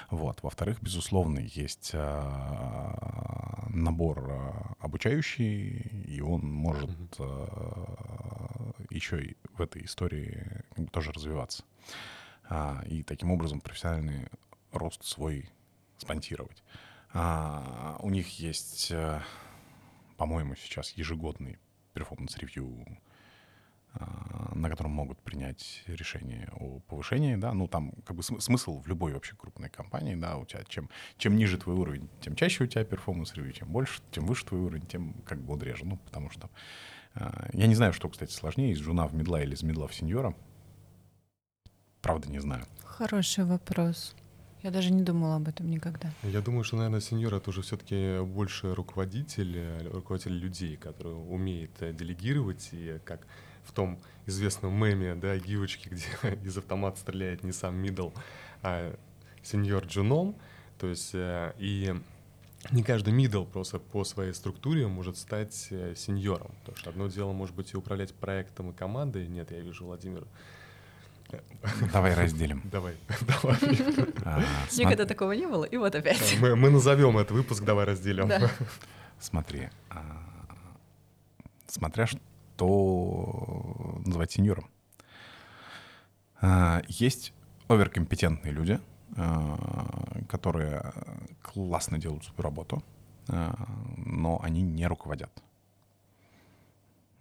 Вот. 0.10 0.44
Во-вторых, 0.44 0.82
безусловно, 0.82 1.40
есть 1.40 1.92
э, 1.94 3.68
набор 3.70 4.30
э, 4.30 4.52
обучающий, 4.80 6.06
и 6.08 6.22
он 6.22 6.42
может 6.42 6.92
э, 7.20 8.74
еще 8.90 9.24
и 9.24 9.38
в 9.54 9.62
этой 9.62 9.86
истории 9.86 10.64
тоже 10.92 11.12
развиваться. 11.12 11.64
А, 12.50 12.84
и 12.88 13.04
таким 13.04 13.32
образом 13.32 13.62
профессиональный 13.62 14.28
рост 14.72 15.06
свой 15.06 15.50
спонсировать. 15.98 16.64
А, 17.14 17.98
у 18.00 18.10
них 18.10 18.40
есть, 18.40 18.92
э, 18.92 19.22
по-моему, 20.20 20.56
сейчас 20.58 20.92
ежегодный 20.92 21.58
performance 21.94 22.50
review, 22.50 22.86
а, 23.94 24.52
на 24.54 24.70
котором 24.70 24.92
могут 24.92 25.18
принять 25.22 25.82
решение 25.88 26.50
о 26.60 26.80
повышении, 26.82 27.38
да, 27.38 27.54
ну 27.54 27.70
там 27.70 27.94
как 28.06 28.18
бы 28.18 28.22
см- 28.22 28.42
смысл 28.42 28.82
в 28.82 28.88
любой 28.88 29.14
вообще 29.14 29.36
крупной 29.38 29.70
компании, 29.70 30.16
да, 30.16 30.36
у 30.36 30.46
тебя 30.46 30.66
чем, 30.68 30.90
чем 31.18 31.38
ниже 31.38 31.58
твой 31.58 31.76
уровень, 31.76 32.10
тем 32.20 32.36
чаще 32.36 32.66
у 32.66 32.68
тебя 32.68 32.84
performance 32.84 33.27
review, 33.27 33.54
чем 33.54 33.70
больше, 33.70 34.02
тем 34.12 34.26
выше 34.26 34.46
твой 34.46 34.60
уровень, 34.60 34.86
тем 34.88 35.14
как 35.26 35.42
бы 35.42 35.54
он 35.54 35.62
реже, 35.62 35.86
ну 35.86 35.96
потому 35.96 36.30
что 36.30 36.50
а, 37.16 37.48
я 37.54 37.68
не 37.68 37.76
знаю, 37.76 37.94
что, 37.94 38.10
кстати, 38.10 38.34
сложнее, 38.34 38.74
из 38.74 38.80
джуна 38.80 39.08
в 39.08 39.14
мидла 39.16 39.42
или 39.42 39.54
из 39.56 39.64
мидла 39.64 39.88
в 39.88 39.96
сеньора, 39.96 40.36
правда 42.02 42.30
не 42.30 42.40
знаю. 42.40 42.66
Хороший 42.84 43.46
вопрос. 43.46 44.16
Я 44.62 44.72
даже 44.72 44.92
не 44.92 45.04
думала 45.04 45.38
об 45.38 45.48
этом 45.48 45.70
никогда. 45.70 46.12
Я 46.24 46.42
думаю, 46.42 46.64
что, 46.66 46.76
наверное, 46.76 47.00
сеньор 47.00 47.34
это 47.34 47.50
уже 47.50 47.62
все-таки 47.62 48.22
больше 48.22 48.76
руководитель, 48.76 49.56
э, 49.56 49.88
руководитель 49.90 50.34
людей, 50.34 50.76
который 50.76 51.14
умеет 51.14 51.72
э, 51.80 51.94
делегировать, 51.94 52.70
и 52.74 53.00
как 53.06 53.26
в 53.64 53.72
том 53.72 54.00
известном 54.26 54.74
меме, 54.74 55.16
да, 55.16 55.38
гифочки, 55.38 55.88
где 55.92 56.06
из 56.44 56.58
автомата 56.58 57.00
стреляет 57.00 57.44
не 57.44 57.54
сам 57.54 57.76
мидл, 57.76 58.10
а 58.62 58.96
сеньор 59.44 59.86
джуном, 59.86 60.36
то 60.78 60.88
есть 60.88 61.12
э, 61.14 61.54
и 61.58 61.96
не 62.72 62.84
каждый 62.84 63.14
мидл 63.14 63.46
просто 63.46 63.80
по 63.80 64.04
своей 64.04 64.34
структуре 64.34 64.88
может 64.88 65.16
стать 65.16 65.54
сеньором, 65.54 66.52
потому 66.60 66.78
что 66.78 66.90
одно 66.90 67.08
дело 67.08 67.32
может 67.32 67.56
быть 67.56 67.74
и 67.74 67.78
управлять 67.78 68.14
проектом 68.14 68.72
и 68.72 68.74
командой, 68.74 69.26
нет, 69.28 69.52
я 69.52 69.62
вижу 69.62 69.86
Владимир, 69.86 70.28
Давай 71.92 72.14
разделим. 72.16 72.62
давай, 72.66 72.96
давай. 73.22 73.58
А, 74.26 74.40
сма- 74.70 74.80
Никогда 74.80 75.06
такого 75.06 75.34
не 75.34 75.46
было, 75.48 75.66
и 75.66 75.78
вот 75.78 75.94
опять. 75.96 76.38
Мы, 76.40 76.56
мы 76.56 76.70
назовем 76.70 77.18
этот 77.18 77.32
выпуск, 77.32 77.64
давай 77.64 77.86
разделим. 77.86 78.28
Да. 78.30 78.50
Смотри, 79.20 79.70
а, 79.90 80.24
смотря 81.68 82.08
что 82.08 84.02
называть 84.06 84.32
сеньором. 84.32 84.70
А, 86.42 86.82
Есть 86.88 87.34
оверкомпетентные 87.68 88.54
люди, 88.54 88.80
а, 89.18 90.22
которые 90.30 90.94
классно 91.42 91.98
делают 91.98 92.24
свою 92.24 92.42
работу, 92.42 92.84
а, 93.28 93.54
но 93.98 94.40
они 94.42 94.62
не 94.62 94.88
руководят. 94.88 95.32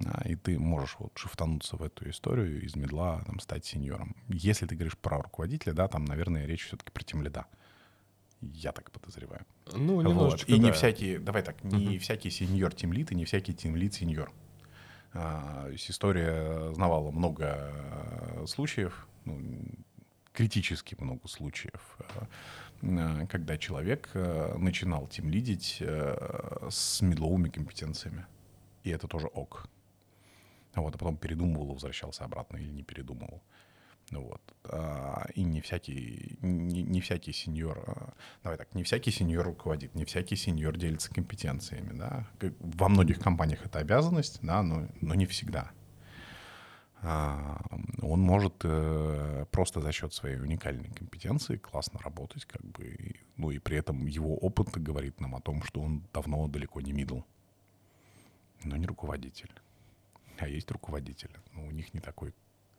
А, 0.05 0.28
И 0.28 0.36
ты 0.36 0.59
можешь 0.59 0.96
вот 0.99 1.12
шифтануться 1.16 1.76
в 1.76 1.82
эту 1.82 2.09
историю 2.11 2.62
из 2.64 2.76
медла, 2.76 3.22
там, 3.26 3.40
стать 3.40 3.64
сеньором. 3.64 4.14
Если 4.28 4.66
ты 4.66 4.74
говоришь 4.74 4.96
про 4.99 5.20
руководителя, 5.22 5.72
да, 5.72 5.88
там, 5.88 6.05
наверное, 6.05 6.46
речь 6.46 6.66
все-таки 6.66 6.90
про 6.92 7.03
тем 7.05 7.22
лида. 7.22 7.46
Я 8.40 8.70
так 8.72 8.90
подозреваю. 8.92 9.44
Ну, 9.74 10.01
Вот. 10.12 10.49
И 10.49 10.59
не 10.59 10.66
да. 10.68 10.72
всякий, 10.72 11.18
давай 11.18 11.42
так, 11.42 11.62
не 11.64 11.86
Мгм. 11.86 11.99
всякий 11.99 12.30
сеньор 12.30 12.72
тимлит 12.72 13.11
и 13.11 13.14
не 13.16 13.24
всякий 13.24 13.53
тимлит 13.55 13.94
сеньор. 13.94 14.32
А, 15.12 15.68
история 15.74 16.72
знавала 16.74 17.11
много 17.11 17.72
э, 17.72 18.44
случаев, 18.46 19.09
ну, 19.24 19.40
критически 20.32 20.94
много 21.01 21.26
случаев, 21.26 21.99
э, 22.82 23.26
когда 23.28 23.59
человек 23.59 24.11
начинал 24.14 25.09
тимлидить 25.09 25.78
э, 25.80 26.68
с 26.70 27.01
медловыми 27.03 27.49
компетенциями. 27.49 28.26
И 28.84 28.90
это 28.90 29.09
тоже 29.09 29.26
ок. 29.26 29.66
Вот, 30.74 30.94
а 30.94 30.98
потом 30.98 31.16
передумывал 31.16 31.70
и 31.70 31.74
возвращался 31.74 32.24
обратно 32.24 32.56
или 32.56 32.70
не 32.70 32.82
передумывал. 32.82 33.42
Ну 34.10 34.22
Вот. 34.22 34.40
А, 34.64 35.26
И 35.34 35.42
не 35.44 35.60
всякий, 35.60 36.38
не, 36.42 36.82
не 36.82 37.00
всякий 37.00 37.32
сеньор, 37.32 37.78
а, 37.86 38.14
давай 38.42 38.58
так, 38.58 38.74
не 38.74 38.82
всякий 38.82 39.10
сеньор 39.10 39.44
руководит, 39.44 39.94
не 39.94 40.04
всякий 40.04 40.36
сеньор 40.36 40.76
делится 40.76 41.12
компетенциями, 41.12 41.92
да. 41.98 42.26
Во 42.60 42.88
многих 42.88 43.18
компаниях 43.18 43.66
это 43.66 43.78
обязанность, 43.80 44.38
да, 44.42 44.62
но, 44.62 44.88
но 45.00 45.14
не 45.14 45.26
всегда. 45.26 45.70
А, 47.00 47.60
Он 48.02 48.20
может 48.20 48.54
э, 48.64 49.46
просто 49.50 49.80
за 49.80 49.92
счет 49.92 50.12
своей 50.12 50.36
уникальной 50.36 50.90
компетенции 50.90 51.56
классно 51.56 52.00
работать, 52.00 52.44
как 52.44 52.64
бы, 52.64 53.14
ну 53.36 53.50
и 53.50 53.58
при 53.58 53.76
этом 53.76 54.06
его 54.06 54.36
опыт 54.36 54.70
говорит 54.70 55.20
нам 55.20 55.34
о 55.34 55.40
том, 55.40 55.62
что 55.62 55.80
он 55.80 56.02
давно 56.12 56.48
далеко 56.48 56.80
не 56.80 56.92
мидл, 56.92 57.20
но 58.64 58.76
не 58.76 58.86
руководитель. 58.86 59.50
А 60.39 60.49
есть 60.49 60.70
руководители, 60.70 61.34
но 61.53 61.66
у 61.66 61.70
них 61.70 61.93
не 61.95 62.01
такой 62.01 62.32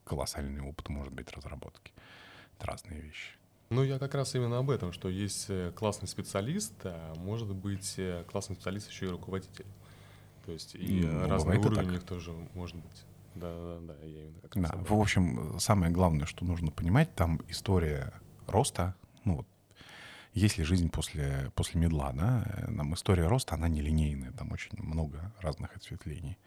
колоссальный 0.03 0.61
опыт 0.61 0.89
может 0.89 1.13
быть 1.13 1.31
разработки. 1.31 1.93
Это 2.57 2.67
разные 2.67 3.01
вещи. 3.01 3.37
Ну, 3.69 3.83
я 3.83 3.99
как 3.99 4.15
раз 4.15 4.33
именно 4.33 4.57
об 4.57 4.71
этом, 4.71 4.91
что 4.91 5.09
есть 5.09 5.45
э, 5.49 5.71
классный 5.75 6.07
специалист, 6.07 6.73
а 6.83 7.13
может 7.17 7.53
быть 7.53 7.95
э, 7.97 8.23
классный 8.27 8.55
специалист 8.55 8.89
еще 8.89 9.05
и 9.05 9.09
руководитель. 9.09 9.65
То 10.45 10.51
есть 10.51 10.73
и 10.73 11.01
Ну, 11.01 11.27
разный 11.27 11.57
уровень 11.57 11.89
у 11.89 11.91
них 11.91 12.03
тоже 12.03 12.31
может 12.55 12.77
быть. 12.77 13.05
Да, 13.35 13.53
да, 13.53 13.93
да, 13.93 14.05
я 14.05 14.23
именно 14.23 14.41
как 14.41 14.61
Да, 14.61 14.75
в 14.75 14.99
общем, 14.99 15.59
самое 15.59 15.91
главное, 15.91 16.25
что 16.25 16.45
нужно 16.45 16.71
понимать, 16.71 17.13
там 17.13 17.41
история 17.47 18.11
роста, 18.47 18.95
ну 19.23 19.37
вот, 19.37 19.47
есть 20.33 20.57
ли 20.57 20.63
жизнь 20.63 20.89
после, 20.89 21.51
после 21.53 21.79
медла, 21.79 22.11
да, 22.13 22.43
э, 22.45 22.71
нам 22.71 22.95
история 22.95 23.27
роста, 23.27 23.53
она 23.53 23.67
нелинейная, 23.67 24.31
там 24.31 24.51
очень 24.51 24.71
много 24.77 25.31
разных 25.41 25.75
ответвлений. 25.75 26.37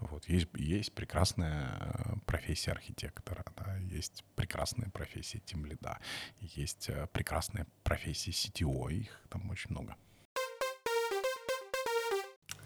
Вот, 0.00 0.28
есть, 0.28 0.48
есть 0.54 0.92
прекрасная 0.92 1.78
э, 1.80 2.14
профессия 2.26 2.72
архитектора, 2.72 3.44
да, 3.56 3.76
есть 3.78 4.24
прекрасная 4.34 4.90
профессия 4.90 5.38
тимлида, 5.38 5.98
есть 6.40 6.90
э, 6.90 7.06
прекрасная 7.12 7.66
профессия 7.82 8.30
CTO, 8.30 8.92
их 8.92 9.20
там 9.30 9.48
очень 9.50 9.70
много. 9.70 9.96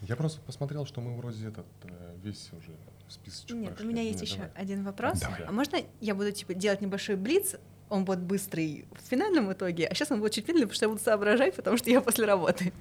Я 0.02 0.16
просто 0.16 0.40
посмотрел, 0.40 0.86
что 0.86 1.00
мы 1.00 1.14
вроде 1.16 1.48
этот 1.48 1.66
э, 1.84 2.16
весь 2.22 2.50
уже 2.52 2.74
списочек 3.08 3.56
Нет, 3.56 3.72
у 3.72 3.74
прошли. 3.74 3.86
меня 3.88 4.02
есть 4.02 4.20
Нет, 4.20 4.28
еще 4.28 4.36
давай. 4.38 4.52
один 4.54 4.84
вопрос. 4.84 5.20
Давай. 5.20 5.42
А 5.42 5.52
можно 5.52 5.78
я 6.00 6.14
буду 6.14 6.32
типа 6.32 6.54
делать 6.54 6.80
небольшой 6.80 7.16
блиц? 7.16 7.56
Он 7.90 8.04
будет 8.04 8.20
быстрый 8.20 8.86
в 8.92 9.08
финальном 9.08 9.52
итоге, 9.52 9.86
а 9.86 9.94
сейчас 9.94 10.10
он 10.10 10.20
будет 10.20 10.32
чуть 10.32 10.48
медленный, 10.48 10.66
потому 10.66 10.76
что 10.76 10.84
я 10.84 10.88
буду 10.88 11.02
соображать, 11.02 11.54
потому 11.54 11.76
что 11.76 11.90
я 11.90 12.00
после 12.00 12.24
работы. 12.24 12.72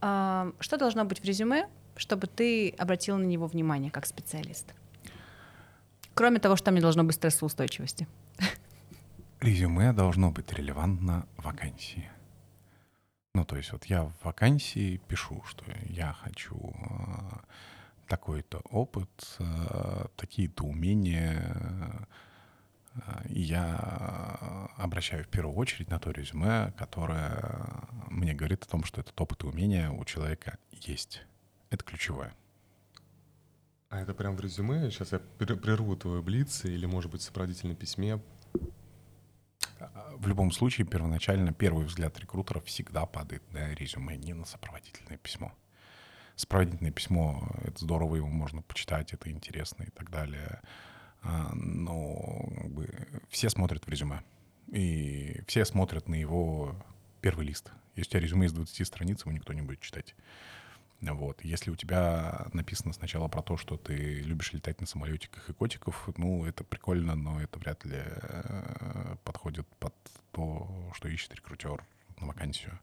А, 0.00 0.52
Что 0.58 0.76
должно 0.78 1.04
быть 1.04 1.20
в 1.20 1.24
резюме, 1.24 1.68
чтобы 1.96 2.26
ты 2.26 2.70
обратил 2.70 3.16
на 3.18 3.24
него 3.24 3.46
внимание 3.46 3.90
как 3.90 4.06
специалист? 4.06 4.74
Кроме 6.14 6.38
того, 6.38 6.56
что 6.56 6.66
там 6.66 6.74
не 6.74 6.80
должно 6.80 7.04
быть 7.04 7.16
стрессоустойчивости. 7.16 8.06
Резюме 9.40 9.92
должно 9.92 10.30
быть 10.30 10.52
релевантно 10.52 11.26
вакансии. 11.36 12.08
Ну, 13.34 13.44
то 13.44 13.56
есть 13.56 13.72
вот 13.72 13.86
я 13.86 14.04
в 14.04 14.12
вакансии 14.22 15.00
пишу, 15.08 15.42
что 15.46 15.64
я 15.88 16.12
хочу 16.12 16.56
э, 16.58 17.36
такой-то 18.06 18.60
опыт, 18.70 19.36
э, 19.38 20.06
такие-то 20.16 20.64
умения, 20.64 22.06
э, 22.94 23.00
я 23.30 24.68
обращаю 24.76 25.24
в 25.24 25.28
первую 25.28 25.56
очередь 25.56 25.88
на 25.88 25.98
то 25.98 26.10
резюме, 26.10 26.72
которое 26.76 27.66
мне 28.10 28.34
говорит 28.34 28.64
о 28.64 28.68
том, 28.68 28.84
что 28.84 29.00
этот 29.00 29.18
опыт 29.18 29.44
и 29.44 29.46
умения 29.46 29.90
у 29.90 30.04
человека 30.04 30.58
есть. 30.70 31.22
Это 31.72 31.84
ключевое. 31.84 32.34
А 33.88 34.00
это 34.00 34.12
прям 34.12 34.36
в 34.36 34.40
резюме? 34.40 34.90
Сейчас 34.90 35.12
я 35.12 35.18
прерву 35.18 35.96
твой 35.96 36.20
блиц, 36.20 36.66
или, 36.66 36.84
может 36.84 37.10
быть, 37.10 37.22
в 37.22 37.24
сопроводительном 37.24 37.76
письме. 37.76 38.20
А, 39.80 40.14
В 40.18 40.26
любом 40.26 40.52
случае, 40.52 40.86
первоначально 40.86 41.54
первый 41.54 41.86
взгляд 41.86 42.18
рекрутера 42.18 42.60
всегда 42.60 43.06
падает 43.06 43.42
на 43.54 43.72
резюме, 43.72 44.18
не 44.18 44.34
на 44.34 44.44
сопроводительное 44.44 45.16
письмо. 45.16 45.54
Сопроводительное 46.36 46.92
письмо— 46.92 47.50
это 47.64 47.82
здорово, 47.82 48.16
его 48.16 48.28
можно 48.28 48.60
почитать, 48.60 49.14
это 49.14 49.30
интересно 49.30 49.84
и 49.84 49.90
так 49.90 50.10
далее. 50.10 50.60
А, 51.22 51.52
Но 51.54 52.50
как 52.54 52.70
бы, 52.70 53.22
все 53.30 53.48
смотрят 53.48 53.86
в 53.86 53.88
резюме. 53.88 54.22
И 54.68 55.40
все 55.46 55.64
смотрят 55.64 56.06
на 56.06 56.16
его 56.16 56.76
первый 57.22 57.46
лист. 57.46 57.72
Если 57.96 58.10
у 58.10 58.12
тебя 58.12 58.20
резюме 58.20 58.46
из 58.46 58.52
20 58.52 58.86
страниц, 58.86 59.22
его 59.22 59.32
никто 59.32 59.54
не 59.54 59.62
будет 59.62 59.80
читать. 59.80 60.14
Вот. 61.02 61.42
Если 61.44 61.70
у 61.70 61.76
тебя 61.76 62.46
написано 62.52 62.92
сначала 62.92 63.26
про 63.26 63.42
то, 63.42 63.56
что 63.56 63.76
ты 63.76 64.20
любишь 64.20 64.52
летать 64.52 64.80
на 64.80 64.86
самолетиках 64.86 65.50
и 65.50 65.52
котиков, 65.52 66.08
ну, 66.16 66.44
это 66.44 66.62
прикольно, 66.62 67.16
но 67.16 67.40
это 67.40 67.58
вряд 67.58 67.84
ли 67.84 67.98
э, 67.98 69.16
подходит 69.24 69.66
под 69.80 69.94
то, 70.30 70.92
что 70.94 71.08
ищет 71.08 71.34
рекрутер 71.34 71.84
на 72.20 72.28
вакансию. 72.28 72.78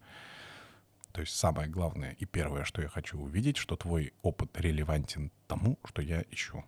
То 1.13 1.21
есть 1.21 1.35
самое 1.35 1.69
главное 1.69 2.11
и 2.11 2.25
первое, 2.25 2.65
что 2.65 2.81
я 2.81 2.89
хочу 2.89 3.17
увидеть, 3.17 3.57
что 3.57 3.77
твой 3.77 4.13
опыт 4.21 4.59
релевантен 4.59 5.31
тому, 5.47 5.79
что 5.85 6.01
я 6.01 6.23
ищу. 6.29 6.63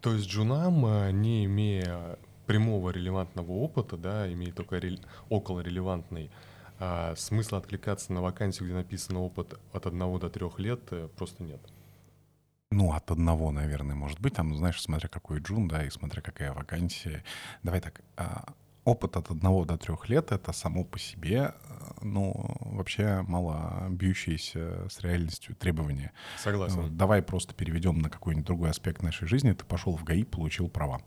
То 0.00 0.12
есть 0.12 0.28
джунам, 0.28 0.84
э, 0.86 1.12
не 1.12 1.44
имея 1.44 2.18
прямого 2.46 2.90
релевантного 2.90 3.52
опыта, 3.52 3.96
да, 3.96 4.32
имея 4.32 4.52
только 4.52 4.78
рел- 4.78 5.04
около 5.28 5.60
релевантный, 5.60 6.30
а, 6.78 7.14
смысла 7.16 7.58
откликаться 7.58 8.12
на 8.12 8.22
вакансию, 8.22 8.68
где 8.68 8.76
написано 8.76 9.20
опыт 9.20 9.58
от 9.72 9.86
одного 9.86 10.18
до 10.18 10.30
трех 10.30 10.58
лет, 10.58 10.80
э, 10.90 11.08
просто 11.16 11.42
нет. 11.42 11.60
Ну, 12.70 12.92
от 12.92 13.10
одного, 13.10 13.50
наверное, 13.50 13.96
может 13.96 14.20
быть. 14.20 14.34
Там, 14.34 14.54
знаешь, 14.54 14.80
смотря 14.80 15.08
какой 15.08 15.40
джун, 15.40 15.68
да, 15.68 15.84
и 15.84 15.90
смотря 15.90 16.20
какая 16.20 16.52
вакансия. 16.52 17.24
Давай 17.62 17.80
так, 17.80 18.02
а, 18.16 18.52
опыт 18.88 19.16
от 19.16 19.30
одного 19.30 19.64
до 19.64 19.76
трех 19.76 20.08
лет— 20.08 20.32
это 20.32 20.52
само 20.52 20.84
по 20.84 20.98
себе, 20.98 21.52
э, 21.68 21.74
ну, 22.02 22.56
вообще 22.60 23.22
мало 23.28 23.86
бьющиеся 23.90 24.88
с 24.88 25.00
реальностью 25.00 25.54
требования. 25.54 26.12
Согласен. 26.38 26.80
Вот, 26.82 26.96
Давай 26.96 27.22
просто 27.22 27.54
переведем 27.54 27.98
на 27.98 28.10
какой-нибудь 28.10 28.46
другой 28.46 28.70
аспект 28.70 29.02
нашей 29.02 29.28
жизни. 29.28 29.52
Ты 29.52 29.64
пошел 29.64 29.96
в 29.96 30.04
ГАИ, 30.04 30.24
получил 30.24 30.68
права. 30.68 31.00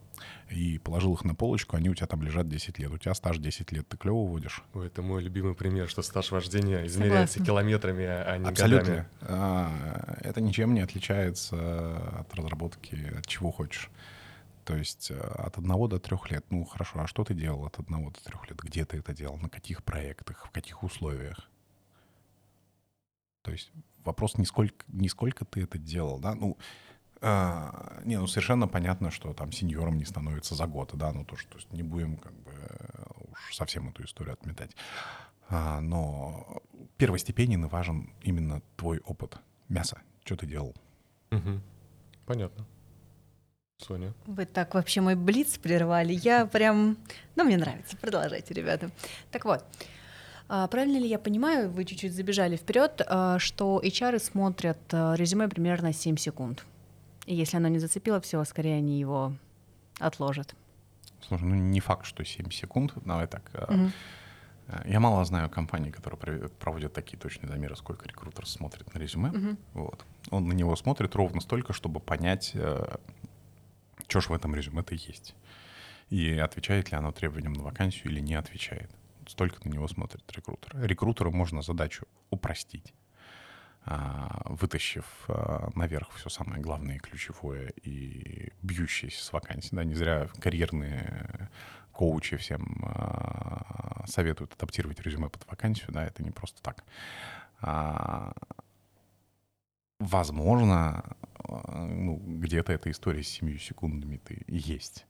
И 0.52 0.78
положил 0.78 1.14
их 1.16 1.24
на 1.24 1.34
полочку, 1.34 1.76
они 1.78 1.90
у 1.90 1.96
тебя 1.96 2.06
там 2.06 2.22
лежат 2.22 2.48
10 2.48 2.78
лет. 2.78 2.92
У 2.92 2.98
тебя 3.00 3.14
стаж 3.16 3.40
10 3.40 3.72
лет, 3.72 3.88
ты 3.88 3.98
клево 3.98 4.28
водишь? 4.28 4.64
Ой, 4.74 4.88
Это 4.88 5.02
мой 5.02 5.24
любимый 5.24 5.56
пример, 5.56 5.90
что 5.90 6.04
стаж 6.04 6.32
вождения 6.32 6.86
измеряется 6.86 7.40
Согласна. 7.40 7.46
километрами, 7.46 8.06
а 8.06 8.38
не 8.38 8.48
Абсолютно. 8.48 9.08
годами. 9.22 10.22
Это 10.22 10.42
ничем 10.42 10.74
не 10.76 10.82
отличается 10.82 12.20
от 12.20 12.36
разработки, 12.36 13.14
от 13.18 13.26
чего 13.26 13.52
хочешь. 13.52 13.90
То 14.72 14.78
есть 14.78 15.12
э, 15.12 15.20
от 15.20 15.58
одного 15.58 15.90
до 15.90 16.00
трех 16.00 16.32
лет. 16.32 16.46
Ну 16.50 16.64
хорошо, 16.64 17.02
а 17.02 17.06
что 17.06 17.26
ты 17.26 17.34
делал 17.34 17.66
от 17.66 17.78
одного 17.78 18.10
до 18.10 18.24
трех 18.24 18.50
лет? 18.50 18.58
Где 18.58 18.86
ты 18.86 19.00
это 19.00 19.14
делал? 19.14 19.36
На 19.36 19.50
каких 19.50 19.84
проектах? 19.84 20.46
В 20.46 20.52
каких 20.52 20.82
условиях? 20.84 21.50
То 23.42 23.52
есть 23.52 23.70
вопрос 24.06 24.38
не 24.38 24.46
сколько, 24.46 24.86
не 24.88 25.10
сколько 25.10 25.44
ты 25.44 25.64
это 25.64 25.78
делал, 25.78 26.20
да? 26.20 26.36
Ну, 26.36 26.58
а, 27.20 28.00
не, 28.06 28.18
ну 28.18 28.28
совершенно 28.28 28.70
понятно, 28.70 29.12
что 29.12 29.34
там 29.34 29.52
сеньором 29.52 29.98
не 29.98 30.06
становится 30.06 30.56
за 30.56 30.68
год, 30.68 30.92
да, 30.94 31.12
ну 31.12 31.26
то, 31.26 31.36
что 31.36 31.50
то 31.50 31.58
есть 31.58 31.74
не 31.74 31.84
будем 31.84 32.16
как 32.16 32.34
бы 32.34 32.54
э, 32.54 33.04
уж 33.30 33.54
совсем 33.54 33.90
эту 33.90 34.06
историю 34.06 34.36
отметать. 34.36 34.74
А, 35.50 35.82
но 35.82 36.62
первостепенен 36.96 37.66
и 37.66 37.68
важен 37.68 38.14
именно 38.22 38.62
твой 38.78 39.00
опыт. 39.00 39.38
Мясо. 39.68 40.02
Что 40.24 40.38
ты 40.38 40.46
делал? 40.46 40.74
Мгм. 41.30 41.62
Понятно. 42.26 42.66
Соня. 43.82 44.14
Вы 44.26 44.46
так 44.46 44.74
вообще 44.76 45.02
мой 45.02 45.16
блиц 45.16 45.58
прервали. 45.58 46.14
Я 46.14 46.46
прям... 46.46 46.98
Ну, 47.36 47.44
мне 47.44 47.58
нравится. 47.58 47.98
Продолжайте, 47.98 48.54
ребята. 48.54 48.92
Так 49.32 49.46
вот, 49.46 49.64
а, 50.48 50.68
правильно 50.68 50.98
ли 50.98 51.08
я 51.08 51.18
понимаю, 51.20 51.70
вы 51.70 51.86
чуть-чуть 51.86 52.14
забежали 52.14 52.58
вперед, 52.58 53.02
а, 53.08 53.40
что 53.40 53.82
HR 53.84 54.20
смотрят 54.20 54.78
а, 54.92 55.14
резюме 55.16 55.48
примерно 55.48 55.94
7 55.94 56.18
секунд. 56.18 56.66
И 57.26 57.36
если 57.36 57.58
оно 57.58 57.68
не 57.70 57.80
зацепило, 57.80 58.20
все, 58.22 58.44
скорее 58.44 58.78
они 58.78 59.00
его 59.00 59.34
отложат. 60.00 60.56
Слушай, 61.28 61.44
ну 61.44 61.56
не 61.56 61.80
факт, 61.80 62.06
что 62.06 62.26
7 62.26 62.50
секунд. 62.52 62.94
Давай 63.06 63.28
так. 63.28 63.44
а, 63.54 63.90
Я 64.86 65.00
мало 65.00 65.24
знаю 65.26 65.50
компаний, 65.50 65.92
которые 65.92 66.50
проводят 66.50 66.94
такие 66.94 67.18
точные 67.18 67.50
замеры, 67.50 67.76
сколько 67.76 68.08
рекрутер 68.08 68.48
смотрит 68.48 68.94
на 68.94 69.00
резюме. 69.00 69.30
Мгм. 69.30 69.58
Вот. 69.74 70.06
Он 70.30 70.48
на 70.48 70.54
него 70.54 70.76
смотрит 70.76 71.16
ровно 71.16 71.42
столько, 71.42 71.74
чтобы 71.74 72.00
понять, 72.00 72.56
что 74.12 74.20
ж 74.20 74.28
в 74.28 74.34
этом 74.34 74.54
резюме-то 74.54 74.94
есть. 74.94 75.36
И 76.10 76.38
отвечает 76.38 76.92
ли 76.92 76.98
оно 76.98 77.14
требованиям 77.14 77.54
на 77.54 77.64
вакансию 77.64 78.12
или 78.12 78.20
не 78.20 78.36
отвечает. 78.36 78.92
Столько 79.26 79.66
на 79.66 79.72
него 79.72 79.88
смотрит 79.88 80.30
рекрутер. 80.36 80.70
Рекрутеру 80.84 81.32
можно 81.32 81.62
задачу 81.62 82.06
упростить, 82.30 82.94
а, 83.86 84.42
вытащив 84.50 85.06
а, 85.30 85.70
наверх 85.76 86.10
все 86.16 86.28
самое 86.28 86.62
главное 86.62 87.00
ключевое 87.00 87.70
и 87.84 88.52
бьющееся 88.62 89.24
с 89.24 89.32
вакансией. 89.32 89.78
Да, 89.78 89.84
не 89.86 89.96
зря 89.96 90.28
карьерные 90.42 91.50
коучи 91.94 92.36
всем 92.36 92.84
а, 92.84 94.04
советуют 94.08 94.54
адаптировать 94.56 95.00
резюме 95.00 95.30
под 95.30 95.48
вакансию, 95.48 95.88
да, 95.94 96.06
это 96.06 96.22
не 96.22 96.32
просто 96.32 96.62
так. 96.62 96.84
Возможно, 100.02 101.04
а, 101.38 101.86
ну, 101.86 102.20
где-то 102.26 102.74
эта 102.74 102.90
история 102.90 103.22
с 103.22 103.28
семью 103.28 103.60
секундами-то 103.60 104.34
и 104.34 104.58
есть. 104.58 105.06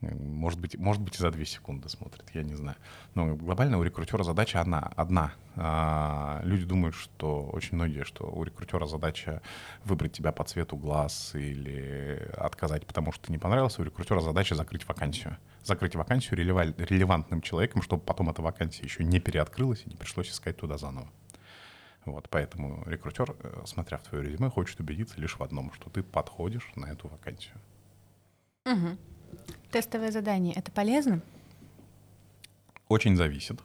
Может 0.00 0.60
быть, 0.60 0.78
может 0.78 1.02
быть, 1.02 1.16
и 1.16 1.18
за 1.18 1.32
две 1.32 1.44
секунды 1.44 1.88
смотрит, 1.88 2.24
я 2.32 2.44
не 2.44 2.54
знаю. 2.54 2.76
Но 3.14 3.34
глобально 3.34 3.76
у 3.78 3.82
рекрутера 3.82 4.22
задача 4.22 4.60
одна. 4.60 4.92
одна. 4.94 5.32
А, 5.56 6.42
люди 6.44 6.64
думают, 6.64 6.94
что 6.94 7.46
очень 7.46 7.74
многие, 7.74 8.04
что 8.04 8.26
у 8.26 8.44
рекрутера 8.44 8.86
задача 8.86 9.42
выбрать 9.84 10.12
тебя 10.12 10.30
по 10.30 10.44
цвету 10.44 10.76
глаз 10.76 11.32
или 11.34 12.30
отказать, 12.36 12.86
потому 12.86 13.10
что 13.10 13.26
ты 13.26 13.32
не 13.32 13.38
понравился. 13.38 13.82
У 13.82 13.84
рекрутера 13.84 14.20
задача 14.20 14.54
закрыть 14.54 14.86
вакансию. 14.86 15.38
Закрыть 15.64 15.96
вакансию 15.96 16.38
релева- 16.38 16.72
релевантным 16.76 17.40
человеком, 17.40 17.82
чтобы 17.82 18.04
потом 18.04 18.30
эта 18.30 18.42
вакансия 18.42 18.84
еще 18.84 19.02
не 19.02 19.18
переоткрылась 19.18 19.82
и 19.86 19.90
не 19.90 19.96
пришлось 19.96 20.30
искать 20.30 20.56
туда 20.56 20.78
заново. 20.78 21.08
Вот, 22.06 22.28
поэтому 22.30 22.84
рекрутер, 22.86 23.36
э, 23.40 23.62
смотря 23.66 23.98
в 23.98 24.04
твое 24.04 24.24
резюме, 24.24 24.48
хочет 24.48 24.78
убедиться 24.78 25.20
лишь 25.20 25.36
в 25.36 25.42
одном, 25.42 25.72
что 25.72 25.90
ты 25.90 26.04
подходишь 26.04 26.70
на 26.76 26.86
эту 26.86 27.08
вакансию. 27.08 27.56
Мгм. 28.64 28.96
Тестовое 29.72 30.12
задание— 30.12 30.54
это 30.56 30.70
полезно? 30.70 31.20
Очень 32.88 33.16
зависит. 33.16 33.60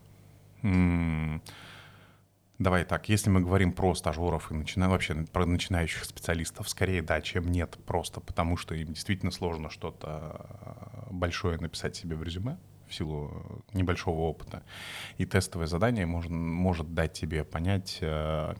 Давай 2.58 2.86
так, 2.86 3.10
если 3.10 3.30
мы 3.30 3.42
говорим 3.42 3.74
про 3.74 3.96
стажеров 3.96 4.52
и 4.52 4.56
начина... 4.56 4.89
вообще 4.89 5.16
про 5.32 5.46
начинающих 5.46 6.04
специалистов, 6.04 6.70
скорее 6.70 7.02
да, 7.02 7.22
чем 7.22 7.52
нет, 7.52 7.78
просто 7.86 8.20
потому 8.22 8.58
что 8.58 8.76
им 8.76 8.94
действительно 8.94 9.32
сложно 9.32 9.70
что-то 9.70 11.08
большое 11.12 11.60
написать 11.60 11.96
себе 11.96 12.16
в 12.16 12.24
резюме 12.24 12.58
в 12.92 12.96
силу 12.96 13.64
небольшого 13.74 14.20
опыта. 14.22 14.64
И 15.18 15.26
тестовое 15.26 15.68
задание 15.68 16.06
может, 16.06 16.32
может 16.32 16.94
дать 16.94 17.14
тебе 17.14 17.44
понять, 17.44 17.98
э, 18.02 18.54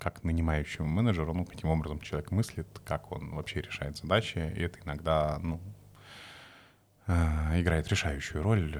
как 0.00 0.24
нанимающему 0.24 0.86
менеджеру, 0.88 1.34
ну, 1.34 1.44
каким 1.44 1.70
образом 1.70 2.00
человек 2.00 2.30
мыслит, 2.30 2.66
как 2.84 3.12
он 3.12 3.34
вообще 3.34 3.60
решает 3.60 3.96
задачи. 3.96 4.38
И 4.56 4.62
это 4.62 4.78
иногда, 4.84 5.38
ну, 5.42 5.60
Э, 5.60 5.77
играет 7.08 7.88
решающую 7.88 8.42
роль 8.42 8.70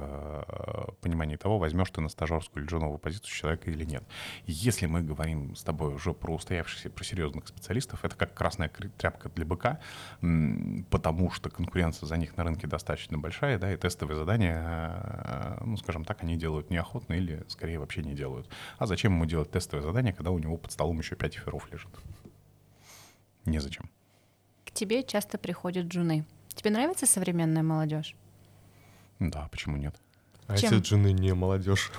э, 0.00 0.92
понимании 1.00 1.36
того, 1.36 1.58
возьмешь 1.58 1.90
ты 1.90 2.00
на 2.00 2.08
стажерскую 2.08 2.62
или 2.62 2.70
джуновую 2.70 2.98
позицию 2.98 3.30
человека 3.30 3.70
или 3.70 3.84
нет. 3.84 4.04
Если 4.46 4.86
мы 4.86 5.02
говорим 5.02 5.56
с 5.56 5.62
тобой 5.62 5.94
уже 5.94 6.12
про 6.12 6.34
устоявшихся, 6.34 6.90
про 6.90 7.04
серьезных 7.04 7.48
специалистов, 7.48 8.04
это 8.04 8.16
как 8.16 8.34
красная 8.34 8.68
тряпка 8.68 9.30
для 9.30 9.46
быка, 9.46 9.80
потому 10.90 11.30
что 11.30 11.50
конкуренция 11.50 12.06
за 12.06 12.16
них 12.16 12.36
на 12.36 12.44
рынке 12.44 12.66
достаточно 12.66 13.18
большая, 13.18 13.58
да, 13.58 13.72
и 13.72 13.76
тестовые 13.76 14.16
задания, 14.16 14.62
э, 14.62 15.64
ну, 15.64 15.76
скажем 15.76 16.04
так, 16.04 16.22
они 16.22 16.36
делают 16.36 16.70
неохотно 16.70 17.14
или, 17.14 17.44
скорее, 17.48 17.78
вообще 17.78 18.02
не 18.02 18.14
делают. 18.14 18.48
А 18.78 18.86
зачем 18.86 19.12
ему 19.12 19.24
делать 19.24 19.50
тестовое 19.50 19.82
задание, 19.82 20.12
когда 20.12 20.30
у 20.30 20.38
него 20.38 20.56
под 20.56 20.72
столом 20.72 20.98
еще 20.98 21.16
пять 21.16 21.36
эфиров 21.36 21.70
лежит? 21.72 21.90
Незачем. 23.46 23.88
К 24.66 24.70
тебе 24.70 25.02
часто 25.02 25.38
приходят 25.38 25.86
джуны. 25.86 26.26
Тебе 26.60 26.72
нравится 26.72 27.06
современная 27.06 27.62
молодежь? 27.62 28.14
Да, 29.18 29.48
почему 29.50 29.78
нет? 29.78 29.96
А 30.46 30.58
Чем? 30.58 30.74
если 30.74 30.86
жены 30.86 31.12
не 31.12 31.32
молодежь? 31.32 31.90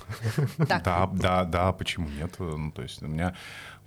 Так. 0.67 0.83
Да, 0.83 1.07
да, 1.07 1.45
да, 1.45 1.73
почему 1.73 2.07
нет? 2.09 2.35
Ну, 2.37 2.71
то 2.71 2.83
есть 2.83 3.01
у 3.01 3.07
меня, 3.07 3.35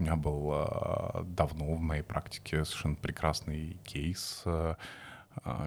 у 0.01 0.03
меня 0.03 0.17
был 0.17 0.51
э, 0.53 1.23
давно 1.27 1.77
в 1.77 1.81
моей 1.81 2.03
практике 2.03 2.65
совершенно 2.65 2.97
прекрасный 2.97 3.77
кейс, 3.85 4.43
э, 4.47 4.75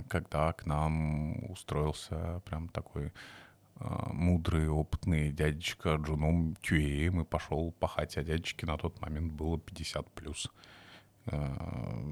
когда 0.09 0.51
к 0.51 0.65
нам 0.65 1.51
устроился 1.51 2.41
прям 2.43 2.67
такой 2.67 3.13
э, 3.79 3.85
мудрый, 4.07 4.67
опытный 4.67 5.31
дядечка 5.31 5.95
Джуном 5.95 6.57
QA, 6.61 7.21
и 7.21 7.23
пошел 7.23 7.71
пахать, 7.79 8.17
а 8.17 8.23
дядечке 8.23 8.65
на 8.65 8.77
тот 8.77 8.99
момент 8.99 9.31
было 9.31 9.57
50 9.57 10.11
плюс. 10.11 10.51
Э, 11.27 11.55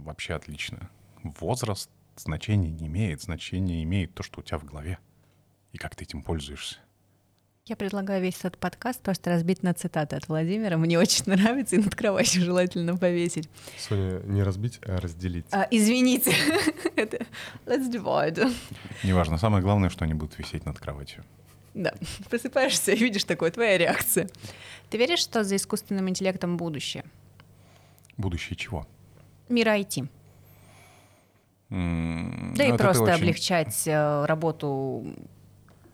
вообще 0.05 0.35
отлично. 0.35 0.89
Возраст 1.23 1.89
значения 2.15 2.71
не 2.71 2.87
имеет. 2.87 3.21
Значение 3.21 3.83
имеет 3.83 4.13
то, 4.13 4.23
что 4.23 4.39
у 4.39 4.43
тебя 4.43 4.57
в 4.57 4.65
голове 4.65 4.99
и 5.71 5.77
как 5.77 5.95
ты 5.95 6.03
этим 6.03 6.23
пользуешься. 6.23 6.77
Я 7.67 7.75
предлагаю 7.75 8.21
весь 8.21 8.37
этот 8.39 8.59
подкаст 8.59 9.01
просто 9.01 9.31
разбить 9.31 9.63
на 9.63 9.73
цитаты 9.73 10.15
от 10.15 10.27
Владимира. 10.27 10.77
Мне 10.77 10.99
очень 10.99 11.23
нравится, 11.25 11.75
и 11.75 11.79
над 11.79 11.95
кроватью 11.95 12.43
желательно 12.43 12.95
повесить. 12.95 13.49
Соня, 13.79 14.19
не 14.25 14.43
разбить, 14.43 14.79
а 14.85 14.97
разделить. 14.97 15.47
А, 15.51 15.67
извините. 15.71 16.31
Это 16.95 17.25
let's 17.65 17.91
divide. 17.91 18.53
Неважно. 19.03 19.39
Самое 19.39 19.63
главное, 19.63 19.89
что 19.89 20.05
они 20.05 20.13
будут 20.13 20.37
висеть 20.37 20.63
над 20.65 20.77
кроватью. 20.77 21.23
Да. 21.73 21.93
Просыпаешься 22.29 22.91
и 22.91 22.97
видишь 22.97 23.23
такое, 23.23 23.49
твоя 23.49 23.79
реакция. 23.79 24.29
Ты 24.91 24.97
веришь, 24.97 25.19
что 25.19 25.43
за 25.43 25.55
искусственным 25.55 26.07
интеллектом 26.07 26.57
будущее? 26.57 27.03
Будущее 28.15 28.55
чего? 28.55 28.87
Мира 29.49 29.77
IT. 29.77 30.07
Да 31.69 32.65
и 32.65 32.77
просто 32.77 33.03
очень... 33.03 33.13
облегчать 33.13 33.87
э, 33.87 34.25
работу, 34.25 35.03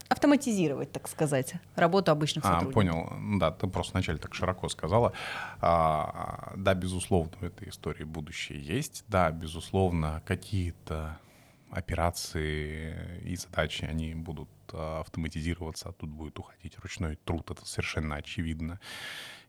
автоматизировать, 0.09 0.91
так 0.91 1.07
сказать, 1.07 1.53
работу 1.76 2.11
обычных 2.11 2.43
а, 2.45 2.59
сотрудников. 2.59 2.74
Понял. 2.74 3.39
Да, 3.39 3.51
ты 3.51 3.67
просто 3.67 3.93
вначале 3.93 4.17
так 4.17 4.34
широко 4.34 4.67
сказала. 4.69 5.13
А, 5.61 6.53
да, 6.57 6.74
безусловно, 6.74 7.32
в 7.39 7.43
этой 7.43 7.69
истории 7.69 8.03
будущее 8.03 8.61
есть. 8.61 9.05
Да, 9.07 9.32
безусловно, 9.32 10.22
какие-то 10.26 11.17
операции 11.72 13.22
и 13.24 13.36
задачи, 13.38 13.86
они 13.86 14.13
будут 14.13 14.49
э, 14.74 14.99
автоматизироваться, 14.99 15.89
а 15.89 15.93
тут 15.93 16.09
будет 16.09 16.38
уходить 16.38 16.78
ручной 16.80 17.15
труд, 17.15 17.49
это 17.49 17.65
совершенно 17.65 18.15
очевидно. 18.15 18.80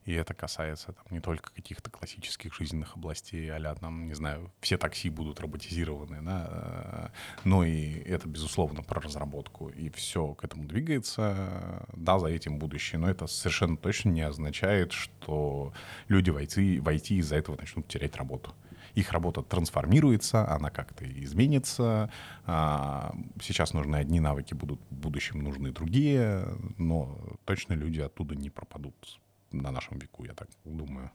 И 0.05 0.13
это 0.13 0.33
касается 0.33 0.93
там, 0.93 1.05
не 1.11 1.19
только 1.19 1.51
каких-то 1.51 1.89
классических 1.89 2.53
жизненных 2.53 2.95
областей, 2.95 3.49
а 3.51 3.75
там, 3.75 4.07
не 4.07 4.13
знаю, 4.13 4.51
все 4.59 4.77
такси 4.77 5.09
будут 5.09 5.39
роботизированы, 5.39 6.21
да, 6.21 6.47
э, 6.51 7.07
но 7.43 7.63
и 7.63 7.99
это, 8.01 8.27
безусловно, 8.27 8.83
про 8.83 9.01
разработку. 9.01 9.69
И 9.69 9.89
все 9.89 10.33
к 10.33 10.43
этому 10.43 10.65
двигается, 10.65 11.87
да, 11.93 12.19
за 12.19 12.27
этим 12.27 12.59
будущее. 12.59 12.99
Но 12.99 13.09
это 13.09 13.27
совершенно 13.27 13.77
точно 13.77 14.09
не 14.09 14.21
означает, 14.21 14.91
что 14.91 15.73
люди 16.07 16.29
в 16.29 16.37
IT, 16.37 16.81
в 16.81 16.87
IT 16.87 17.15
из-за 17.15 17.37
этого 17.37 17.55
начнут 17.55 17.87
терять 17.87 18.15
работу 18.15 18.53
их 18.95 19.11
работа 19.11 19.41
трансформируется, 19.41 20.47
она 20.47 20.69
как-то 20.69 21.05
изменится. 21.05 22.11
А, 22.45 23.13
сейчас 23.41 23.73
нужны 23.73 23.95
одни 23.95 24.19
навыки, 24.19 24.53
будут 24.53 24.79
в 24.89 24.95
будущем 24.95 25.39
нужны 25.39 25.71
другие, 25.71 26.47
но 26.77 27.17
точно 27.45 27.73
люди 27.73 28.01
оттуда 28.01 28.35
не 28.35 28.49
пропадут 28.49 29.19
на 29.53 29.71
нашем 29.71 29.99
веку, 29.99 30.25
я 30.25 30.33
так 30.33 30.47
думаю. 30.65 31.11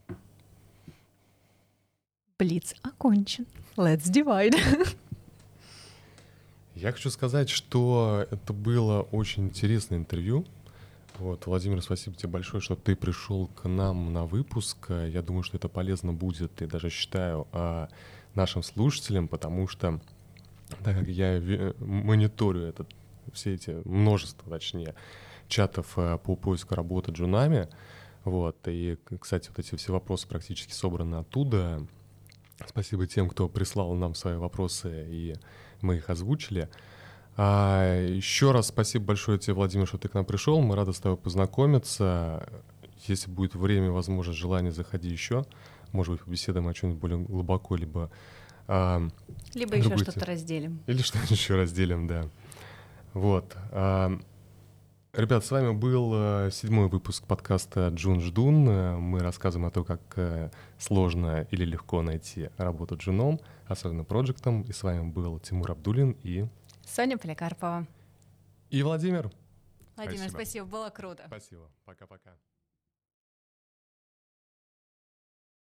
Блиц 2.38 2.74
окончен. 2.82 3.46
Let's 3.76 4.04
divide. 4.04 4.56
Я 6.74 6.92
хочу 6.92 7.10
сказать, 7.10 7.48
что 7.48 8.24
это 8.30 8.52
было 8.52 9.02
очень 9.02 9.46
интересное 9.46 9.98
интервью. 9.98 10.46
Вот, 11.18 11.46
Владимир, 11.46 11.82
спасибо 11.82 12.14
тебе 12.16 12.28
большое, 12.28 12.60
что 12.60 12.76
ты 12.76 12.94
пришел 12.94 13.48
к 13.48 13.68
нам 13.68 14.12
на 14.12 14.24
выпуск. 14.24 14.88
Я 14.90 15.22
думаю, 15.22 15.42
что 15.42 15.56
это 15.56 15.68
полезно 15.68 16.12
будет, 16.12 16.62
и 16.62 16.66
даже 16.66 16.90
считаю, 16.90 17.48
а, 17.50 17.88
нашим 18.36 18.62
слушателям, 18.62 19.26
потому 19.26 19.66
что, 19.66 20.00
так 20.84 20.96
как 20.96 21.08
я 21.08 21.74
мониторю 21.80 22.60
этот, 22.62 22.88
все 23.32 23.54
эти 23.54 23.82
множество, 23.84 24.48
точнее, 24.48 24.94
чатов 25.48 25.94
а, 25.96 26.18
по 26.18 26.36
поиску 26.36 26.76
работы 26.76 27.10
джунами, 27.10 27.68
вот, 28.24 28.56
и, 28.66 28.98
кстати, 29.20 29.48
вот 29.48 29.58
эти 29.58 29.74
все 29.76 29.92
вопросы 29.92 30.26
практически 30.28 30.72
собраны 30.72 31.16
оттуда. 31.16 31.86
Спасибо 32.66 33.06
тем, 33.06 33.28
кто 33.28 33.48
прислал 33.48 33.94
нам 33.94 34.14
свои 34.14 34.36
вопросы, 34.36 35.06
и 35.08 35.34
мы 35.80 35.96
их 35.96 36.10
озвучили. 36.10 36.68
А, 37.36 38.04
еще 38.04 38.50
раз 38.50 38.66
спасибо 38.66 39.06
большое 39.06 39.38
тебе, 39.38 39.54
Владимир, 39.54 39.86
что 39.86 39.96
ты 39.96 40.08
к 40.08 40.14
нам 40.14 40.24
пришел. 40.24 40.60
Мы 40.60 40.74
рады 40.74 40.92
с 40.92 40.98
тобой 40.98 41.16
познакомиться. 41.16 42.48
Если 43.06 43.30
будет 43.30 43.54
время, 43.54 43.92
возможность, 43.92 44.40
желание, 44.40 44.72
заходи 44.72 45.08
еще. 45.08 45.46
Может 45.92 46.14
быть, 46.14 46.22
побеседуем 46.24 46.66
о 46.66 46.74
чем-нибудь 46.74 47.00
более 47.00 47.18
глубоко, 47.18 47.76
либо... 47.76 48.10
А, 48.66 49.08
либо 49.54 49.76
еще 49.76 49.96
что-то 49.96 50.26
разделим. 50.26 50.80
Или 50.88 51.00
что-то 51.00 51.26
еще 51.30 51.54
разделим, 51.54 52.08
да. 52.08 52.28
Вот. 53.14 53.56
А, 53.70 54.18
Ребят, 55.18 55.44
с 55.44 55.50
вами 55.50 55.72
был 55.72 56.12
э, 56.14 56.50
седьмой 56.52 56.86
выпуск 56.88 57.26
подкаста 57.26 57.88
«Джун 57.88 58.20
Ждун». 58.20 58.68
Э, 58.68 58.96
мы 58.98 59.18
рассказываем 59.18 59.66
о 59.66 59.72
том, 59.72 59.84
как 59.84 60.00
э, 60.14 60.52
сложно 60.78 61.44
или 61.50 61.64
легко 61.64 62.02
найти 62.02 62.50
работу 62.56 62.94
джуном, 62.96 63.40
особенно 63.66 64.04
проектом. 64.04 64.62
И 64.62 64.72
с 64.72 64.84
вами 64.84 65.10
был 65.10 65.40
Тимур 65.40 65.72
Абдулин 65.72 66.12
и... 66.22 66.46
Соня 66.86 67.18
Поликарпова. 67.18 67.84
И 68.70 68.80
Владимир. 68.84 69.32
Владимир, 69.96 70.18
спасибо, 70.18 70.36
спасибо 70.36 70.66
было 70.66 70.90
круто. 70.90 71.24
Спасибо. 71.26 71.68
Пока-пока. 71.84 72.30